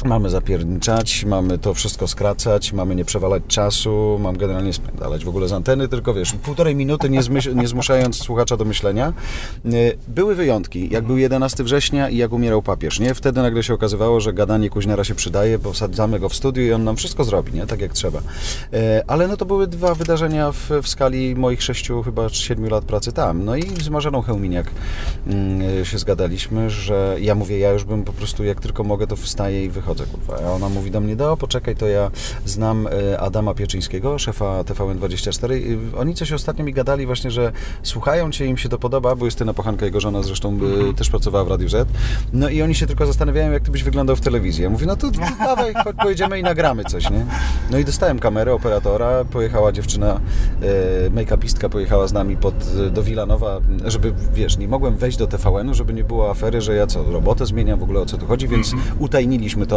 Mamy 0.04 0.30
zapierniczać, 0.30 1.24
mamy 1.24 1.58
to 1.58 1.74
wszystko 1.74 2.08
skracać, 2.08 2.72
mamy 2.72 2.94
nie 2.94 3.04
przewalać 3.04 3.42
czasu, 3.48 4.18
mam 4.20 4.36
generalnie 4.36 4.72
spędzać 4.72 5.24
w 5.24 5.28
ogóle 5.28 5.48
z 5.48 5.52
anteny, 5.52 5.88
tylko 5.88 6.14
wiesz, 6.14 6.32
półtorej 6.32 6.76
minuty 6.76 7.10
nie, 7.10 7.22
zmyśl, 7.22 7.56
nie 7.56 7.68
zmuszając 7.68 8.16
słuchacza 8.16 8.56
do 8.56 8.64
myślenia. 8.64 9.12
E, 9.64 9.70
były 10.08 10.34
wyjątki, 10.34 10.88
jak 10.90 11.04
był 11.04 11.16
11 11.18 11.64
września 11.64 12.08
i 12.08 12.16
jak 12.16 12.32
umierał 12.32 12.62
papież, 12.62 13.00
nie? 13.00 13.14
Wtedy 13.14 13.42
nagle 13.42 13.62
się 13.62 13.74
okazywało, 13.74 14.20
że 14.20 14.32
gadanie 14.32 14.70
Kuźniara 14.70 15.04
się 15.04 15.14
przydaje, 15.14 15.58
bo 15.58 15.72
wsadzamy 15.72 16.20
go 16.20 16.28
w 16.28 16.34
studiu 16.34 16.64
i 16.64 16.72
on 16.72 16.84
nam 16.84 16.96
wszystko 16.96 17.24
zrobi, 17.24 17.52
nie? 17.52 17.66
Tak 17.66 17.80
jak 17.80 17.92
trzeba. 17.92 18.18
E, 18.72 19.02
ale 19.06 19.28
no 19.28 19.36
to 19.36 19.44
były 19.44 19.66
dwa 19.66 19.94
wydarzenia 19.94 20.52
w, 20.52 20.70
w 20.82 20.88
skali 20.88 21.36
moich 21.36 21.62
sześciu, 21.62 22.02
chyba 22.02 22.28
siedmiu 22.28 22.70
lat 22.70 22.84
pracy 22.84 23.12
tam. 23.12 23.44
No 23.44 23.56
i 23.56 23.62
z 23.62 23.88
Marzeną 23.88 24.22
Hełminiak 24.22 24.70
mm, 25.26 25.84
się 25.84 25.98
zgadaliśmy, 25.98 26.70
że 26.70 27.16
ja 27.20 27.34
mówię, 27.34 27.58
ja 27.58 27.70
już 27.70 27.84
bym 27.84 28.04
po 28.04 28.12
prostu 28.12 28.44
jak 28.44 28.60
tylko 28.60 28.84
mogę, 28.84 29.06
to 29.06 29.16
wstaję 29.16 29.64
i 29.64 29.70
wychodzę 29.70 29.91
wychodzę, 29.94 30.12
kurwa. 30.12 30.48
A 30.48 30.52
ona 30.52 30.68
mówi 30.68 30.90
do 30.90 31.00
mnie, 31.00 31.16
do, 31.16 31.36
poczekaj, 31.36 31.76
to 31.76 31.86
ja 31.86 32.10
znam 32.44 32.86
e, 32.86 33.20
Adama 33.20 33.54
Pieczyńskiego, 33.54 34.18
szefa 34.18 34.62
TVN24. 34.62 35.78
Oni 35.96 36.14
coś 36.14 36.32
ostatnio 36.32 36.64
mi 36.64 36.72
gadali 36.72 37.06
właśnie, 37.06 37.30
że 37.30 37.52
słuchają 37.82 38.30
Cię, 38.30 38.46
im 38.46 38.56
się 38.56 38.68
to 38.68 38.78
podoba, 38.78 39.14
bo 39.14 39.24
Justyna 39.24 39.54
Pochanka, 39.54 39.84
jego 39.84 40.00
żona 40.00 40.22
zresztą 40.22 40.48
mhm. 40.48 40.94
też 40.94 41.10
pracowała 41.10 41.44
w 41.44 41.48
Radiu 41.48 41.68
Z. 41.68 41.88
No 42.32 42.48
i 42.48 42.62
oni 42.62 42.74
się 42.74 42.86
tylko 42.86 43.06
zastanawiają, 43.06 43.52
jak 43.52 43.62
Ty 43.62 43.70
byś 43.70 43.82
wygląał 43.82 44.16
w 44.16 44.20
telewizji. 44.20 44.62
Ja 44.62 44.70
mówię, 44.70 44.86
no 44.86 44.96
to, 44.96 45.10
to 45.10 45.20
dawaj, 45.38 45.74
chodź, 45.84 45.96
pojedziemy 45.96 46.38
i 46.38 46.42
nagramy 46.42 46.84
coś, 46.84 47.10
nie? 47.10 47.26
No 47.70 47.78
i 47.78 47.84
dostałem 47.84 48.18
kamerę, 48.18 48.54
operatora, 48.54 49.24
pojechała 49.24 49.72
dziewczyna, 49.72 50.20
e, 51.06 51.10
make-upistka 51.10 51.68
pojechała 51.68 52.06
z 52.06 52.12
nami 52.12 52.36
pod, 52.36 52.54
do 52.92 53.02
Wilanowa, 53.02 53.60
żeby, 53.84 54.12
wiesz, 54.34 54.58
nie 54.58 54.68
mogłem 54.68 54.96
wejść 54.96 55.18
do 55.18 55.26
TVN-u, 55.26 55.74
żeby 55.74 55.92
nie 55.92 56.04
było 56.04 56.30
afery, 56.30 56.60
że 56.60 56.74
ja 56.74 56.86
co, 56.86 57.04
robotę 57.04 57.46
zmieniam, 57.46 57.78
w 57.78 57.82
ogóle 57.82 58.00
o 58.00 58.06
co 58.06 58.18
tu 58.18 58.26
chodzi, 58.26 58.48
więc 58.48 58.72
mhm. 58.72 59.02
utajniliśmy 59.02 59.66
to 59.66 59.71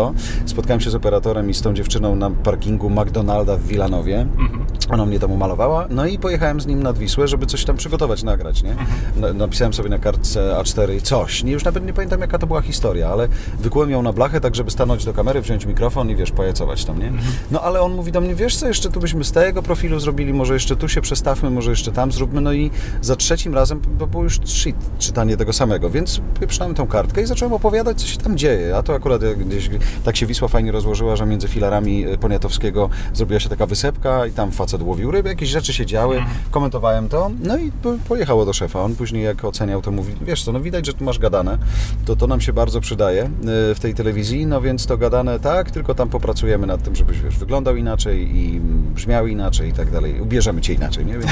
Spotkałem 0.45 0.81
się 0.81 0.89
z 0.91 0.95
operatorem 0.95 1.49
i 1.49 1.53
z 1.53 1.61
tą 1.61 1.73
dziewczyną 1.73 2.15
na 2.15 2.31
parkingu 2.31 2.89
McDonalda 2.89 3.57
w 3.57 3.63
Wilanowie. 3.63 4.21
Mhm. 4.21 4.65
Ona 4.89 5.05
mnie 5.05 5.19
tam 5.19 5.31
umalowała, 5.31 5.87
no 5.89 6.05
i 6.05 6.19
pojechałem 6.19 6.61
z 6.61 6.65
nim 6.65 6.83
nad 6.83 6.97
Wisłę, 6.97 7.27
żeby 7.27 7.45
coś 7.45 7.65
tam 7.65 7.77
przygotować, 7.77 8.23
nagrać, 8.23 8.63
nie? 8.63 8.71
Mhm. 8.71 9.37
Napisałem 9.37 9.73
sobie 9.73 9.89
na 9.89 9.99
kartce 9.99 10.55
A4 10.61 11.01
coś, 11.01 11.43
nie, 11.43 11.51
już 11.51 11.63
nawet 11.63 11.85
nie 11.85 11.93
pamiętam 11.93 12.21
jaka 12.21 12.37
to 12.37 12.47
była 12.47 12.61
historia, 12.61 13.09
ale 13.09 13.27
wykułem 13.59 13.89
ją 13.89 14.01
na 14.01 14.13
blachę 14.13 14.41
tak, 14.41 14.55
żeby 14.55 14.71
stanąć 14.71 15.05
do 15.05 15.13
kamery, 15.13 15.41
wziąć 15.41 15.65
mikrofon 15.65 16.09
i 16.09 16.15
wiesz, 16.15 16.31
pojacować 16.31 16.85
tam, 16.85 16.99
nie? 16.99 17.07
Mhm. 17.07 17.33
No 17.51 17.61
ale 17.61 17.81
on 17.81 17.93
mówi 17.93 18.11
do 18.11 18.21
mnie, 18.21 18.35
wiesz 18.35 18.55
co, 18.55 18.67
jeszcze 18.67 18.89
tu 18.89 18.99
byśmy 18.99 19.23
z 19.23 19.31
tego 19.31 19.63
profilu 19.63 19.99
zrobili, 19.99 20.33
może 20.33 20.53
jeszcze 20.53 20.75
tu 20.75 20.87
się 20.89 21.01
przestawmy, 21.01 21.49
może 21.49 21.69
jeszcze 21.69 21.91
tam 21.91 22.11
zróbmy, 22.11 22.41
no 22.41 22.53
i 22.53 22.71
za 23.01 23.15
trzecim 23.15 23.55
razem 23.55 23.81
to 23.99 24.07
było 24.07 24.23
już 24.23 24.39
shit, 24.45 24.75
czytanie 24.99 25.37
tego 25.37 25.53
samego, 25.53 25.89
więc 25.89 26.21
przynajmniej 26.47 26.77
tą 26.77 26.87
kartkę 26.87 27.21
i 27.21 27.25
zacząłem 27.25 27.53
opowiadać, 27.53 28.01
co 28.01 28.07
się 28.07 28.17
tam 28.17 28.37
dzieje, 28.37 28.77
a 28.77 28.83
to 28.83 28.93
akurat 28.93 29.21
gdzieś 29.37 29.69
tak 30.03 30.17
się 30.17 30.25
Wisła 30.25 30.47
fajnie 30.47 30.71
rozłożyła, 30.71 31.15
że 31.15 31.25
między 31.25 31.47
filarami 31.47 32.05
e, 32.05 32.17
Poniatowskiego 32.17 32.89
zrobiła 33.13 33.39
się 33.39 33.49
taka 33.49 33.65
wysepka 33.65 34.25
i 34.25 34.31
tam 34.31 34.51
facet 34.51 34.81
łowił 34.81 35.11
ryby, 35.11 35.29
jakieś 35.29 35.49
rzeczy 35.49 35.73
się 35.73 35.85
działy, 35.85 36.17
mhm. 36.17 36.35
komentowałem 36.51 37.09
to, 37.09 37.31
no 37.43 37.57
i 37.57 37.71
pojechało 38.07 38.45
do 38.45 38.53
szefa. 38.53 38.81
On 38.81 38.95
później 38.95 39.23
jak 39.23 39.45
oceniał, 39.45 39.81
to 39.81 39.91
mówi, 39.91 40.13
wiesz 40.21 40.43
co, 40.43 40.51
no 40.51 40.59
widać, 40.59 40.85
że 40.85 40.93
tu 40.93 41.03
masz 41.03 41.19
gadane, 41.19 41.57
to 42.05 42.15
to 42.15 42.27
nam 42.27 42.41
się 42.41 42.53
bardzo 42.53 42.81
przydaje 42.81 43.23
e, 43.23 43.29
w 43.75 43.79
tej 43.81 43.93
telewizji, 43.93 44.45
no 44.45 44.61
więc 44.61 44.85
to 44.85 44.97
gadane 44.97 45.39
tak, 45.39 45.71
tylko 45.71 45.95
tam 45.95 46.09
popracujemy 46.09 46.67
nad 46.67 46.83
tym, 46.83 46.95
żebyś 46.95 47.21
wiesz, 47.21 47.37
wyglądał 47.37 47.75
inaczej 47.75 48.37
i 48.37 48.59
brzmiał 48.95 49.27
inaczej 49.27 49.69
i 49.69 49.73
tak 49.73 49.91
dalej. 49.91 50.21
Ubierzemy 50.21 50.61
Cię 50.61 50.73
inaczej, 50.73 51.05
nie? 51.05 51.13
Więc, 51.13 51.31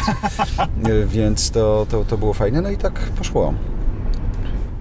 e, 0.90 1.06
więc 1.06 1.52
to, 1.52 1.86
to, 1.90 2.06
to 2.06 2.18
było 2.18 2.34
fajne, 2.34 2.62
no 2.62 2.70
i 2.70 2.78
tak 2.78 2.94
poszło. 2.94 3.54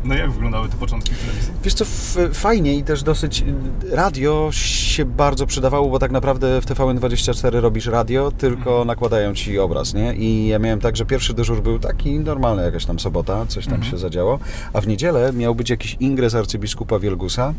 No 0.04 0.14
jak 0.14 0.30
wyglądały 0.30 0.68
te 0.68 0.76
początki 0.76 1.10
telewizji? 1.14 1.52
Wiesz 1.64 1.74
co, 1.74 1.84
fajnie 2.32 2.74
i 2.74 2.82
też 2.82 3.02
dosyć 3.02 3.44
radio 3.90 4.48
się 4.52 5.04
bardzo 5.04 5.46
przydawało, 5.46 5.88
bo 5.88 5.98
tak 5.98 6.10
naprawdę 6.10 6.60
w 6.60 6.66
TVN24 6.66 7.60
robisz 7.60 7.86
radio, 7.86 8.30
tylko 8.30 8.70
mhm. 8.70 8.86
nakładają 8.86 9.34
Ci 9.34 9.58
obraz, 9.58 9.94
nie? 9.94 10.14
I 10.14 10.46
ja 10.46 10.58
miałem 10.58 10.80
tak, 10.80 10.96
że 10.96 11.04
pierwszy 11.04 11.34
dyżur 11.34 11.62
był 11.62 11.78
taki 11.78 12.18
normalny, 12.18 12.62
jakaś 12.62 12.84
tam 12.84 12.98
sobota, 12.98 13.46
coś 13.46 13.64
tam 13.64 13.74
mhm. 13.74 13.90
się 13.90 13.98
zadziało, 13.98 14.38
a 14.72 14.80
w 14.80 14.86
niedzielę 14.86 15.32
miał 15.32 15.54
być 15.54 15.70
jakiś 15.70 15.96
ingres 16.00 16.34
arcybiskupa 16.34 16.98
Wielgusa, 16.98 17.54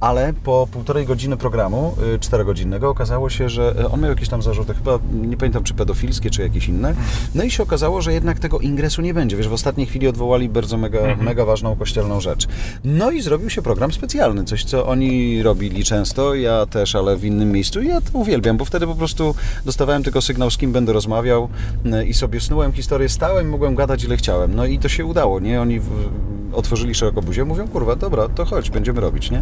ale 0.00 0.32
po 0.44 0.68
półtorej 0.72 1.06
godziny 1.06 1.36
programu, 1.36 1.94
y, 2.14 2.18
czterogodzinnego, 2.18 2.88
okazało 2.88 3.30
się, 3.30 3.48
że 3.48 3.74
y, 3.80 3.88
on 3.88 4.00
miał 4.00 4.10
jakieś 4.10 4.28
tam 4.28 4.42
zarzuty, 4.42 4.74
chyba 4.74 4.98
nie 5.12 5.36
pamiętam 5.36 5.64
czy 5.64 5.74
pedofilskie, 5.74 6.30
czy 6.30 6.42
jakieś 6.42 6.68
inne. 6.68 6.94
No 7.34 7.44
i 7.44 7.50
się 7.50 7.62
okazało, 7.62 8.02
że 8.02 8.12
jednak 8.12 8.38
tego 8.38 8.58
ingresu 8.58 9.02
nie 9.02 9.14
będzie. 9.14 9.36
Wiesz, 9.36 9.48
w 9.48 9.52
ostatniej 9.52 9.86
chwili 9.86 10.08
odwołali 10.08 10.48
bardzo 10.48 10.76
mega, 10.76 10.98
mhm. 10.98 11.24
mega 11.24 11.44
ważną 11.44 11.76
kościelną 11.76 12.20
rzecz. 12.20 12.48
No 12.84 13.10
i 13.10 13.22
zrobił 13.22 13.50
się 13.50 13.62
program 13.62 13.92
specjalny, 13.92 14.44
coś 14.44 14.64
co 14.64 14.86
oni 14.86 15.42
robili 15.42 15.84
często, 15.84 16.34
ja 16.34 16.66
też, 16.66 16.94
ale 16.94 17.16
w 17.16 17.24
innym 17.24 17.52
miejscu 17.52 17.80
i 17.80 17.88
ja 17.88 18.00
to 18.00 18.18
uwielbiam, 18.18 18.56
bo 18.56 18.64
wtedy 18.64 18.86
po 18.86 18.94
prostu 18.94 19.34
dostawałem 19.64 20.02
tylko 20.02 20.22
sygnał, 20.22 20.50
z 20.50 20.58
kim 20.58 20.72
będę 20.72 20.92
rozmawiał 20.92 21.48
y, 21.86 22.06
i 22.06 22.14
sobie 22.14 22.40
snułem 22.40 22.72
historię, 22.72 23.08
stałem 23.08 23.46
i 23.46 23.50
mogłem 23.50 23.74
gadać 23.74 24.04
ile 24.04 24.16
chciałem. 24.16 24.54
No 24.54 24.66
i 24.66 24.78
to 24.78 24.88
się 24.88 25.04
udało, 25.04 25.40
nie? 25.40 25.60
Oni 25.60 25.80
otworzyli 26.52 26.94
szeroko 26.94 27.22
buzię, 27.22 27.44
mówią, 27.44 27.68
kurwa, 27.68 27.96
dobra, 27.96 28.28
to 28.28 28.44
chodź, 28.44 28.70
będziemy 28.70 29.00
robić, 29.00 29.30
nie? 29.30 29.40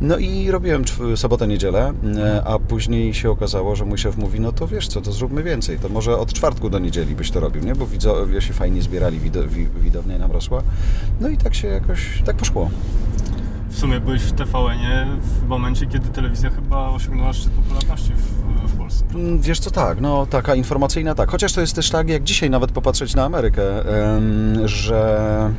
No 0.00 0.18
i 0.18 0.50
robiłem 0.50 0.82
sobotę, 1.16 1.48
niedzielę, 1.48 1.92
e, 2.18 2.44
a 2.44 2.58
później 2.58 3.14
się 3.14 3.30
okazało, 3.30 3.76
że 3.76 3.84
mój 3.84 3.98
szef 3.98 4.16
mówi, 4.16 4.40
no 4.40 4.52
to 4.52 4.66
wiesz 4.66 4.88
co, 4.88 5.00
to 5.00 5.12
zróbmy 5.12 5.42
więcej, 5.42 5.78
to 5.78 5.88
może 5.88 6.18
od 6.18 6.32
czwartku 6.32 6.70
do 6.70 6.78
niedzieli 6.78 7.14
byś 7.14 7.30
to 7.30 7.40
robił, 7.40 7.64
nie? 7.64 7.74
Bo 7.74 7.86
widzowie 7.86 8.40
się 8.40 8.52
fajnie 8.52 8.82
zbierali, 8.82 9.20
widownia 9.82 10.18
nam 10.18 10.32
rosła. 10.32 10.62
No 11.20 11.28
i 11.28 11.36
tak 11.36 11.54
się 11.54 11.68
jakoś, 11.68 12.22
tak 12.24 12.36
poszło. 12.36 12.70
W 13.70 13.78
sumie 13.78 14.00
byłeś 14.00 14.22
w 14.22 14.32
TVN-ie 14.32 15.06
w 15.22 15.48
momencie, 15.48 15.86
kiedy 15.86 16.08
telewizja 16.08 16.50
chyba 16.50 16.88
osiągnęła 16.88 17.32
szczyt 17.32 17.52
popularności 17.52 18.12
w, 18.12 18.72
w 18.72 18.76
Polsce. 18.76 19.04
Mm, 19.14 19.40
wiesz 19.40 19.60
co, 19.60 19.70
tak, 19.70 20.00
no 20.00 20.26
taka 20.26 20.54
informacyjna 20.54 21.14
tak. 21.14 21.30
Chociaż 21.30 21.52
to 21.52 21.60
jest 21.60 21.74
też 21.74 21.90
tak, 21.90 22.08
jak 22.08 22.22
dzisiaj 22.22 22.50
nawet 22.50 22.72
popatrzeć 22.72 23.14
na 23.14 23.24
Amerykę, 23.24 23.62
że 24.64 25.50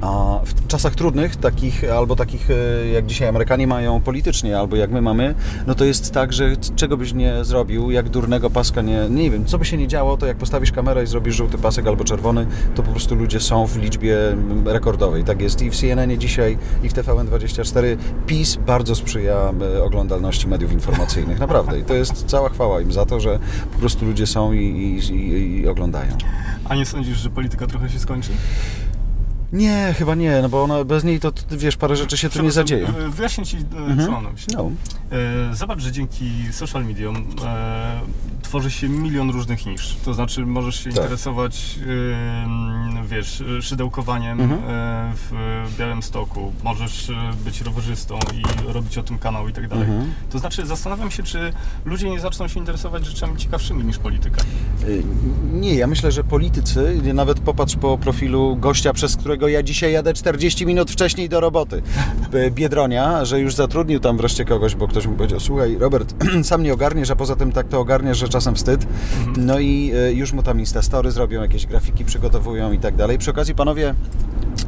a 0.00 0.40
w 0.44 0.66
czasach 0.66 0.94
trudnych, 0.94 1.36
takich 1.36 1.84
albo 1.92 2.16
takich 2.16 2.50
e, 2.50 2.88
jak 2.88 3.06
dzisiaj 3.06 3.28
Amerykanie 3.28 3.66
mają 3.66 4.00
politycznie, 4.00 4.58
albo 4.58 4.76
jak 4.76 4.90
my 4.90 5.02
mamy, 5.02 5.34
no 5.66 5.74
to 5.74 5.84
jest 5.84 6.12
tak, 6.12 6.32
że 6.32 6.56
czego 6.76 6.96
byś 6.96 7.12
nie 7.12 7.44
zrobił, 7.44 7.90
jak 7.90 8.08
durnego 8.08 8.50
paska 8.50 8.82
nie, 8.82 9.06
nie 9.10 9.30
wiem, 9.30 9.44
co 9.44 9.58
by 9.58 9.64
się 9.64 9.76
nie 9.76 9.88
działo, 9.88 10.16
to 10.16 10.26
jak 10.26 10.36
postawisz 10.36 10.72
kamerę 10.72 11.04
i 11.04 11.06
zrobisz 11.06 11.34
żółty 11.34 11.58
pasek 11.58 11.86
albo 11.86 12.04
czerwony, 12.04 12.46
to 12.74 12.82
po 12.82 12.90
prostu 12.90 13.14
ludzie 13.14 13.40
są 13.40 13.66
w 13.66 13.76
liczbie 13.76 14.16
rekordowej. 14.64 15.24
Tak 15.24 15.42
jest 15.42 15.62
i 15.62 15.70
w 15.70 15.76
CNN 15.76 16.18
dzisiaj, 16.18 16.58
i 16.82 16.88
w 16.88 16.94
TVN24. 16.94 17.96
PiS 18.26 18.56
bardzo 18.56 18.94
sprzyja 18.94 19.52
e, 19.76 19.82
oglądalności 19.84 20.48
mediów 20.48 20.72
informacyjnych, 20.72 21.38
naprawdę. 21.38 21.78
I 21.78 21.84
to 21.84 21.94
jest 21.94 22.24
cała 22.26 22.48
chwała 22.48 22.80
im 22.80 22.92
za 22.92 23.06
to, 23.06 23.20
że 23.20 23.38
po 23.72 23.78
prostu 23.78 24.06
ludzie 24.06 24.26
są 24.26 24.52
i, 24.52 24.58
i, 24.58 25.14
i, 25.14 25.60
i 25.60 25.68
oglądają. 25.68 26.12
A 26.64 26.74
nie 26.74 26.86
sądzisz, 26.86 27.18
że 27.18 27.30
polityka 27.30 27.66
trochę 27.66 27.88
się 27.88 27.98
skończy? 27.98 28.30
Nie, 29.52 29.94
chyba 29.98 30.14
nie, 30.14 30.42
no 30.42 30.48
bo 30.48 30.62
ona, 30.62 30.84
bez 30.84 31.04
niej 31.04 31.20
to, 31.20 31.32
wiesz, 31.50 31.76
parę 31.76 31.96
rzeczy 31.96 32.16
się 32.16 32.30
tu 32.30 32.42
nie 32.42 32.52
zadzieje. 32.52 32.86
Wyjaśnię 33.08 33.46
Ci, 33.46 33.56
e, 33.56 33.60
mhm. 33.60 34.08
co 34.08 34.16
ona 34.16 34.30
myśli. 34.30 34.54
No. 34.56 34.70
E, 35.50 35.54
zobacz, 35.54 35.80
że 35.80 35.92
dzięki 35.92 36.52
social 36.52 36.84
mediom 36.84 37.16
e, 37.44 38.00
tworzy 38.50 38.70
się 38.70 38.88
milion 38.88 39.30
różnych 39.30 39.66
nisz. 39.66 39.96
To 40.04 40.14
znaczy 40.14 40.46
możesz 40.46 40.84
się 40.84 40.90
tak. 40.90 40.96
interesować, 40.96 41.78
wiesz, 43.04 43.42
szydełkowaniem 43.60 44.40
mhm. 44.40 44.60
w 45.14 45.32
Białym 45.78 46.02
Stoku, 46.02 46.52
możesz 46.64 47.12
być 47.44 47.60
rowerzystą 47.60 48.18
i 48.34 48.72
robić 48.72 48.98
o 48.98 49.02
tym 49.02 49.18
kanał 49.18 49.48
i 49.48 49.52
tak 49.52 49.68
dalej. 49.68 49.84
Mhm. 49.84 50.12
To 50.30 50.38
znaczy 50.38 50.66
zastanawiam 50.66 51.10
się, 51.10 51.22
czy 51.22 51.52
ludzie 51.84 52.10
nie 52.10 52.20
zaczną 52.20 52.48
się 52.48 52.60
interesować 52.60 53.06
rzeczami 53.06 53.36
ciekawszymi 53.36 53.84
niż 53.84 53.98
polityka. 53.98 54.42
Nie, 55.52 55.74
ja 55.74 55.86
myślę, 55.86 56.12
że 56.12 56.24
politycy, 56.24 57.00
nawet 57.14 57.40
popatrz 57.40 57.76
po 57.76 57.98
profilu 57.98 58.56
gościa, 58.56 58.92
przez 58.92 59.16
którego 59.16 59.48
ja 59.48 59.62
dzisiaj 59.62 59.92
jadę 59.92 60.14
40 60.14 60.66
minut 60.66 60.90
wcześniej 60.90 61.28
do 61.28 61.40
roboty. 61.40 61.82
Biedronia, 62.50 63.24
że 63.24 63.40
już 63.40 63.54
zatrudnił 63.54 64.00
tam 64.00 64.16
wreszcie 64.16 64.44
kogoś, 64.44 64.74
bo 64.74 64.88
ktoś 64.88 65.06
mu 65.06 65.16
powiedział, 65.16 65.40
słuchaj, 65.40 65.76
Robert, 65.78 66.14
sam 66.42 66.62
nie 66.62 66.72
ogarniesz, 66.72 67.10
a 67.10 67.16
poza 67.16 67.36
tym 67.36 67.52
tak 67.52 67.68
to 67.68 67.80
ogarniesz, 67.80 68.18
że 68.18 68.28
czasem 68.28 68.39
wstyd. 68.54 68.86
Mhm. 69.18 69.46
No 69.46 69.58
i 69.58 69.92
e, 69.94 70.12
już 70.12 70.32
mu 70.32 70.42
tam 70.42 70.60
Instastory 70.60 71.10
zrobią, 71.10 71.42
jakieś 71.42 71.66
grafiki 71.66 72.04
przygotowują 72.04 72.72
i 72.72 72.78
tak 72.78 72.96
dalej. 72.96 73.18
Przy 73.18 73.30
okazji, 73.30 73.54
panowie, 73.54 73.94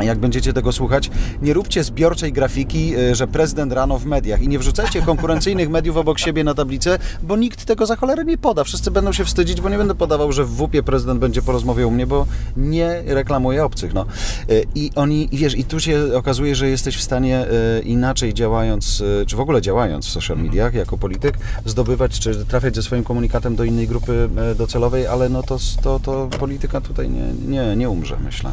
jak 0.01 0.19
będziecie 0.19 0.53
tego 0.53 0.73
słuchać, 0.73 1.11
nie 1.43 1.53
róbcie 1.53 1.85
zbiorczej 1.85 2.33
grafiki, 2.33 2.97
y, 2.97 3.15
że 3.15 3.27
prezydent 3.27 3.73
rano 3.73 3.99
w 3.99 4.07
mediach 4.07 4.43
i 4.43 4.49
nie 4.49 4.59
wrzucajcie 4.59 5.03
konkurencyjnych 5.03 5.71
mediów 5.77 5.97
obok 5.97 6.19
siebie 6.19 6.45
na 6.45 6.55
tablicę, 6.55 6.99
bo 7.23 7.37
nikt 7.37 7.65
tego 7.65 7.87
za 7.87 7.97
cholerę 7.97 8.25
nie 8.25 8.39
poda. 8.39 8.65
Wszyscy 8.65 8.91
będą 8.91 9.13
się 9.13 9.25
wstydzić, 9.25 9.61
bo 9.61 9.69
nie 9.69 9.79
będę 9.79 9.95
podawał, 9.95 10.33
że 10.33 10.45
w 10.45 10.49
WUP-ie 10.49 10.83
prezydent 10.83 11.21
będzie 11.21 11.43
po 11.43 11.53
rozmowie 11.53 11.87
u 11.87 11.91
mnie, 11.91 12.07
bo 12.07 12.27
nie 12.57 13.03
reklamuje 13.07 13.65
obcych. 13.65 13.95
No. 13.95 14.07
Y, 14.51 14.65
I 14.75 14.91
oni, 14.95 15.29
wiesz, 15.33 15.59
i 15.59 15.65
tu 15.65 15.81
się 15.81 16.17
okazuje, 16.17 16.55
że 16.55 16.69
jesteś 16.69 16.97
w 16.97 17.03
stanie 17.03 17.47
inaczej 17.85 18.35
działając, 18.35 19.03
czy 19.27 19.37
w 19.37 19.41
ogóle 19.41 19.63
działając 19.63 20.07
w 20.07 20.11
social 20.11 20.39
mediach 20.39 20.75
jako 20.75 20.99
polityk, 20.99 21.39
zdobywać, 21.65 22.21
czy 22.21 22.45
trafiać 22.47 22.75
ze 22.75 22.83
swoim 22.83 23.05
komunikatem 23.05 23.57
do 23.57 23.62
innej 23.65 23.89
grupy 23.89 24.29
docelowej, 24.59 25.07
ale 25.07 25.29
no 25.29 25.43
to, 25.43 25.59
to, 25.83 26.01
to 26.01 26.29
polityka 26.39 26.81
tutaj 26.81 27.11
nie, 27.11 27.33
nie, 27.49 27.77
nie 27.77 27.91
umrze, 27.91 28.17
myślę. 28.25 28.53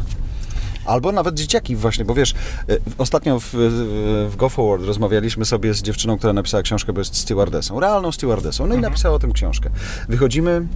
Albo 0.84 1.12
nawet 1.12 1.34
dzieciaki 1.34 1.76
właśnie, 1.76 2.04
bo 2.04 2.14
wiesz, 2.14 2.34
e, 2.68 2.76
ostatnio 2.98 3.40
w, 3.40 3.48
w 4.30 4.36
Go 4.36 4.48
Forward 4.48 4.84
rozmawialiśmy 4.84 5.44
sobie 5.44 5.74
z 5.74 5.82
dziewczyną, 5.82 6.18
która 6.18 6.32
napisała 6.32 6.62
książkę, 6.62 6.92
bo 6.92 7.00
jest 7.00 7.16
stewardessą, 7.16 7.80
realną 7.80 8.12
stewardessą, 8.12 8.66
no 8.66 8.74
i 8.74 8.76
mhm. 8.76 8.92
napisała 8.92 9.14
o 9.14 9.18
tym 9.18 9.32
książkę. 9.32 9.70
Wychodzimy 10.08 10.66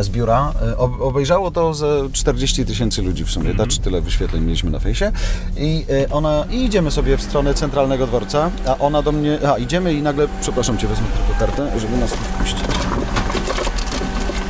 z 0.00 0.08
biura. 0.08 0.52
E, 0.62 0.78
obejrzało 0.78 1.50
to 1.50 1.74
ze 1.74 2.08
40 2.12 2.66
tysięcy 2.66 3.02
ludzi 3.02 3.24
w 3.24 3.30
sumie, 3.30 3.50
mm 3.50 3.66
-hmm. 3.66 3.70
czy 3.70 3.80
tyle 3.80 4.00
wyświetleń 4.00 4.44
mieliśmy 4.44 4.70
na 4.70 4.78
fejsie. 4.78 5.12
I 5.56 5.84
e, 5.90 6.10
ona, 6.10 6.44
i 6.50 6.64
idziemy 6.64 6.90
sobie 6.90 7.16
w 7.16 7.22
stronę 7.22 7.54
centralnego 7.54 8.06
dworca, 8.06 8.50
a 8.66 8.78
ona 8.78 9.02
do 9.02 9.12
mnie, 9.12 9.38
a 9.48 9.58
idziemy 9.58 9.94
i 9.94 10.02
nagle, 10.02 10.28
przepraszam 10.40 10.78
Cię, 10.78 10.88
wezmę 10.88 11.06
tylko 11.06 11.40
kartę, 11.40 11.80
żeby 11.80 11.96
nas 11.96 12.10
wpuścić. 12.10 12.64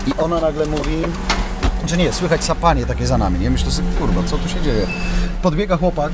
I 0.06 0.12
ona 0.18 0.40
nagle 0.40 0.66
mówi, 0.66 1.02
czy 1.86 1.96
nie, 1.96 2.12
słychać 2.12 2.44
sapanie 2.44 2.86
takie 2.86 3.06
za 3.06 3.18
nami, 3.18 3.38
nie? 3.38 3.50
Myślę 3.50 3.70
sobie, 3.70 3.88
kurwa, 3.98 4.22
co 4.26 4.38
tu 4.38 4.48
się 4.48 4.60
dzieje? 4.60 4.86
Podbiega 5.42 5.76
chłopak, 5.76 6.12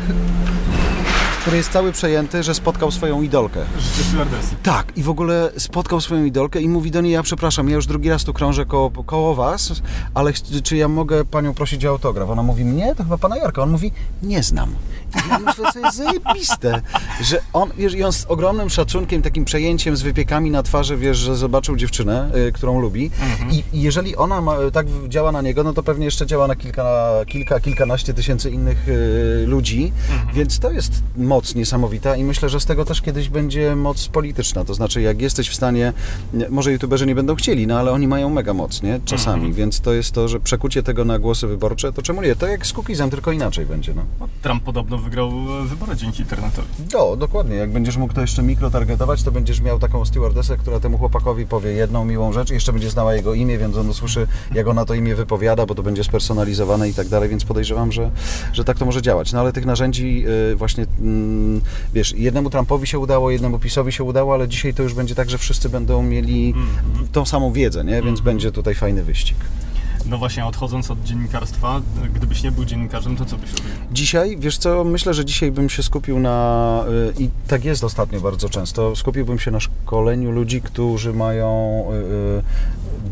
który 1.40 1.56
jest 1.56 1.72
cały 1.72 1.92
przejęty, 1.92 2.42
że 2.42 2.54
spotkał 2.54 2.90
swoją 2.90 3.22
idolkę. 3.22 3.60
Życie. 3.78 4.26
Tak, 4.62 4.92
i 4.96 5.02
w 5.02 5.08
ogóle 5.10 5.50
spotkał 5.56 6.00
swoją 6.00 6.24
idolkę 6.24 6.60
i 6.60 6.68
mówi 6.68 6.90
do 6.90 7.00
niej, 7.00 7.12
ja 7.12 7.22
przepraszam, 7.22 7.68
ja 7.68 7.76
już 7.76 7.86
drugi 7.86 8.10
raz 8.10 8.24
tu 8.24 8.32
krążę 8.32 8.66
koło, 8.66 8.90
koło 8.90 9.34
was, 9.34 9.82
ale 10.14 10.32
czy 10.62 10.76
ja 10.76 10.88
mogę 10.88 11.24
panią 11.24 11.54
prosić 11.54 11.84
o 11.84 11.88
autograf? 11.88 12.30
Ona 12.30 12.42
mówi, 12.42 12.64
mnie? 12.64 12.94
To 12.94 13.02
chyba 13.02 13.18
pana 13.18 13.36
Jarka. 13.36 13.62
On 13.62 13.70
mówi, 13.70 13.92
nie 14.22 14.42
znam. 14.42 14.74
I 15.26 15.28
ja 15.28 15.38
myślę, 15.38 15.72
co 15.72 15.78
jest 15.78 15.96
zajebiste, 15.96 16.82
że 17.22 17.40
on, 17.52 17.70
wiesz, 17.78 17.94
i 17.94 18.04
on 18.04 18.12
z 18.12 18.24
ogromnym 18.24 18.70
szacunkiem, 18.70 19.22
takim 19.22 19.44
przejęciem, 19.44 19.96
z 19.96 20.02
wypiekami 20.02 20.50
na 20.50 20.62
twarzy, 20.62 20.96
wiesz, 20.96 21.18
że 21.18 21.36
zobaczył 21.36 21.76
dziewczynę, 21.76 22.30
y, 22.48 22.52
którą 22.52 22.80
lubi 22.80 23.10
mhm. 23.30 23.50
I, 23.50 23.64
I, 23.72 23.82
jeżeli 23.82 24.16
ona 24.16 24.40
ma, 24.40 24.56
tak 24.72 24.86
działa 25.08 25.32
na 25.32 25.42
niego, 25.42 25.62
no 25.62 25.72
to 25.72 25.82
pewnie 25.82 26.04
jeszcze 26.04 26.26
działa 26.26 26.46
na 26.46 26.56
kilka, 26.56 27.10
kilka 27.26 27.60
kilkanaście 27.60 28.14
tysięcy 28.14 28.50
innych 28.50 28.88
y, 28.88 29.44
ludzi, 29.46 29.92
mhm. 30.10 30.34
więc 30.34 30.58
to 30.58 30.70
jest 30.70 31.02
moc 31.30 31.54
niesamowita 31.54 32.16
i 32.16 32.24
myślę, 32.24 32.48
że 32.48 32.60
z 32.60 32.66
tego 32.66 32.84
też 32.84 33.02
kiedyś 33.02 33.28
będzie 33.28 33.76
moc 33.76 34.08
polityczna. 34.08 34.64
To 34.64 34.74
znaczy, 34.74 35.02
jak 35.02 35.22
jesteś 35.22 35.48
w 35.48 35.54
stanie, 35.54 35.92
może 36.50 36.72
youtuberzy 36.72 37.06
nie 37.06 37.14
będą 37.14 37.34
chcieli, 37.34 37.66
no 37.66 37.78
ale 37.78 37.92
oni 37.92 38.08
mają 38.08 38.30
mega 38.30 38.54
moc, 38.54 38.82
nie? 38.82 39.00
Czasami, 39.04 39.46
mhm. 39.46 39.54
więc 39.54 39.80
to 39.80 39.92
jest 39.92 40.12
to, 40.12 40.28
że 40.28 40.40
przekucie 40.40 40.82
tego 40.82 41.04
na 41.04 41.18
głosy 41.18 41.46
wyborcze, 41.46 41.92
to 41.92 42.02
czemu 42.02 42.22
nie? 42.22 42.36
To 42.36 42.46
jak 42.46 42.66
z 42.66 42.72
cookiesem, 42.72 43.10
tylko 43.10 43.32
inaczej 43.32 43.66
będzie, 43.66 43.94
no. 43.94 44.02
no 44.20 44.28
Trump 44.42 44.62
podobno 44.62 44.98
wygrał 44.98 45.30
wybory 45.64 45.96
dzięki 45.96 46.22
internetowi. 46.22 46.68
Do, 46.78 47.16
dokładnie. 47.16 47.56
Jak 47.56 47.72
będziesz 47.72 47.96
mógł 47.96 48.14
to 48.14 48.20
jeszcze 48.20 48.42
mikrotargetować, 48.42 49.22
to 49.22 49.32
będziesz 49.32 49.60
miał 49.60 49.78
taką 49.78 50.04
stewardessę, 50.04 50.56
która 50.56 50.80
temu 50.80 50.98
chłopakowi 50.98 51.46
powie 51.46 51.70
jedną 51.72 52.04
miłą 52.04 52.32
rzecz 52.32 52.50
i 52.50 52.54
jeszcze 52.54 52.72
będzie 52.72 52.90
znała 52.90 53.14
jego 53.14 53.34
imię, 53.34 53.58
więc 53.58 53.76
on 53.76 53.88
usłyszy, 53.88 54.26
jak 54.54 54.68
ona 54.68 54.84
to 54.84 54.94
imię 54.94 55.14
wypowiada, 55.14 55.66
bo 55.66 55.74
to 55.74 55.82
będzie 55.82 56.04
spersonalizowane 56.04 56.88
i 56.88 56.94
tak 56.94 57.08
dalej, 57.08 57.28
więc 57.28 57.44
podejrzewam, 57.44 57.92
że, 57.92 58.10
że 58.52 58.64
tak 58.64 58.78
to 58.78 58.84
może 58.84 59.02
działać. 59.02 59.32
No 59.32 59.40
ale 59.40 59.52
tych 59.52 59.66
narzędzi 59.66 60.24
y, 60.52 60.56
właśnie 60.56 60.86
mm, 61.00 61.19
wiesz, 61.94 62.14
jednemu 62.16 62.50
Trumpowi 62.50 62.86
się 62.86 62.98
udało, 62.98 63.30
jednemu 63.30 63.58
PiSowi 63.58 63.92
się 63.92 64.04
udało, 64.04 64.34
ale 64.34 64.48
dzisiaj 64.48 64.74
to 64.74 64.82
już 64.82 64.94
będzie 64.94 65.14
tak, 65.14 65.30
że 65.30 65.38
wszyscy 65.38 65.68
będą 65.68 66.02
mieli 66.02 66.54
mm. 66.56 67.08
tą 67.12 67.24
samą 67.24 67.52
wiedzę, 67.52 67.84
nie? 67.84 68.02
więc 68.02 68.20
mm. 68.20 68.24
będzie 68.24 68.52
tutaj 68.52 68.74
fajny 68.74 69.04
wyścig. 69.04 69.36
No 70.06 70.18
właśnie, 70.18 70.46
odchodząc 70.46 70.90
od 70.90 71.02
dziennikarstwa, 71.02 71.80
gdybyś 72.14 72.42
nie 72.42 72.52
był 72.52 72.64
dziennikarzem, 72.64 73.16
to 73.16 73.24
co 73.24 73.36
byś 73.36 73.50
robił? 73.50 73.72
Dzisiaj, 73.92 74.36
wiesz 74.38 74.58
co, 74.58 74.84
myślę, 74.84 75.14
że 75.14 75.24
dzisiaj 75.24 75.52
bym 75.52 75.70
się 75.70 75.82
skupił 75.82 76.20
na, 76.20 76.84
y, 77.18 77.22
i 77.22 77.30
tak 77.48 77.64
jest 77.64 77.84
ostatnio 77.84 78.20
bardzo 78.20 78.48
często, 78.48 78.96
skupiłbym 78.96 79.38
się 79.38 79.50
na 79.50 79.60
szkoleniu 79.60 80.30
ludzi, 80.30 80.62
którzy 80.62 81.12
mają 81.12 81.84
y, 81.90 81.94
y, 81.94 82.42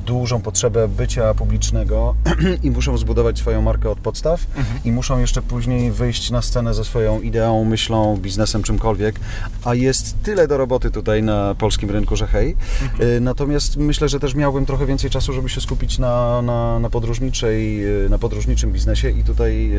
dużą 0.07 0.41
potrzebę 0.41 0.89
bycia 0.89 1.35
publicznego 1.35 2.15
i 2.63 2.71
muszą 2.71 2.99
zbudować 2.99 3.39
swoją 3.39 3.63
markę 3.63 3.91
od 3.91 3.99
podstaw 3.99 4.47
mhm. 4.57 4.81
i 4.85 4.93
muszą 4.93 5.19
jeszcze 5.19 5.43
później 5.43 5.93
wyjść 5.93 6.31
na 6.31 6.43
scenę 6.43 6.75
ze 6.75 6.85
swoją 6.85 7.21
ideą, 7.21 7.65
myślą, 7.65 8.17
biznesem, 8.17 8.63
czymkolwiek, 8.63 9.21
a 9.65 9.75
jest 9.75 10.23
tyle 10.23 10.49
do 10.49 10.57
roboty 10.57 10.91
tutaj 10.91 11.23
na 11.23 11.55
polskim 11.55 11.91
rynku, 11.91 12.17
że 12.17 12.27
hej. 12.27 12.57
Mhm. 12.83 13.25
Natomiast 13.25 13.77
myślę, 13.77 14.09
że 14.09 14.21
też 14.21 14.35
miałbym 14.35 14.67
trochę 14.67 14.87
więcej 14.87 15.11
czasu, 15.11 15.33
żeby 15.33 15.49
się 15.49 15.61
skupić 15.61 15.99
na, 15.99 16.43
na 16.43 16.78
na, 16.81 16.91
podróżniczej, 16.91 17.85
e, 18.05 18.09
na 18.09 18.19
podróżniczym 18.19 18.73
biznesie 18.73 19.11
i 19.11 19.25
tutaj, 19.25 19.73
e, 19.73 19.79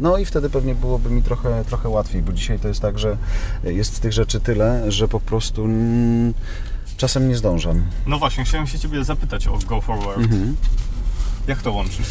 no 0.00 0.18
i 0.18 0.24
wtedy 0.24 0.50
pewnie 0.50 0.74
byłoby 0.74 1.10
mi 1.10 1.22
trochę, 1.22 1.64
trochę 1.64 1.88
łatwiej, 1.88 2.22
bo 2.22 2.32
dzisiaj 2.32 2.58
to 2.58 2.68
jest 2.68 2.80
tak, 2.80 2.98
że 2.98 3.16
jest 3.64 4.00
tych 4.00 4.12
rzeczy 4.12 4.40
tyle, 4.40 4.92
że 4.92 5.08
po 5.08 5.20
prostu 5.20 5.68
czasem 6.96 7.28
nie 7.28 7.36
zdążam. 7.36 7.82
No 8.06 8.18
właśnie, 8.18 8.44
chciałem 8.44 8.66
się 8.66 8.78
Ciebie 8.78 9.04
zapytać 9.04 9.46
o 9.46 9.58
Go 9.66 9.80
Forward. 9.80 10.18
Mhm. 10.18 10.56
Jak 11.46 11.62
to 11.62 11.72
łączysz? 11.72 12.06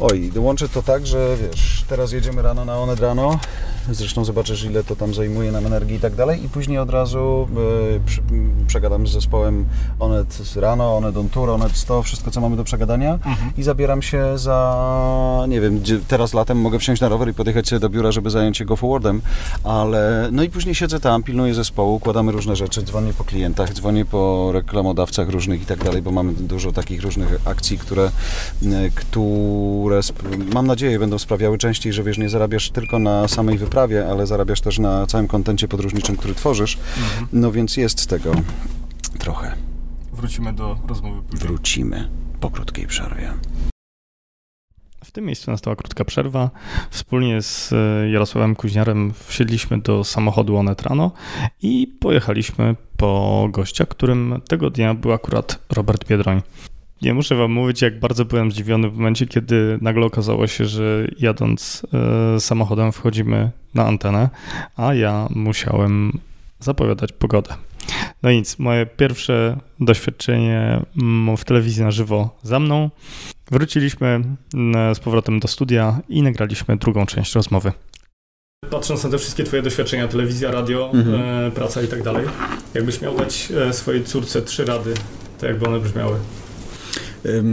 Oj, 0.00 0.30
łączę 0.36 0.68
to 0.68 0.82
tak, 0.82 1.06
że 1.06 1.36
wiesz, 1.36 1.84
teraz 1.88 2.12
jedziemy 2.12 2.42
rano 2.42 2.64
na 2.64 2.78
Onet 2.78 3.00
rano, 3.00 3.38
zresztą 3.90 4.24
zobaczysz 4.24 4.64
ile 4.64 4.84
to 4.84 4.96
tam 4.96 5.14
zajmuje 5.14 5.52
nam 5.52 5.66
energii 5.66 5.96
i 5.96 6.00
tak 6.00 6.14
dalej. 6.14 6.44
I 6.44 6.48
później 6.48 6.78
od 6.78 6.90
razu 6.90 7.48
y, 7.96 8.00
przy, 8.06 8.22
przegadam 8.66 9.06
z 9.06 9.12
zespołem 9.12 9.66
Onet 9.98 10.56
rano, 10.56 10.96
Onet 10.96 11.16
on 11.16 11.28
tour, 11.28 11.50
Onet 11.50 11.76
100, 11.76 12.02
wszystko 12.02 12.30
co 12.30 12.40
mamy 12.40 12.56
do 12.56 12.64
przegadania. 12.64 13.12
Mhm. 13.12 13.50
i 13.58 13.62
zabieram 13.62 14.02
się 14.02 14.38
za, 14.38 15.44
nie 15.48 15.60
wiem, 15.60 15.80
teraz 16.08 16.34
latem 16.34 16.60
mogę 16.60 16.78
wsiąść 16.78 17.02
na 17.02 17.08
rower 17.08 17.28
i 17.28 17.34
podjechać 17.34 17.68
sobie 17.68 17.80
do 17.80 17.88
biura, 17.88 18.12
żeby 18.12 18.30
zająć 18.30 18.56
się 18.56 18.64
go 18.64 18.76
forwardem, 18.76 19.22
ale 19.64 20.28
no 20.32 20.42
i 20.42 20.50
później 20.50 20.74
siedzę 20.74 21.00
tam, 21.00 21.22
pilnuję 21.22 21.54
zespołu, 21.54 21.94
układamy 21.94 22.32
różne 22.32 22.56
rzeczy, 22.56 22.82
dzwonię 22.82 23.12
po 23.12 23.24
klientach, 23.24 23.72
dzwonię 23.72 24.04
po 24.04 24.50
reklamodawcach 24.52 25.28
różnych 25.28 25.62
i 25.62 25.66
tak 25.66 25.84
dalej, 25.84 26.02
bo 26.02 26.10
mamy 26.10 26.32
dużo 26.32 26.72
takich 26.72 27.02
różnych 27.02 27.48
akcji, 27.48 27.78
które, 27.78 28.10
y, 28.62 28.92
które 29.86 30.36
mam 30.52 30.66
nadzieję 30.66 30.98
będą 30.98 31.18
sprawiały 31.18 31.58
częściej, 31.58 31.92
że 31.92 32.02
wiesz, 32.02 32.18
nie 32.18 32.28
zarabiasz 32.28 32.70
tylko 32.70 32.98
na 32.98 33.28
samej 33.28 33.58
wyprawie, 33.58 34.08
ale 34.10 34.26
zarabiasz 34.26 34.60
też 34.60 34.78
na 34.78 35.06
całym 35.06 35.28
kontencie 35.28 35.68
podróżniczym, 35.68 36.16
który 36.16 36.34
tworzysz. 36.34 36.78
Mhm. 36.98 37.28
No 37.32 37.52
więc 37.52 37.76
jest 37.76 38.00
z 38.00 38.06
tego 38.06 38.32
trochę. 39.18 39.54
Wrócimy 40.12 40.52
do 40.52 40.78
rozmowy 40.88 41.22
później. 41.22 41.48
Wrócimy 41.48 42.08
po 42.40 42.50
krótkiej 42.50 42.86
przerwie. 42.86 43.32
W 45.04 45.10
tym 45.10 45.24
miejscu 45.24 45.50
nastała 45.50 45.76
krótka 45.76 46.04
przerwa. 46.04 46.50
Wspólnie 46.90 47.42
z 47.42 47.72
e, 47.72 48.10
Jarosławem 48.10 48.56
Kuźniarem 48.56 49.12
wsiedliśmy 49.26 49.80
do 49.80 50.04
samochodu 50.04 50.56
Onet 50.56 50.82
rano 50.82 51.10
i 51.62 51.86
pojechaliśmy 52.00 52.76
po 52.96 53.48
gościa, 53.50 53.86
którym 53.86 54.40
tego 54.48 54.70
dnia 54.70 54.94
był 54.94 55.12
akurat 55.12 55.58
Robert 55.70 56.08
Biedroń. 56.08 56.42
Nie 57.02 57.14
muszę 57.14 57.34
wam 57.34 57.52
mówić, 57.52 57.82
jak 57.82 58.00
bardzo 58.00 58.24
byłem 58.24 58.52
zdziwiony 58.52 58.90
w 58.90 58.96
momencie, 58.96 59.26
kiedy 59.26 59.78
nagle 59.80 60.06
okazało 60.06 60.46
się, 60.46 60.64
że 60.64 61.06
jadąc 61.18 61.82
e, 62.36 62.40
samochodem 62.40 62.92
wchodzimy 62.92 63.50
na 63.74 63.86
antenę, 63.86 64.28
a 64.76 64.94
ja 64.94 65.28
musiałem 65.30 66.18
zapowiadać 66.60 67.12
pogodę. 67.12 67.54
No 68.22 68.32
nic, 68.32 68.58
moje 68.58 68.86
pierwsze 68.86 69.56
doświadczenie 69.80 70.82
mm, 71.02 71.36
w 71.36 71.44
telewizji 71.44 71.82
na 71.82 71.90
żywo 71.90 72.38
za 72.42 72.60
mną. 72.60 72.90
Wróciliśmy 73.50 74.06
e, 74.74 74.94
z 74.94 75.00
powrotem 75.00 75.40
do 75.40 75.48
studia 75.48 76.00
i 76.08 76.22
nagraliśmy 76.22 76.76
drugą 76.76 77.06
część 77.06 77.34
rozmowy. 77.34 77.72
Patrząc 78.70 79.04
na 79.04 79.10
te 79.10 79.18
wszystkie 79.18 79.44
Twoje 79.44 79.62
doświadczenia, 79.62 80.08
telewizja, 80.08 80.50
radio, 80.50 80.90
mhm. 80.94 81.46
e, 81.46 81.50
praca 81.50 81.82
i 81.82 81.88
tak 81.88 82.02
dalej, 82.02 82.26
jakbyś 82.74 83.00
miał 83.00 83.16
dać 83.16 83.48
swojej 83.72 84.04
córce 84.04 84.42
trzy 84.42 84.64
rady, 84.64 84.94
to 85.38 85.46
jakby 85.46 85.66
one 85.66 85.80
brzmiały? 85.80 86.18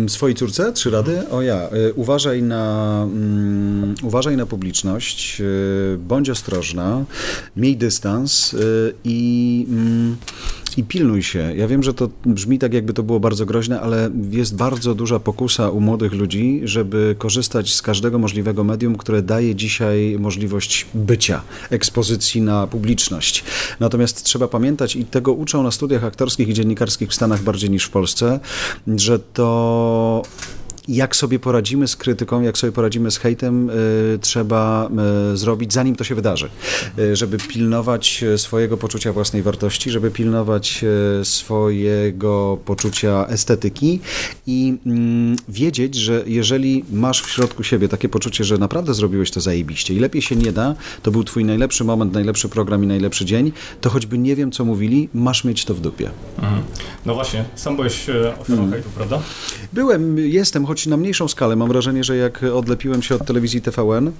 Swojej 0.07 0.36
córce 0.36 0.73
trzy 0.73 0.89
rady? 0.89 1.29
O 1.29 1.41
ja, 1.41 1.55
e, 1.55 1.93
uważaj 1.93 2.41
na, 2.43 3.01
um, 3.03 3.95
uważaj 4.03 4.38
na 4.38 4.45
publiczność, 4.45 5.41
e, 5.41 5.97
bądź 5.97 6.29
ostrożna, 6.29 7.05
miej 7.57 7.77
dystans 7.77 8.53
e, 8.53 8.57
i 9.03 9.65
um, 9.69 10.17
i 10.77 10.83
pilnuj 10.83 11.23
się. 11.23 11.53
Ja 11.55 11.67
wiem, 11.67 11.83
że 11.83 11.93
to 11.93 12.09
brzmi 12.25 12.59
tak, 12.59 12.73
jakby 12.73 12.93
to 12.93 13.03
było 13.03 13.19
bardzo 13.19 13.45
groźne, 13.45 13.81
ale 13.81 14.09
jest 14.31 14.55
bardzo 14.55 14.95
duża 14.95 15.19
pokusa 15.19 15.69
u 15.69 15.79
młodych 15.79 16.13
ludzi, 16.13 16.62
żeby 16.63 17.15
korzystać 17.17 17.73
z 17.73 17.81
każdego 17.81 18.19
możliwego 18.19 18.63
medium, 18.63 18.95
które 18.95 19.21
daje 19.21 19.55
dzisiaj 19.55 20.15
możliwość 20.19 20.86
bycia, 20.93 21.41
ekspozycji 21.69 22.41
na 22.41 22.67
publiczność. 22.67 23.43
Natomiast 23.79 24.23
trzeba 24.23 24.47
pamiętać, 24.47 24.95
i 24.95 25.05
tego 25.05 25.33
uczą 25.33 25.63
na 25.63 25.71
studiach 25.71 26.03
aktorskich 26.03 26.47
i 26.47 26.53
dziennikarskich 26.53 27.09
w 27.09 27.13
Stanach 27.13 27.43
bardziej 27.43 27.69
niż 27.69 27.86
w 27.86 27.89
Polsce, 27.89 28.39
że 28.88 29.19
to 29.19 30.21
jak 30.88 31.15
sobie 31.15 31.39
poradzimy 31.39 31.88
z 31.88 31.96
krytyką, 31.96 32.41
jak 32.41 32.58
sobie 32.58 32.74
poradzimy 32.74 33.12
z 33.12 33.17
hejtem, 33.17 33.72
trzeba 34.22 34.89
zrobić, 35.34 35.74
zanim 35.74 35.96
to 35.96 36.04
się 36.04 36.15
wydarzy. 36.15 36.50
Żeby 37.13 37.38
pilnować 37.38 38.24
swojego 38.38 38.78
poczucia 38.78 39.13
własnej 39.13 39.43
wartości, 39.43 39.91
żeby 39.91 40.12
pilnować 40.12 40.86
swojego 41.24 42.58
poczucia 42.65 43.28
estetyki 43.28 44.00
i 44.48 44.78
mm, 44.86 45.36
wiedzieć, 45.50 45.96
że 45.96 46.24
jeżeli 46.26 46.86
masz 46.91 47.22
w 47.22 47.30
środku 47.30 47.63
siebie 47.63 47.88
takie 47.88 48.10
poczucie, 48.10 48.43
że 48.43 48.58
naprawdę 48.58 48.93
zrobiłeś 48.93 49.32
to 49.32 49.41
zajebiście 49.41 49.93
i 49.93 50.00
lepiej 50.00 50.22
się 50.22 50.36
nie 50.36 50.52
da, 50.52 50.76
to 51.04 51.12
był 51.12 51.24
twój 51.24 51.46
najlepszy 51.46 51.84
moment, 51.84 52.13
najlepszy 52.13 52.50
program 52.50 52.84
i 52.84 52.88
najlepszy 52.88 53.26
dzień, 53.26 53.52
to 53.82 53.89
choćby 53.89 54.17
nie 54.17 54.36
wiem, 54.36 54.52
co 54.52 54.65
mówili, 54.65 55.10
masz 55.13 55.43
mieć 55.43 55.65
to 55.65 55.74
w 55.74 55.82
dupie. 55.82 56.10
Mhm. 56.38 56.63
No 57.06 57.13
właśnie, 57.13 57.46
sam 57.56 57.76
byłeś 57.76 58.10
e, 58.10 58.39
ofiarą 58.39 58.63
mhm. 58.63 58.72
hejtu, 58.72 58.89
prawda? 58.96 59.19
Byłem, 59.74 60.17
jestem, 60.17 60.65
choć 60.65 60.72
na 60.89 60.97
mniejszą 60.97 61.27
skalę. 61.27 61.55
Mam 61.55 61.67
wrażenie, 61.67 62.03
że 62.03 62.17
jak 62.17 62.43
odlepiłem 62.43 63.01
się 63.01 63.15
od 63.15 63.25
telewizji 63.25 63.62
TVN, 63.62 64.12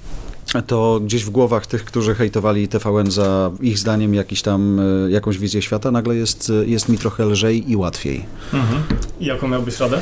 to 0.67 0.99
gdzieś 1.03 1.25
w 1.25 1.29
głowach 1.29 1.67
tych, 1.67 1.86
którzy 1.86 2.15
hejtowali 2.15 2.67
TVN 2.67 3.12
za 3.12 3.51
ich 3.62 3.79
zdaniem 3.79 4.13
jakiś 4.13 4.41
tam, 4.41 4.79
e, 4.79 5.12
jakąś 5.12 5.38
wizję 5.38 5.62
świata, 5.62 5.91
nagle 5.91 6.15
jest, 6.15 6.51
jest 6.65 6.89
mi 6.89 6.97
trochę 6.97 7.25
lżej 7.25 7.71
i 7.71 7.75
łatwiej. 7.75 8.25
Mhm. 8.53 8.84
I 9.19 9.25
jaką 9.25 9.47
miałbyś 9.47 9.79
radę? 9.79 10.01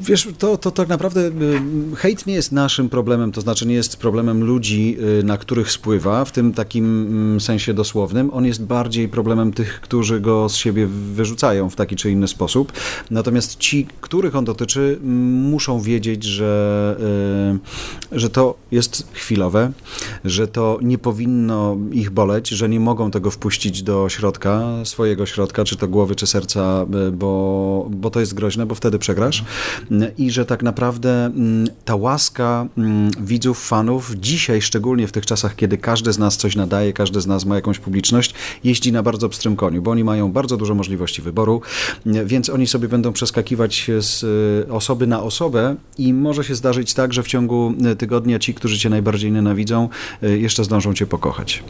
Wiesz, 0.00 0.28
to, 0.38 0.56
to 0.56 0.70
tak 0.70 0.88
naprawdę 0.88 1.20
e, 1.20 1.30
hejt 1.96 2.26
nie 2.26 2.34
jest 2.34 2.52
naszym 2.52 2.88
problemem, 2.88 3.32
to 3.32 3.40
znaczy 3.40 3.66
nie 3.66 3.74
jest 3.74 3.96
problemem 3.96 4.44
ludzi, 4.44 4.96
e, 5.20 5.22
na 5.22 5.38
których 5.38 5.72
spływa, 5.72 6.24
w 6.24 6.32
tym 6.32 6.52
takim 6.52 6.84
mm, 7.06 7.40
sensie 7.40 7.74
dosłownym. 7.74 8.30
On 8.32 8.46
jest 8.46 8.64
bardziej 8.64 9.08
problemem 9.08 9.52
tych, 9.52 9.80
którzy 9.80 10.20
go 10.20 10.48
z 10.48 10.56
siebie 10.56 10.86
wyrzucają 10.86 11.70
w 11.70 11.76
taki 11.76 11.96
czy 11.96 12.10
inny 12.10 12.28
sposób. 12.28 12.72
Natomiast 13.10 13.58
ci, 13.58 13.86
których 14.00 14.36
on 14.36 14.44
dotyczy, 14.44 14.98
muszą 15.02 15.80
wiedzieć, 15.80 16.24
że, 16.24 16.96
że 18.12 18.30
to 18.30 18.54
jest 18.70 19.08
chwilowe, 19.12 19.71
że 20.24 20.48
to 20.48 20.78
nie 20.82 20.98
powinno 20.98 21.76
ich 21.92 22.10
boleć, 22.10 22.48
że 22.48 22.68
nie 22.68 22.80
mogą 22.80 23.10
tego 23.10 23.30
wpuścić 23.30 23.82
do 23.82 24.08
środka, 24.08 24.62
swojego 24.84 25.26
środka, 25.26 25.64
czy 25.64 25.76
to 25.76 25.88
głowy, 25.88 26.14
czy 26.14 26.26
serca, 26.26 26.86
e, 27.08 27.10
bo, 27.10 27.86
bo 27.90 28.10
to 28.10 28.20
jest 28.20 28.34
groźne, 28.34 28.66
bo 28.66 28.74
wtedy 28.74 28.98
przegrasz. 28.98 29.44
I 30.18 30.30
że 30.30 30.46
tak 30.46 30.62
naprawdę 30.62 31.24
mm, 31.24 31.68
ta 31.84 31.96
łaska 31.96 32.66
mm, 32.78 33.10
widzów, 33.20 33.66
fanów, 33.66 34.12
dzisiaj 34.20 34.62
szczególnie 34.62 35.06
w 35.06 35.12
tych 35.12 35.26
czasach, 35.26 35.56
kiedy 35.56 35.78
każdy 35.78 36.12
z 36.12 36.18
nas 36.18 36.36
coś 36.36 36.56
nadaje, 36.56 36.92
każdy 36.92 37.20
z 37.20 37.26
nas 37.26 37.44
ma 37.44 37.56
jakąś 37.56 37.78
publiczność, 37.78 38.34
jeździ 38.64 38.92
na 38.92 39.02
bardzo 39.02 39.28
pstrym 39.28 39.56
koniu, 39.56 39.82
bo 39.82 39.90
oni 39.90 40.04
mają 40.04 40.32
bardzo 40.32 40.56
dużo 40.56 40.74
możliwości 40.74 41.22
wyboru, 41.22 41.60
więc 42.06 42.50
oni 42.50 42.66
sobie 42.66 42.88
będą 42.88 43.12
przeskakiwać 43.12 43.90
z 44.00 44.24
e, 44.68 44.72
osoby 44.72 45.06
na 45.06 45.22
osobę 45.22 45.76
i 45.98 46.14
może 46.14 46.44
się 46.44 46.54
zdarzyć 46.54 46.94
tak, 46.94 47.12
że 47.12 47.22
w 47.22 47.26
ciągu 47.26 47.74
e, 47.84 47.96
tygodnia 47.96 48.38
ci, 48.38 48.54
którzy 48.54 48.78
cię 48.78 48.90
najbardziej 48.90 49.32
nienawidzą, 49.32 49.61
widzą, 49.62 49.88
y, 50.22 50.38
jeszcze 50.38 50.64
zdążą 50.64 50.94
cię 50.94 51.06
pokochać. 51.06 51.62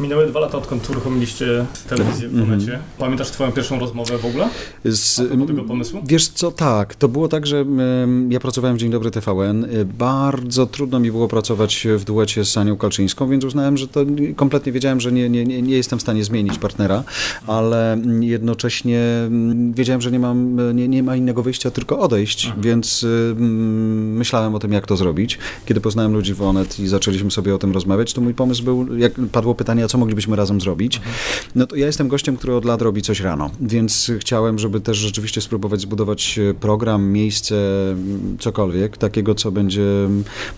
Minęły 0.00 0.26
dwa 0.26 0.40
lata, 0.40 0.58
odkąd 0.58 0.90
uruchomiliście 0.90 1.66
telewizję 1.88 2.28
w 2.28 2.34
Onecie. 2.34 2.72
Mm 2.72 2.80
-hmm. 2.80 2.98
Pamiętasz 2.98 3.30
twoją 3.30 3.52
pierwszą 3.52 3.78
rozmowę 3.78 4.18
w 4.18 4.24
ogóle? 4.26 4.48
Z, 4.84 5.28
tego 5.46 5.64
pomysłu? 5.64 6.02
Wiesz 6.04 6.28
co, 6.28 6.50
tak. 6.50 6.94
To 6.94 7.08
było 7.08 7.28
tak, 7.28 7.46
że 7.46 7.64
ja 8.28 8.40
pracowałem 8.40 8.76
w 8.76 8.80
Dzień 8.80 8.90
Dobry 8.90 9.10
TVN. 9.10 9.64
Y, 9.64 9.84
bardzo 9.84 10.66
trudno 10.66 11.00
mi 11.00 11.10
było 11.10 11.28
pracować 11.28 11.86
w 11.96 12.04
duecie 12.04 12.44
z 12.44 12.56
Anią 12.56 12.76
Kalczyńską, 12.76 13.28
więc 13.28 13.44
uznałem, 13.44 13.76
że 13.76 13.88
to 13.88 14.00
kompletnie 14.36 14.72
wiedziałem, 14.72 15.00
że 15.00 15.12
nie, 15.12 15.30
nie, 15.30 15.44
nie, 15.44 15.62
nie 15.62 15.76
jestem 15.76 15.98
w 15.98 16.02
stanie 16.02 16.24
zmienić 16.24 16.58
partnera, 16.58 17.04
ale 17.46 17.98
jednocześnie 18.20 19.02
wiedziałem, 19.74 20.00
że 20.00 20.10
nie, 20.10 20.18
mam, 20.18 20.56
nie, 20.76 20.88
nie 20.88 21.02
ma 21.02 21.16
innego 21.16 21.42
wyjścia, 21.42 21.70
tylko 21.70 21.98
odejść, 21.98 22.46
mhm. 22.46 22.62
więc 22.62 23.06
myślałem 24.14 24.54
o 24.54 24.58
tym, 24.58 24.72
jak 24.72 24.86
to 24.86 24.96
zrobić. 24.96 25.38
Kiedy 25.66 25.80
poznałem 25.80 26.12
ludzi 26.12 26.34
w 26.34 26.42
Onet 26.42 26.80
i 26.80 26.88
zaczęliśmy 26.88 27.30
sobie 27.30 27.54
o 27.54 27.58
tym 27.58 27.72
rozmawiać, 27.72 28.12
to 28.12 28.20
mój 28.20 28.34
pomysł 28.34 28.64
był, 28.64 28.96
jak 28.96 29.12
padło 29.32 29.54
pytanie, 29.54 29.81
co 29.88 29.98
moglibyśmy 29.98 30.36
razem 30.36 30.60
zrobić. 30.60 30.96
Mhm. 30.96 31.14
No 31.54 31.66
to 31.66 31.76
ja 31.76 31.86
jestem 31.86 32.08
gościem, 32.08 32.36
który 32.36 32.54
od 32.54 32.64
lat 32.64 32.82
robi 32.82 33.02
coś 33.02 33.20
rano, 33.20 33.50
więc 33.60 34.12
chciałem, 34.18 34.58
żeby 34.58 34.80
też 34.80 34.96
rzeczywiście 34.96 35.40
spróbować 35.40 35.80
zbudować 35.80 36.38
e, 36.38 36.54
program, 36.54 37.12
miejsce, 37.12 37.54
cokolwiek, 38.38 38.96
takiego, 38.96 39.34
co 39.34 39.52
będzie 39.52 39.82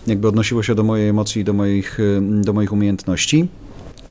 jakby 0.07 0.27
odnosiło 0.27 0.63
się 0.63 0.75
do 0.75 0.83
mojej 0.83 1.09
emocji 1.09 1.41
i 1.41 1.45
do 1.45 1.53
moich, 1.53 1.99
e, 1.99 2.21
do 2.43 2.53
moich 2.53 2.73
umiejętności. 2.73 3.47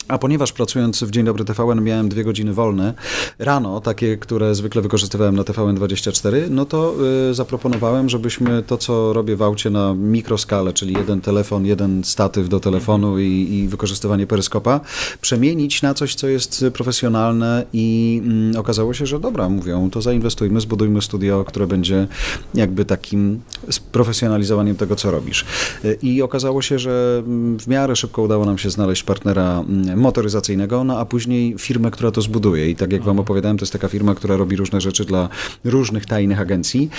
A 0.08 0.18
ponieważ 0.18 0.52
pracując 0.52 1.04
w 1.04 1.10
Dzień 1.10 1.24
Dobry 1.24 1.44
TVN 1.44 1.84
miałem 1.84 2.08
dwie 2.08 2.24
godziny 2.24 2.54
wolne 2.54 2.94
rano, 3.38 3.80
takie, 3.80 4.16
które 4.16 4.54
zwykle 4.54 4.82
wykorzystywałem 4.82 5.36
na 5.36 5.42
TVN24, 5.42 6.50
no 6.50 6.64
to 6.64 6.94
y, 7.30 7.34
zaproponowałem, 7.34 8.08
żebyśmy 8.08 8.62
to, 8.62 8.76
co 8.76 9.12
robię 9.12 9.36
w 9.36 9.42
aucie 9.42 9.70
na 9.70 9.94
mikroskalę, 9.94 10.72
czyli 10.72 10.94
jeden 10.94 11.20
telefon, 11.20 11.66
jeden 11.66 12.04
statyw 12.04 12.48
do 12.48 12.60
telefonu 12.60 13.18
i, 13.18 13.48
i 13.50 13.68
wykorzystywanie 13.68 14.26
peryskopa, 14.26 14.80
przemienić 15.20 15.82
na 15.82 15.94
coś, 15.94 16.14
co 16.14 16.28
jest 16.28 16.64
profesjonalne 16.74 17.64
i 17.72 18.22
y, 18.54 18.58
okazało 18.58 18.94
się, 18.94 19.06
że 19.06 19.20
dobra, 19.20 19.48
mówią, 19.48 19.90
to 19.90 20.02
zainwestujmy, 20.02 20.60
zbudujmy 20.60 21.02
studio, 21.02 21.44
które 21.44 21.66
będzie 21.66 22.06
jakby 22.54 22.84
takim 22.84 23.40
sprofesjonalizowaniem 23.70 24.76
tego, 24.76 24.96
co 24.96 25.10
robisz. 25.10 25.44
Y, 25.84 25.98
I 26.02 26.22
okazało 26.22 26.62
się, 26.62 26.78
że 26.78 27.22
mm, 27.26 27.58
w 27.58 27.66
miarę 27.66 27.96
szybko 27.96 28.22
udało 28.22 28.44
nam 28.44 28.58
się 28.58 28.70
znaleźć 28.70 29.02
partnera 29.02 29.60
mm, 29.68 29.93
motoryzacyjnego, 29.96 30.84
no 30.84 30.98
a 30.98 31.04
później 31.04 31.54
firmę, 31.58 31.90
która 31.90 32.10
to 32.10 32.22
zbuduje. 32.22 32.70
I 32.70 32.76
tak 32.76 32.92
jak 32.92 33.02
wam 33.02 33.18
opowiadałem, 33.18 33.58
to 33.58 33.62
jest 33.62 33.72
taka 33.72 33.88
firma, 33.88 34.14
która 34.14 34.36
robi 34.36 34.56
różne 34.56 34.80
rzeczy 34.80 35.04
dla 35.04 35.28
różnych 35.64 36.06
tajnych 36.06 36.40
agencji. 36.40 36.90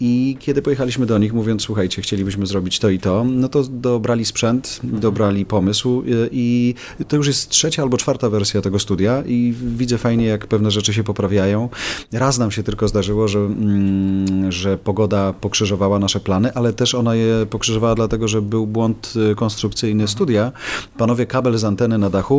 I 0.00 0.36
kiedy 0.40 0.62
pojechaliśmy 0.62 1.06
do 1.06 1.18
nich, 1.18 1.32
mówiąc, 1.32 1.62
słuchajcie, 1.62 2.02
chcielibyśmy 2.02 2.46
zrobić 2.46 2.78
to 2.78 2.90
i 2.90 2.98
to, 2.98 3.24
no 3.24 3.48
to 3.48 3.62
dobrali 3.64 4.24
sprzęt, 4.24 4.80
dobrali 4.82 5.46
pomysł 5.46 6.02
i 6.32 6.74
to 7.08 7.16
już 7.16 7.26
jest 7.26 7.48
trzecia 7.48 7.82
albo 7.82 7.96
czwarta 7.96 8.30
wersja 8.30 8.60
tego 8.60 8.78
studia 8.78 9.22
i 9.26 9.54
widzę 9.76 9.98
fajnie, 9.98 10.26
jak 10.26 10.46
pewne 10.46 10.70
rzeczy 10.70 10.94
się 10.94 11.04
poprawiają. 11.04 11.68
Raz 12.12 12.38
nam 12.38 12.50
się 12.50 12.62
tylko 12.62 12.88
zdarzyło, 12.88 13.28
że, 13.28 13.38
mm, 13.38 14.52
że 14.52 14.78
pogoda 14.78 15.32
pokrzyżowała 15.32 15.98
nasze 15.98 16.20
plany, 16.20 16.54
ale 16.54 16.72
też 16.72 16.94
ona 16.94 17.14
je 17.14 17.46
pokrzyżowała 17.50 17.94
dlatego, 17.94 18.28
że 18.28 18.42
był 18.42 18.66
błąd 18.66 19.12
y, 19.32 19.34
konstrukcyjny 19.34 20.08
studia. 20.08 20.52
Panowie 20.98 21.26
kabel 21.26 21.58
z 21.58 21.64
anteny 21.64 21.98
na 21.98 22.10
dachu 22.10 22.31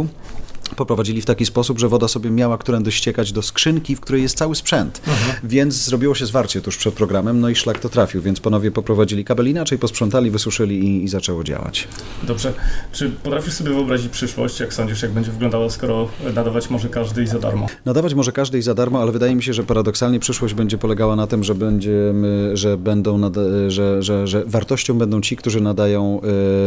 poprowadzili 0.73 1.21
w 1.21 1.25
taki 1.25 1.45
sposób, 1.45 1.79
że 1.79 1.89
woda 1.89 2.07
sobie 2.07 2.29
miała 2.29 2.57
którędy 2.57 2.91
ściekać 2.91 3.31
do 3.31 3.41
skrzynki, 3.41 3.95
w 3.95 4.01
której 4.01 4.21
jest 4.21 4.37
cały 4.37 4.55
sprzęt. 4.55 5.01
Mhm. 5.07 5.37
Więc 5.43 5.73
zrobiło 5.73 6.15
się 6.15 6.25
zwarcie 6.25 6.61
tuż 6.61 6.77
przed 6.77 6.93
programem, 6.93 7.39
no 7.39 7.49
i 7.49 7.55
szlak 7.55 7.79
to 7.79 7.89
trafił, 7.89 8.21
więc 8.21 8.39
panowie 8.39 8.71
poprowadzili 8.71 9.25
kabel 9.25 9.49
inaczej, 9.49 9.77
posprzątali, 9.77 10.31
wysuszyli 10.31 10.79
i, 10.79 11.03
i 11.03 11.07
zaczęło 11.07 11.43
działać. 11.43 11.87
Dobrze. 12.23 12.53
Czy 12.91 13.09
potrafisz 13.09 13.53
sobie 13.53 13.69
wyobrazić 13.69 14.11
przyszłość, 14.11 14.59
jak 14.59 14.73
sądzisz, 14.73 15.01
jak 15.01 15.11
będzie 15.11 15.31
wyglądało, 15.31 15.69
skoro 15.69 16.09
nadawać 16.35 16.69
może 16.69 16.89
każdy 16.89 17.23
i 17.23 17.27
za 17.27 17.39
darmo? 17.39 17.67
Nadawać 17.85 18.13
może 18.13 18.31
każdy 18.31 18.59
i 18.59 18.61
za 18.61 18.73
darmo, 18.73 19.01
ale 19.01 19.11
wydaje 19.11 19.35
mi 19.35 19.43
się, 19.43 19.53
że 19.53 19.63
paradoksalnie 19.63 20.19
przyszłość 20.19 20.53
będzie 20.53 20.77
polegała 20.77 21.15
na 21.15 21.27
tym, 21.27 21.43
że 21.43 21.55
będziemy, 21.55 22.57
że 22.57 22.77
będą, 22.77 23.31
że, 23.67 24.03
że, 24.03 24.27
że 24.27 24.43
wartością 24.45 24.97
będą 24.97 25.21
ci, 25.21 25.35
którzy 25.35 25.61
nadają 25.61 26.21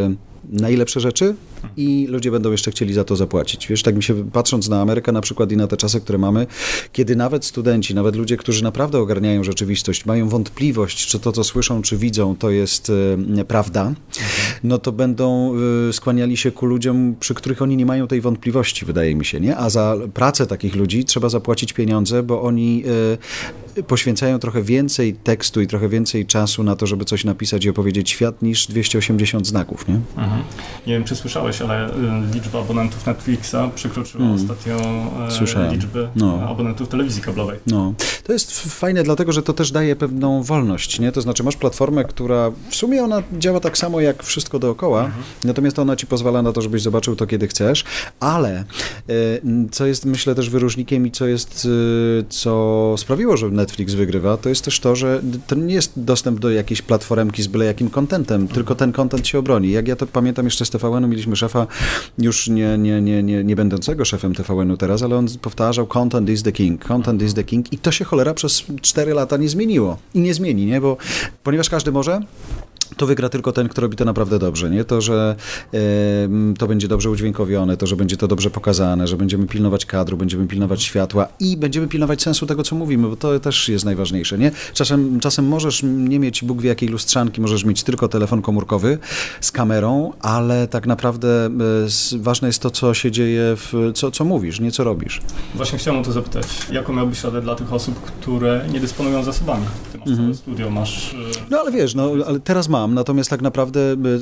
yy, 0.09 0.17
najlepsze 0.53 1.01
rzeczy 1.01 1.35
i 1.77 2.07
ludzie 2.11 2.31
będą 2.31 2.53
jeszcze 2.53 2.71
chcieli 2.71 2.95
za 2.95 3.05
to 3.05 3.17
zapłacić. 3.17 3.67
Wiesz, 3.69 3.83
tak 3.83 3.97
mi 3.97 4.03
się 4.03 4.31
patrząc 4.31 4.69
na 4.69 4.81
Amerykę 4.81 5.13
na 5.13 5.21
przykład 5.21 5.53
i 5.53 5.57
na 5.57 5.67
te 5.67 5.77
czasy, 5.77 6.01
które 6.01 6.19
mamy, 6.19 6.47
kiedy 6.93 7.17
nawet 7.17 7.45
studenci, 7.45 7.95
nawet 7.95 8.17
ludzie, 8.17 8.37
którzy 8.37 8.65
naprawdę 8.65 8.99
ogarniają 8.99 9.45
rzeczywistość, 9.45 10.07
mają 10.07 10.29
wątpliwość, 10.29 11.07
czy 11.07 11.21
to, 11.21 11.33
co 11.33 11.45
słyszą, 11.45 11.83
czy 11.83 11.97
widzą, 11.97 12.37
to 12.37 12.51
jest 12.51 12.93
e, 13.39 13.45
prawda, 13.45 13.95
no 14.67 14.79
to 14.79 14.93
będą 14.93 15.55
e, 15.89 15.93
skłaniali 15.93 16.37
się 16.37 16.51
ku 16.51 16.67
ludziom, 16.67 17.15
przy 17.21 17.35
których 17.35 17.63
oni 17.63 17.77
nie 17.77 17.87
mają 17.87 18.07
tej 18.07 18.21
wątpliwości, 18.21 18.87
wydaje 18.87 19.15
mi 19.15 19.25
się, 19.25 19.41
nie? 19.41 19.57
A 19.57 19.71
za 19.71 19.97
pracę 20.15 20.47
takich 20.47 20.77
ludzi 20.77 21.05
trzeba 21.05 21.29
zapłacić 21.29 21.73
pieniądze, 21.73 22.23
bo 22.23 22.43
oni 22.43 22.85
e, 23.77 23.83
poświęcają 23.83 24.39
trochę 24.39 24.63
więcej 24.63 25.15
tekstu 25.15 25.61
i 25.61 25.67
trochę 25.67 25.89
więcej 25.89 26.27
czasu 26.27 26.63
na 26.63 26.77
to, 26.77 26.87
żeby 26.87 27.05
coś 27.05 27.25
napisać 27.25 27.65
i 27.65 27.71
opowiedzieć 27.71 28.11
świat, 28.11 28.43
niż 28.43 28.67
280 28.67 29.47
znaków, 29.47 29.89
nie? 29.89 29.95
Mhm. 30.17 30.43
Nie 30.87 30.93
wiem, 30.93 31.05
czy 31.05 31.17
słyszałeś, 31.17 31.63
ale 31.63 31.89
y, 31.89 31.93
liczba 32.35 32.61
abonentów 32.61 33.07
Netflixa 33.07 33.57
przekroczyła 33.75 34.25
mm. 34.25 34.37
ostatnio 34.37 34.77
e, 35.27 35.31
Słyszałem. 35.31 35.75
liczbę 35.75 36.09
no. 36.17 36.49
abonentów 36.49 36.89
telewizji 36.89 37.23
kablowej. 37.23 37.59
No. 37.67 37.95
To 38.25 38.33
jest 38.33 38.63
fajne, 38.63 39.03
dlatego 39.03 39.33
że 39.33 39.43
to 39.43 39.53
też 39.53 39.73
daje 39.73 39.97
pewną 39.97 40.43
wolność, 40.43 41.01
nie? 41.01 41.13
To 41.13 41.21
znaczy 41.21 41.43
masz 41.45 41.57
platformę, 41.57 42.05
która 42.05 42.51
w 42.71 42.77
sumie 42.77 43.05
ona 43.05 43.23
działa 43.39 43.61
tak 43.61 43.79
samo 43.79 44.01
jak 44.01 44.23
wszystko 44.23 44.56
wszystko 44.57 44.59
dookoła, 44.59 45.05
mhm. 45.05 45.25
natomiast 45.45 45.79
ona 45.79 45.97
ci 45.97 46.07
pozwala 46.07 46.43
na 46.43 46.53
to, 46.53 46.63
żebyś 46.63 46.83
zobaczył 46.83 47.17
to, 47.17 47.27
kiedy 47.27 47.49
chcesz, 47.49 47.85
ale 48.21 48.65
co 49.71 49.87
jest, 49.87 50.05
myślę, 50.05 50.35
też 50.35 50.51
wyróżnikiem 50.51 51.07
i 51.07 51.11
co 51.11 51.27
jest, 51.27 51.69
co 52.29 52.95
sprawiło, 52.99 53.37
że 53.37 53.51
Netflix 53.51 53.95
wygrywa, 53.95 54.37
to 54.37 54.49
jest 54.49 54.65
też 54.65 54.81
to, 54.81 54.97
że 54.97 55.23
to 55.47 55.55
nie 55.55 55.75
jest 55.75 55.93
dostęp 55.97 56.41
do 56.41 56.51
jakiejś 56.51 56.83
platformki 56.83 57.43
z 57.43 57.47
byle 57.47 57.65
jakim 57.65 57.91
kontentem, 57.91 58.41
mhm. 58.41 58.55
tylko 58.55 58.75
ten 58.75 58.93
kontent 58.93 59.29
się 59.29 59.39
obroni. 59.39 59.71
Jak 59.71 59.89
ja 59.89 59.97
to 59.97 60.07
pamiętam 60.07 60.45
jeszcze 60.45 60.65
z 60.65 60.71
TVN-u, 60.71 61.09
mieliśmy 61.09 61.37
szefa, 61.37 61.67
już 62.19 62.49
nie, 62.49 62.79
nie, 62.79 63.03
nie, 63.03 63.23
nie, 63.23 63.45
nie 63.45 63.57
będącego 63.57 64.05
szefem 64.05 64.35
TVN-u 64.35 64.77
teraz, 64.77 65.03
ale 65.03 65.17
on 65.17 65.27
powtarzał 65.43 65.87
content 65.87 66.29
is 66.31 66.43
the 66.43 66.53
king, 66.53 66.85
content 66.85 67.23
is 67.23 67.35
the 67.35 67.45
king 67.45 67.73
i 67.73 67.79
to 67.79 67.93
się 67.93 68.05
cholera 68.05 68.35
przez 68.35 68.63
4 68.81 69.15
lata 69.15 69.37
nie 69.37 69.49
zmieniło. 69.49 69.99
I 70.15 70.21
nie 70.21 70.35
zmieni, 70.35 70.67
nie? 70.67 70.81
Bo 70.81 70.97
ponieważ 71.43 71.71
każdy 71.71 71.93
może, 71.93 72.21
to 72.97 73.07
wygra 73.07 73.29
tylko 73.29 73.53
ten, 73.53 73.69
kto 73.69 73.83
robi 73.83 73.97
to 73.97 74.05
naprawdę 74.05 74.39
dobrze. 74.39 74.71
Nie 74.71 74.85
to, 74.85 75.01
że 75.01 75.37
to 76.59 76.67
będzie 76.67 76.89
dobrze 76.89 77.11
udźwiękowione, 77.11 77.77
to, 77.77 77.87
że 77.87 77.97
będzie 77.97 78.17
to 78.17 78.29
dobrze 78.29 78.51
pokazane, 78.51 79.07
że 79.07 79.17
będziemy 79.17 79.47
pilnować 79.47 79.87
kadru, 79.87 80.17
będziemy 80.17 80.47
pilnować 80.47 80.83
światła 80.83 81.29
i 81.41 81.57
będziemy 81.57 81.89
pilnować 81.89 82.23
sensu 82.23 82.47
tego, 82.47 82.63
co 82.63 82.77
mówimy, 82.77 83.09
bo 83.09 83.17
to 83.17 83.41
też 83.41 83.69
jest 83.69 83.85
najważniejsze. 83.85 84.39
Nie? 84.39 84.51
Czasem, 84.75 85.21
czasem 85.21 85.49
możesz 85.49 85.83
nie 85.83 86.19
mieć 86.19 86.45
Bóg 86.45 86.63
wie 86.63 86.69
jakiej 86.69 86.89
lustrzanki, 86.89 87.41
możesz 87.41 87.65
mieć 87.65 87.83
tylko 87.83 88.09
telefon 88.09 88.43
komórkowy 88.43 88.99
z 89.41 89.53
kamerą, 89.53 90.13
ale 90.21 90.69
tak 90.69 90.87
naprawdę 90.87 91.47
e, 91.47 92.19
ważne 92.19 92.49
jest 92.49 92.63
to, 92.63 92.71
co 92.71 92.95
się 92.95 93.11
dzieje, 93.11 93.43
w, 93.57 93.91
co, 93.95 94.11
co 94.11 94.25
mówisz, 94.25 94.61
nie 94.61 94.73
co 94.73 94.85
robisz. 94.85 95.21
Właśnie 95.55 95.79
chciałem 95.79 96.01
o 96.01 96.05
to 96.05 96.13
zapytać. 96.13 96.47
Jaką 96.73 96.93
miałbyś 96.93 97.25
radę 97.25 97.43
dla 97.43 97.55
tych 97.55 97.73
osób, 97.73 98.01
które 98.01 98.67
nie 98.73 98.81
dysponują 98.81 99.25
zasobami? 99.25 99.65
Ty 99.93 99.99
masz 99.99 100.09
mhm. 100.09 100.35
studio, 100.35 100.71
masz... 100.71 101.15
E, 101.15 101.17
no 101.51 101.59
ale 101.59 101.73
wiesz, 101.73 101.95
no, 101.95 102.11
ale 102.27 102.41
teraz 102.41 102.69
mam, 102.81 102.95
natomiast 102.95 103.31
tak 103.31 103.43
naprawdę 103.43 103.81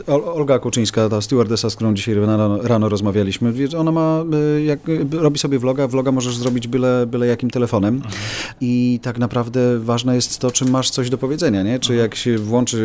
y, 0.09 0.13
Olga 0.13 0.59
Kuczyńska, 0.59 1.09
ta 1.09 1.21
stewardessa, 1.21 1.71
z 1.71 1.77
którą 1.77 1.95
dzisiaj 1.95 2.15
rano, 2.15 2.63
rano 2.63 2.89
rozmawialiśmy, 2.89 3.53
ona 3.79 3.93
ma, 3.93 4.25
y, 4.57 4.63
jak, 4.63 4.89
y, 4.89 5.07
robi 5.13 5.39
sobie 5.39 5.59
vloga, 5.59 5.89
vloga 5.89 6.13
możesz 6.13 6.37
zrobić 6.37 6.69
byle, 6.69 7.07
byle 7.07 7.27
jakim 7.27 7.51
telefonem 7.51 7.95
mhm. 7.95 8.15
i 8.61 9.01
tak 9.03 9.19
naprawdę 9.19 9.79
ważne 9.79 10.15
jest 10.15 10.39
to, 10.39 10.51
czy 10.51 10.65
masz 10.65 10.91
coś 10.91 11.11
do 11.11 11.19
powiedzenia, 11.19 11.63
nie? 11.63 11.79
Czy 11.79 11.93
mhm. 11.93 12.01
jak 12.01 12.15
się 12.15 12.39
włączy 12.39 12.85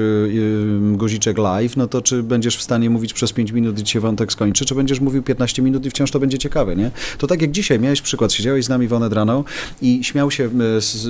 guziczek 0.93 1.38
live, 1.38 1.77
no 1.77 1.88
to 1.88 2.01
czy 2.01 2.23
będziesz 2.23 2.58
w 2.58 2.62
stanie 2.62 2.89
mówić 2.89 3.13
przez 3.13 3.34
5 3.34 3.51
minut 3.51 3.79
i 3.79 3.84
ci 3.84 3.93
się 3.93 3.99
wątek 3.99 4.32
skończy, 4.32 4.65
czy 4.65 4.75
będziesz 4.75 4.99
mówił 4.99 5.23
15 5.23 5.62
minut 5.62 5.86
i 5.86 5.89
wciąż 5.89 6.12
to 6.12 6.19
będzie 6.19 6.38
ciekawe, 6.38 6.75
nie? 6.75 6.91
To 7.17 7.27
tak 7.27 7.41
jak 7.41 7.51
dzisiaj, 7.51 7.79
miałeś 7.79 8.01
przykład, 8.01 8.34
siedziałeś 8.34 8.65
z 8.65 8.69
nami 8.69 8.88
w 8.88 8.93
Onet 8.93 9.13
rano 9.13 9.43
i 9.82 10.03
śmiał 10.03 10.32
się 10.32 10.49
z, 10.79 11.08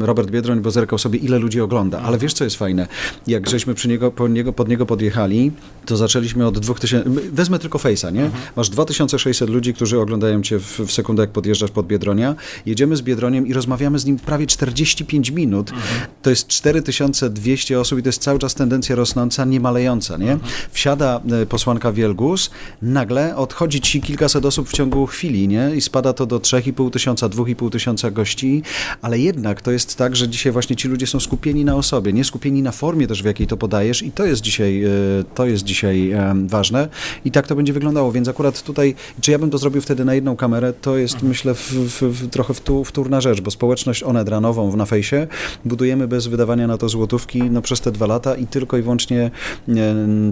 Robert 0.00 0.30
Biedroń, 0.30 0.60
bo 0.60 0.70
zerkał 0.70 0.98
sobie, 0.98 1.18
ile 1.18 1.38
ludzi 1.38 1.60
ogląda, 1.60 2.00
ale 2.00 2.18
wiesz, 2.18 2.34
co 2.34 2.44
jest 2.44 2.56
fajne? 2.56 2.88
Jak 3.26 3.50
żeśmy 3.50 3.74
przy 3.74 3.88
niego, 3.88 4.10
po 4.10 4.28
niego, 4.28 4.52
pod 4.52 4.68
niego 4.68 4.86
podjechali, 4.86 5.52
to 5.86 5.96
zaczęliśmy 5.96 6.46
od 6.46 6.58
2000, 6.58 7.10
wezmę 7.32 7.58
tylko 7.58 7.78
Face'a, 7.78 8.12
nie? 8.12 8.24
Mhm. 8.24 8.42
Masz 8.56 8.68
2600 8.68 9.50
ludzi, 9.50 9.74
którzy 9.74 10.00
oglądają 10.00 10.42
cię 10.42 10.58
w, 10.58 10.80
w, 10.80 10.92
sekundę, 10.92 11.22
jak 11.22 11.30
podjeżdżasz 11.30 11.70
pod 11.70 11.86
Biedronia. 11.86 12.34
Jedziemy 12.66 12.96
z 12.96 13.02
Biedroniem 13.02 13.46
i 13.46 13.52
rozmawiamy 13.52 13.98
z 13.98 14.04
nim 14.04 14.18
prawie 14.18 14.46
45 14.46 15.30
minut. 15.30 15.70
Mhm. 15.70 16.06
To 16.22 16.30
jest 16.30 16.46
4200 16.48 17.80
osób 17.80 17.98
i 17.98 18.02
to 18.02 18.08
jest 18.08 18.22
cały 18.22 18.38
czas 18.38 18.54
tendencja 18.54 18.96
rosnąca, 18.96 19.44
nie 19.44 19.60
malejąca, 19.60 20.16
nie? 20.16 20.32
Mhm. 20.32 20.52
Wsiada 20.72 21.20
e, 21.42 21.46
posłanka 21.46 21.92
Wielgus, 21.92 22.50
nagle 22.82 23.36
odchodzi 23.36 23.80
ci 23.80 24.00
kilkaset 24.00 24.44
osób 24.44 24.68
w 24.68 24.72
ciągu 24.72 25.06
chwili, 25.06 25.48
nie? 25.48 25.70
I 25.76 25.80
spada 25.80 26.12
to 26.12 26.26
do 26.26 26.38
3,5 26.38 26.90
tysiąca, 26.90 27.28
2,5 27.28 27.70
tysiąca 27.70 28.10
gości, 28.10 28.62
ale 29.02 29.18
jednak 29.18 29.62
to 29.62 29.70
jest 29.70 29.96
tak, 29.96 30.16
że 30.16 30.28
dzisiaj 30.28 30.52
właśnie 30.52 30.76
ci 30.76 30.88
ludzie 30.88 31.06
są 31.06 31.20
skupieni 31.20 31.64
na 31.64 31.76
osobie, 31.76 32.12
nie 32.12 32.24
skupieni 32.24 32.62
na 32.62 32.72
formie 32.72 32.95
też, 33.06 33.22
w 33.22 33.26
jakiej 33.26 33.46
to 33.46 33.56
podajesz 33.56 34.02
i 34.02 34.12
to 34.12 34.24
jest 34.24 34.42
dzisiaj, 34.42 34.84
e, 34.84 34.90
to 35.34 35.46
jest 35.46 35.64
dzisiaj 35.64 36.12
ważne 36.46 36.88
i 37.24 37.30
tak 37.30 37.46
to 37.46 37.56
będzie 37.56 37.72
wyglądało, 37.72 38.12
więc 38.12 38.28
akurat 38.28 38.62
tutaj, 38.62 38.94
czy 39.20 39.30
ja 39.30 39.38
bym 39.38 39.50
to 39.50 39.58
zrobił 39.58 39.82
wtedy 39.82 40.04
na 40.04 40.14
jedną 40.14 40.36
kamerę, 40.36 40.72
to 40.72 40.96
jest 40.96 41.14
mhm. 41.14 41.28
myślę 41.28 41.54
w, 41.54 41.72
w, 41.72 42.02
w, 42.02 42.30
trochę 42.30 42.54
wtó, 42.54 42.84
wtórna 42.84 43.20
rzecz, 43.20 43.40
bo 43.40 43.50
społeczność 43.50 44.02
onedranową 44.02 44.76
na 44.76 44.86
fejsie 44.86 45.26
budujemy 45.64 46.08
bez 46.08 46.26
wydawania 46.26 46.66
na 46.66 46.78
to 46.78 46.88
złotówki 46.88 47.42
no, 47.42 47.62
przez 47.62 47.80
te 47.80 47.92
dwa 47.92 48.06
lata 48.06 48.34
i 48.34 48.46
tylko 48.46 48.76
i 48.76 48.82
wyłącznie 48.82 49.30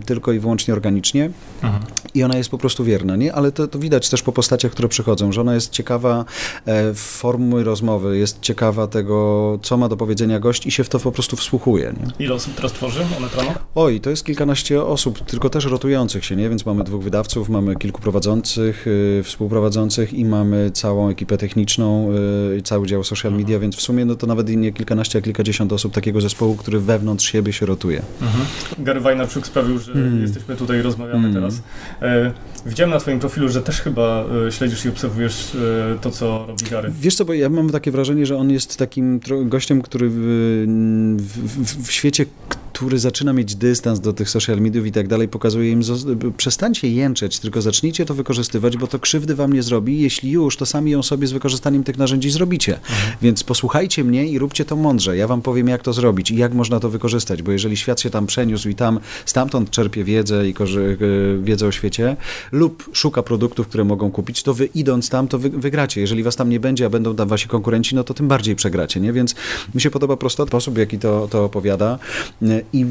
tylko 0.06 0.32
i 0.32 0.38
wyłącznie 0.38 0.74
organicznie. 0.74 1.30
Mhm. 1.62 1.84
i 2.14 2.22
ona 2.22 2.36
jest 2.36 2.50
po 2.50 2.58
prostu 2.58 2.84
wierna, 2.84 3.16
nie? 3.16 3.32
Ale 3.32 3.52
to, 3.52 3.68
to 3.68 3.78
widać 3.78 4.10
też 4.10 4.22
po 4.22 4.32
postaciach, 4.32 4.72
które 4.72 4.88
przychodzą, 4.88 5.32
że 5.32 5.40
ona 5.40 5.54
jest 5.54 5.70
ciekawa 5.70 6.24
e, 6.66 6.94
formuły 6.94 7.64
rozmowy, 7.64 8.18
jest 8.18 8.40
ciekawa 8.40 8.86
tego, 8.86 9.58
co 9.62 9.76
ma 9.76 9.88
do 9.88 9.96
powiedzenia 9.96 10.40
gość 10.40 10.66
i 10.66 10.70
się 10.70 10.84
w 10.84 10.88
to 10.88 11.00
po 11.00 11.12
prostu 11.12 11.36
wsłuchuje. 11.36 11.94
Nie? 12.00 12.24
Ile 12.24 12.34
osób 12.34 12.53
teraz 12.56 12.72
tworzy 12.72 13.00
Onetrano? 13.18 13.54
Oj, 13.74 14.00
to 14.00 14.10
jest 14.10 14.24
kilkanaście 14.24 14.82
osób, 14.82 15.24
tylko 15.24 15.50
też 15.50 15.64
rotujących 15.64 16.24
się, 16.24 16.36
nie? 16.36 16.48
Więc 16.48 16.66
mamy 16.66 16.84
dwóch 16.84 17.02
wydawców, 17.02 17.48
mamy 17.48 17.76
kilku 17.76 18.02
prowadzących, 18.02 18.86
yy, 19.16 19.22
współprowadzących 19.22 20.12
i 20.12 20.24
mamy 20.24 20.70
całą 20.70 21.08
ekipę 21.08 21.38
techniczną, 21.38 22.12
yy, 22.52 22.62
cały 22.62 22.86
dział 22.86 23.04
social 23.04 23.32
mhm. 23.32 23.42
media, 23.42 23.58
więc 23.58 23.76
w 23.76 23.80
sumie 23.80 24.04
no 24.04 24.14
to 24.14 24.26
nawet 24.26 24.48
nie 24.48 24.72
kilkanaście, 24.72 25.18
a 25.18 25.22
kilkadziesiąt 25.22 25.72
osób 25.72 25.92
takiego 25.92 26.20
zespołu, 26.20 26.56
który 26.56 26.80
wewnątrz 26.80 27.32
siebie 27.32 27.52
się 27.52 27.66
rotuje. 27.66 28.02
Mhm. 28.22 28.44
Gary 28.78 29.00
Wajnarczuk 29.00 29.46
sprawił, 29.46 29.78
że 29.78 29.92
mm. 29.92 30.22
jesteśmy 30.22 30.56
tutaj 30.56 30.82
rozmawiamy 30.82 31.28
mm. 31.28 31.34
teraz. 31.34 31.62
E, 32.02 32.32
widziałem 32.66 32.90
na 32.90 33.00
twoim 33.00 33.20
profilu, 33.20 33.48
że 33.48 33.62
też 33.62 33.80
chyba 33.80 34.24
e, 34.46 34.52
śledzisz 34.52 34.84
i 34.84 34.88
obserwujesz 34.88 35.54
e, 35.54 35.98
to, 36.00 36.10
co 36.10 36.46
robi 36.46 36.64
Gary. 36.70 36.92
Wiesz 37.00 37.14
co, 37.14 37.24
bo 37.24 37.32
ja 37.32 37.48
mam 37.48 37.70
takie 37.70 37.90
wrażenie, 37.90 38.26
że 38.26 38.36
on 38.36 38.50
jest 38.50 38.76
takim 38.76 39.20
gościem, 39.44 39.82
który 39.82 40.08
w, 40.10 40.16
w, 41.18 41.86
w 41.86 41.92
świecie, 41.92 42.26
który 42.74 42.98
zaczyna 42.98 43.32
mieć 43.32 43.56
dystans 43.56 44.00
do 44.00 44.12
tych 44.12 44.30
social 44.30 44.60
mediów 44.60 44.86
i 44.86 44.92
tak 44.92 45.08
dalej, 45.08 45.28
pokazuje 45.28 45.70
im, 45.70 45.80
przestańcie 46.36 46.90
jęczeć, 46.90 47.38
tylko 47.38 47.62
zacznijcie 47.62 48.04
to 48.04 48.14
wykorzystywać, 48.14 48.76
bo 48.76 48.86
to 48.86 48.98
krzywdy 48.98 49.34
wam 49.34 49.52
nie 49.52 49.62
zrobi. 49.62 50.00
Jeśli 50.00 50.30
już, 50.30 50.56
to 50.56 50.66
sami 50.66 50.90
ją 50.90 51.02
sobie 51.02 51.26
z 51.26 51.32
wykorzystaniem 51.32 51.84
tych 51.84 51.98
narzędzi 51.98 52.30
zrobicie. 52.30 52.74
Mhm. 52.74 53.16
Więc 53.22 53.44
posłuchajcie 53.44 54.04
mnie 54.04 54.26
i 54.26 54.38
róbcie 54.38 54.64
to 54.64 54.76
mądrze. 54.76 55.16
Ja 55.16 55.26
wam 55.26 55.42
powiem, 55.42 55.68
jak 55.68 55.82
to 55.82 55.92
zrobić 55.92 56.30
i 56.30 56.36
jak 56.36 56.54
można 56.54 56.80
to 56.80 56.90
wykorzystać, 56.90 57.42
bo 57.42 57.52
jeżeli 57.52 57.76
świat 57.76 58.00
się 58.00 58.10
tam 58.10 58.26
przeniósł 58.26 58.68
i 58.68 58.74
tam 58.74 59.00
stamtąd 59.26 59.70
czerpie 59.70 60.04
wiedzę 60.04 60.48
i 60.48 60.50
e, 60.50 60.54
wiedzę 61.42 61.66
o 61.66 61.72
świecie 61.72 62.16
lub 62.52 62.90
szuka 62.92 63.22
produktów, 63.22 63.68
które 63.68 63.84
mogą 63.84 64.10
kupić, 64.10 64.42
to 64.42 64.54
wy 64.54 64.66
idąc 64.66 65.08
tam, 65.08 65.28
to 65.28 65.38
wy, 65.38 65.50
wygracie. 65.50 66.00
Jeżeli 66.00 66.22
was 66.22 66.36
tam 66.36 66.48
nie 66.48 66.60
będzie, 66.60 66.86
a 66.86 66.90
będą 66.90 67.16
tam 67.16 67.28
wasi 67.28 67.48
konkurenci, 67.48 67.94
no 67.94 68.04
to 68.04 68.14
tym 68.14 68.28
bardziej 68.28 68.56
przegracie, 68.56 69.00
nie? 69.00 69.12
Więc 69.12 69.34
mi 69.74 69.80
się 69.80 69.90
podoba 69.90 70.16
prosty 70.16 70.42
sposób, 70.42 70.78
jaki 70.78 70.98
to, 70.98 71.28
to 71.30 71.44
opowiada 71.44 71.98
i 72.72 72.86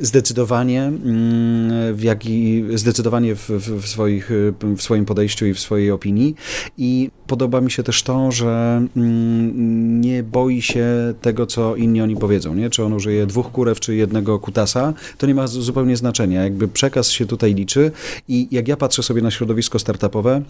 zdecydowanie 0.00 0.82
mm, 0.82 1.98
jaki, 1.98 2.64
zdecydowanie 2.74 3.34
w, 3.34 3.50
w, 3.50 3.88
swoich, 3.88 4.30
w 4.76 4.82
swoim 4.82 5.04
podejściu 5.04 5.46
i 5.46 5.54
w 5.54 5.60
swojej 5.60 5.90
opinii 5.90 6.34
i 6.78 7.10
podoba 7.26 7.60
mi 7.60 7.70
się 7.70 7.82
też 7.82 8.02
to, 8.02 8.32
że 8.32 8.82
mm, 8.96 10.00
nie 10.00 10.22
boi 10.22 10.62
się 10.62 10.86
tego, 11.20 11.46
co 11.46 11.76
inni 11.76 12.02
oni 12.02 12.16
powiedzą, 12.16 12.54
nie? 12.54 12.70
Czy 12.70 12.84
on 12.84 12.92
użyje 12.92 13.26
dwóch 13.26 13.52
kurew, 13.52 13.80
czy 13.80 13.94
jednego 13.94 14.38
kutasa, 14.38 14.94
to 15.18 15.26
nie 15.26 15.34
ma 15.34 15.46
zupełnie 15.46 15.96
znaczenia. 15.96 16.44
Jakby 16.44 16.68
przekaz 16.68 17.10
się 17.10 17.26
tutaj 17.26 17.54
liczy 17.54 17.90
i 18.28 18.48
jak 18.50 18.68
ja 18.68 18.76
patrzę 18.76 19.02
sobie 19.02 19.22
na 19.22 19.30
środowisko 19.30 19.78
startupowe, 19.78 20.42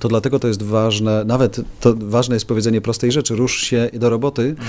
to 0.00 0.08
dlatego 0.08 0.38
to 0.38 0.48
jest 0.48 0.62
ważne, 0.62 1.24
nawet 1.24 1.60
to 1.80 1.94
ważne 1.98 2.36
jest 2.36 2.46
powiedzenie 2.46 2.80
prostej 2.80 3.12
rzeczy, 3.12 3.36
rusz 3.36 3.62
się 3.62 3.90
do 3.92 4.10
roboty 4.10 4.42
mhm. 4.42 4.66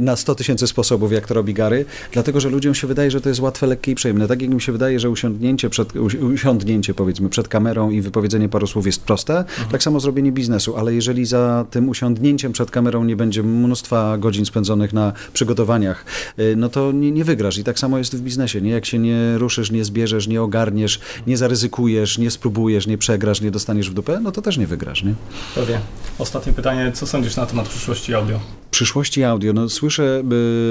Na 0.00 0.16
100 0.16 0.34
tysięcy 0.34 0.66
sposobów, 0.66 1.12
jak 1.12 1.26
to 1.26 1.34
robi 1.34 1.54
Gary, 1.54 1.84
dlatego, 2.12 2.40
że 2.40 2.48
ludziom 2.48 2.74
się 2.74 2.86
wydaje, 2.86 3.10
że 3.10 3.20
to 3.20 3.28
jest 3.28 3.40
łatwe, 3.40 3.66
lekkie 3.66 3.92
i 3.92 3.94
przyjemne. 3.94 4.28
Tak 4.28 4.42
jak 4.42 4.50
mi 4.50 4.60
się 4.60 4.72
wydaje, 4.72 5.00
że 5.00 5.10
usiądnięcie, 5.10 5.70
przed, 5.70 5.96
usiądnięcie 6.34 6.94
powiedzmy 6.94 7.28
przed 7.28 7.48
kamerą 7.48 7.90
i 7.90 8.00
wypowiedzenie 8.00 8.48
paru 8.48 8.66
słów 8.66 8.86
jest 8.86 9.02
proste, 9.02 9.38
mhm. 9.38 9.68
tak 9.68 9.82
samo 9.82 10.00
zrobienie 10.00 10.32
biznesu, 10.32 10.76
ale 10.76 10.94
jeżeli 10.94 11.26
za 11.26 11.66
tym 11.70 11.88
usiądnięciem 11.88 12.52
przed 12.52 12.70
kamerą 12.70 13.04
nie 13.04 13.16
będzie 13.16 13.42
mnóstwa 13.42 14.18
godzin 14.18 14.46
spędzonych 14.46 14.92
na 14.92 15.12
przygotowaniach, 15.32 16.04
y, 16.38 16.54
no 16.56 16.68
to 16.68 16.92
nie, 16.92 17.10
nie 17.10 17.24
wygrasz. 17.24 17.58
I 17.58 17.64
tak 17.64 17.78
samo 17.78 17.98
jest 17.98 18.16
w 18.16 18.20
biznesie, 18.20 18.60
nie? 18.60 18.70
Jak 18.70 18.86
się 18.86 18.98
nie 18.98 19.38
ruszysz, 19.38 19.70
nie 19.70 19.84
zbierzesz, 19.84 20.28
nie 20.28 20.42
ogarniesz, 20.42 21.00
nie 21.26 21.36
zaryzykujesz, 21.36 22.18
nie 22.18 22.30
spróbujesz, 22.30 22.86
nie 22.86 22.98
przegrasz, 22.98 23.40
nie 23.40 23.50
dostaniesz 23.50 23.90
w 23.90 23.94
dupę, 23.94 24.20
no 24.20 24.32
to 24.32 24.42
też 24.42 24.56
nie 24.56 24.66
wygrasz, 24.66 25.02
nie? 25.02 25.14
Pewnie. 25.54 25.80
Ostatnie 26.18 26.52
pytanie, 26.52 26.92
co 26.94 27.06
sądzisz 27.06 27.36
na 27.36 27.46
temat 27.46 27.68
przyszłości 27.68 28.14
audio? 28.14 28.40
Przyszłości 28.70 29.24
audio, 29.24 29.52
no 29.52 29.68
słyszę 29.74 30.22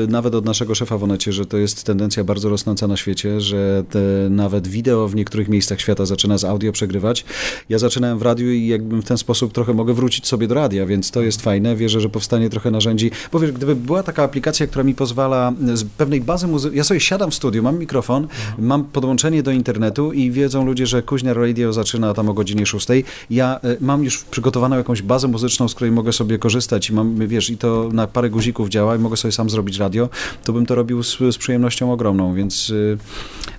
nawet 0.07 0.35
od 0.35 0.45
naszego 0.45 0.75
szefa 0.75 0.97
w 0.97 1.03
Onecie, 1.03 1.33
że 1.33 1.45
to 1.45 1.57
jest 1.57 1.83
tendencja 1.83 2.23
bardzo 2.23 2.49
rosnąca 2.49 2.87
na 2.87 2.97
świecie, 2.97 3.41
że 3.41 3.83
nawet 4.29 4.67
wideo 4.67 5.07
w 5.07 5.15
niektórych 5.15 5.49
miejscach 5.49 5.81
świata 5.81 6.05
zaczyna 6.05 6.37
z 6.37 6.43
audio 6.43 6.71
przegrywać. 6.71 7.25
Ja 7.69 7.79
zaczynałem 7.79 8.19
w 8.19 8.21
radiu 8.21 8.51
i 8.51 8.67
jakbym 8.67 9.01
w 9.01 9.05
ten 9.05 9.17
sposób 9.17 9.53
trochę 9.53 9.73
mogę 9.73 9.93
wrócić 9.93 10.27
sobie 10.27 10.47
do 10.47 10.55
radia, 10.55 10.85
więc 10.85 11.11
to 11.11 11.21
jest 11.21 11.41
fajne. 11.41 11.75
Wierzę, 11.75 12.01
że 12.01 12.09
powstanie 12.09 12.49
trochę 12.49 12.71
narzędzi, 12.71 13.11
bo 13.31 13.39
wiesz, 13.39 13.51
gdyby 13.51 13.75
była 13.75 14.03
taka 14.03 14.23
aplikacja, 14.23 14.67
która 14.67 14.83
mi 14.83 14.95
pozwala 14.95 15.53
z 15.73 15.83
pewnej 15.83 16.21
bazy 16.21 16.47
muzycznej, 16.47 16.77
ja 16.77 16.83
sobie 16.83 16.99
siadam 16.99 17.31
w 17.31 17.35
studiu, 17.35 17.63
mam 17.63 17.79
mikrofon, 17.79 18.23
mhm. 18.23 18.67
mam 18.67 18.83
podłączenie 18.83 19.43
do 19.43 19.51
internetu 19.51 20.13
i 20.13 20.31
wiedzą 20.31 20.65
ludzie, 20.65 20.87
że 20.87 21.03
Kuźnia 21.03 21.33
Radio 21.33 21.73
zaczyna 21.73 22.13
tam 22.13 22.29
o 22.29 22.33
godzinie 22.33 22.65
6. 22.65 22.87
Ja 23.29 23.59
e, 23.63 23.77
mam 23.81 24.03
już 24.03 24.23
przygotowaną 24.23 24.77
jakąś 24.77 25.01
bazę 25.01 25.27
muzyczną, 25.27 25.67
z 25.67 25.75
której 25.75 25.91
mogę 25.91 26.13
sobie 26.13 26.37
korzystać 26.37 26.89
i 26.89 26.93
mam, 26.93 27.27
wiesz, 27.27 27.49
i 27.49 27.57
to 27.57 27.89
na 27.93 28.07
parę 28.07 28.29
guzików 28.29 28.69
działa 28.69 28.92
i 28.95 28.99
mogę 28.99 29.17
sobie 29.17 29.31
sam 29.31 29.49
zrobić 29.49 29.77
radio, 29.77 30.09
to 30.43 30.53
bym 30.53 30.65
to 30.65 30.75
robił 30.75 31.03
z, 31.03 31.17
z 31.31 31.37
przyjemnością 31.37 31.91
ogromną, 31.93 32.35
więc 32.35 32.69
y, 32.69 32.97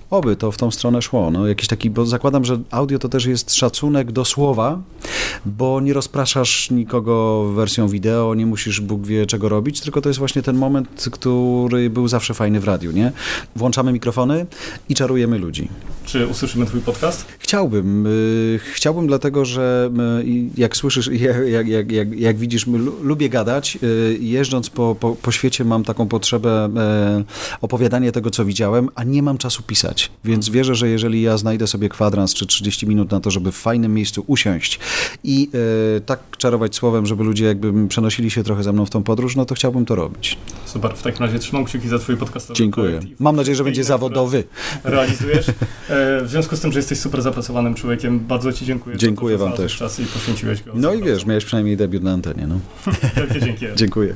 Oby 0.09 0.35
to 0.35 0.51
w 0.51 0.57
tą 0.57 0.71
stronę 0.71 1.01
szło. 1.01 1.31
No, 1.31 1.47
jakiś 1.47 1.67
taki, 1.67 1.89
bo 1.89 2.05
zakładam, 2.05 2.45
że 2.45 2.59
audio 2.71 2.99
to 2.99 3.09
też 3.09 3.25
jest 3.25 3.55
szacunek 3.55 4.11
do 4.11 4.25
słowa, 4.25 4.81
bo 5.45 5.81
nie 5.81 5.93
rozpraszasz 5.93 6.71
nikogo 6.71 7.45
wersją 7.55 7.87
wideo, 7.87 8.35
nie 8.35 8.45
musisz 8.45 8.81
Bóg 8.81 9.07
wie 9.07 9.25
czego 9.25 9.49
robić, 9.49 9.81
tylko 9.81 10.01
to 10.01 10.09
jest 10.09 10.19
właśnie 10.19 10.41
ten 10.41 10.57
moment, 10.57 11.09
który 11.11 11.89
był 11.89 12.07
zawsze 12.07 12.33
fajny 12.33 12.59
w 12.59 12.63
radiu, 12.63 12.91
nie? 12.91 13.11
Włączamy 13.55 13.93
mikrofony 13.93 14.45
i 14.89 14.95
czarujemy 14.95 15.37
ludzi. 15.37 15.69
Czy 16.05 16.27
usłyszymy 16.27 16.65
twój 16.65 16.81
podcast? 16.81 17.25
Chciałbym. 17.39 18.07
y, 18.07 18.59
Chciałbym 18.73 19.07
dlatego, 19.07 19.45
że 19.45 19.89
y, 20.21 20.49
jak 20.57 20.77
słyszysz, 20.77 21.07
jak, 21.47 21.67
jak, 21.67 21.91
jak, 21.91 22.19
jak, 22.19 22.37
widzisz, 22.37 22.67
lu- 22.67 22.95
lubię 23.03 23.29
gadać. 23.29 23.77
y, 23.83 24.17
Jeżdżąc 24.21 24.69
po, 24.69 24.95
po, 24.99 25.15
po 25.15 25.31
świecie 25.31 25.65
mam 25.65 25.83
taką 25.83 26.07
potrzebę 26.07 26.69
e, 26.77 27.23
opowiadania 27.61 28.11
tego, 28.11 28.29
co 28.31 28.45
widziałem, 28.45 28.89
a 28.95 29.03
nie 29.03 29.23
mam 29.23 29.37
czasu 29.37 29.63
pisać. 29.63 30.11
Więc 30.23 30.49
wierzę, 30.49 30.75
że 30.75 30.89
jeżeli 30.89 31.21
ja 31.21 31.37
znajdę 31.37 31.67
sobie 31.67 31.89
kwadrans 31.89 32.33
czy 32.33 32.45
30 32.45 32.87
minut 32.87 33.11
na 33.11 33.19
to, 33.19 33.31
żeby 33.31 33.51
w 33.51 33.55
fajnym 33.55 33.93
miejscu 33.93 34.23
usiąść 34.27 34.79
i 35.23 35.49
e, 35.97 36.01
tak 36.01 36.19
czarować 36.37 36.75
słowem, 36.75 37.05
żeby 37.05 37.23
ludzie 37.23 37.45
jakby 37.45 37.87
przenosili 37.87 38.31
się 38.31 38.43
trochę 38.43 38.63
ze 38.63 38.73
mną 38.73 38.85
w 38.85 38.89
tą 38.89 39.03
podróż, 39.03 39.35
no 39.35 39.45
to 39.45 39.55
chciałbym 39.55 39.85
to 39.85 39.95
robić. 39.95 40.37
Super, 40.65 40.93
w 40.95 41.01
takim 41.03 41.25
razie 41.25 41.39
trzymam 41.39 41.65
kciuki 41.65 41.87
za 41.89 41.99
twój 41.99 42.17
podcastowy 42.17 42.57
Dziękuję. 42.57 42.99
Mam 43.19 43.35
nadzieję, 43.35 43.55
że 43.55 43.63
będzie 43.63 43.83
zawodowy. 43.83 44.43
Realizujesz. 44.83 45.45
E, 45.95 46.21
W 46.25 46.29
związku 46.29 46.55
z 46.55 46.59
tym, 46.59 46.71
że 46.71 46.79
jesteś 46.79 46.99
super 46.99 47.21
zapracowanym 47.21 47.73
człowiekiem, 47.75 48.19
bardzo 48.19 48.53
ci 48.53 48.65
dziękuję. 48.65 48.97
Dziękuję 48.97 49.37
wam 49.37 49.53
też. 49.53 49.77
czas 49.77 49.99
i 49.99 50.05
poświęciłeś 50.05 50.63
go. 50.63 50.71
No 50.75 50.93
i 50.93 51.03
wiesz, 51.03 51.25
miałeś 51.25 51.45
przynajmniej 51.45 51.77
debiut 51.77 52.03
na 52.03 52.11
antenie. 52.11 52.47
No. 52.47 52.59
Wielkie 53.17 53.39
dzięki. 53.39 53.65
Dziękuję. 53.75 54.15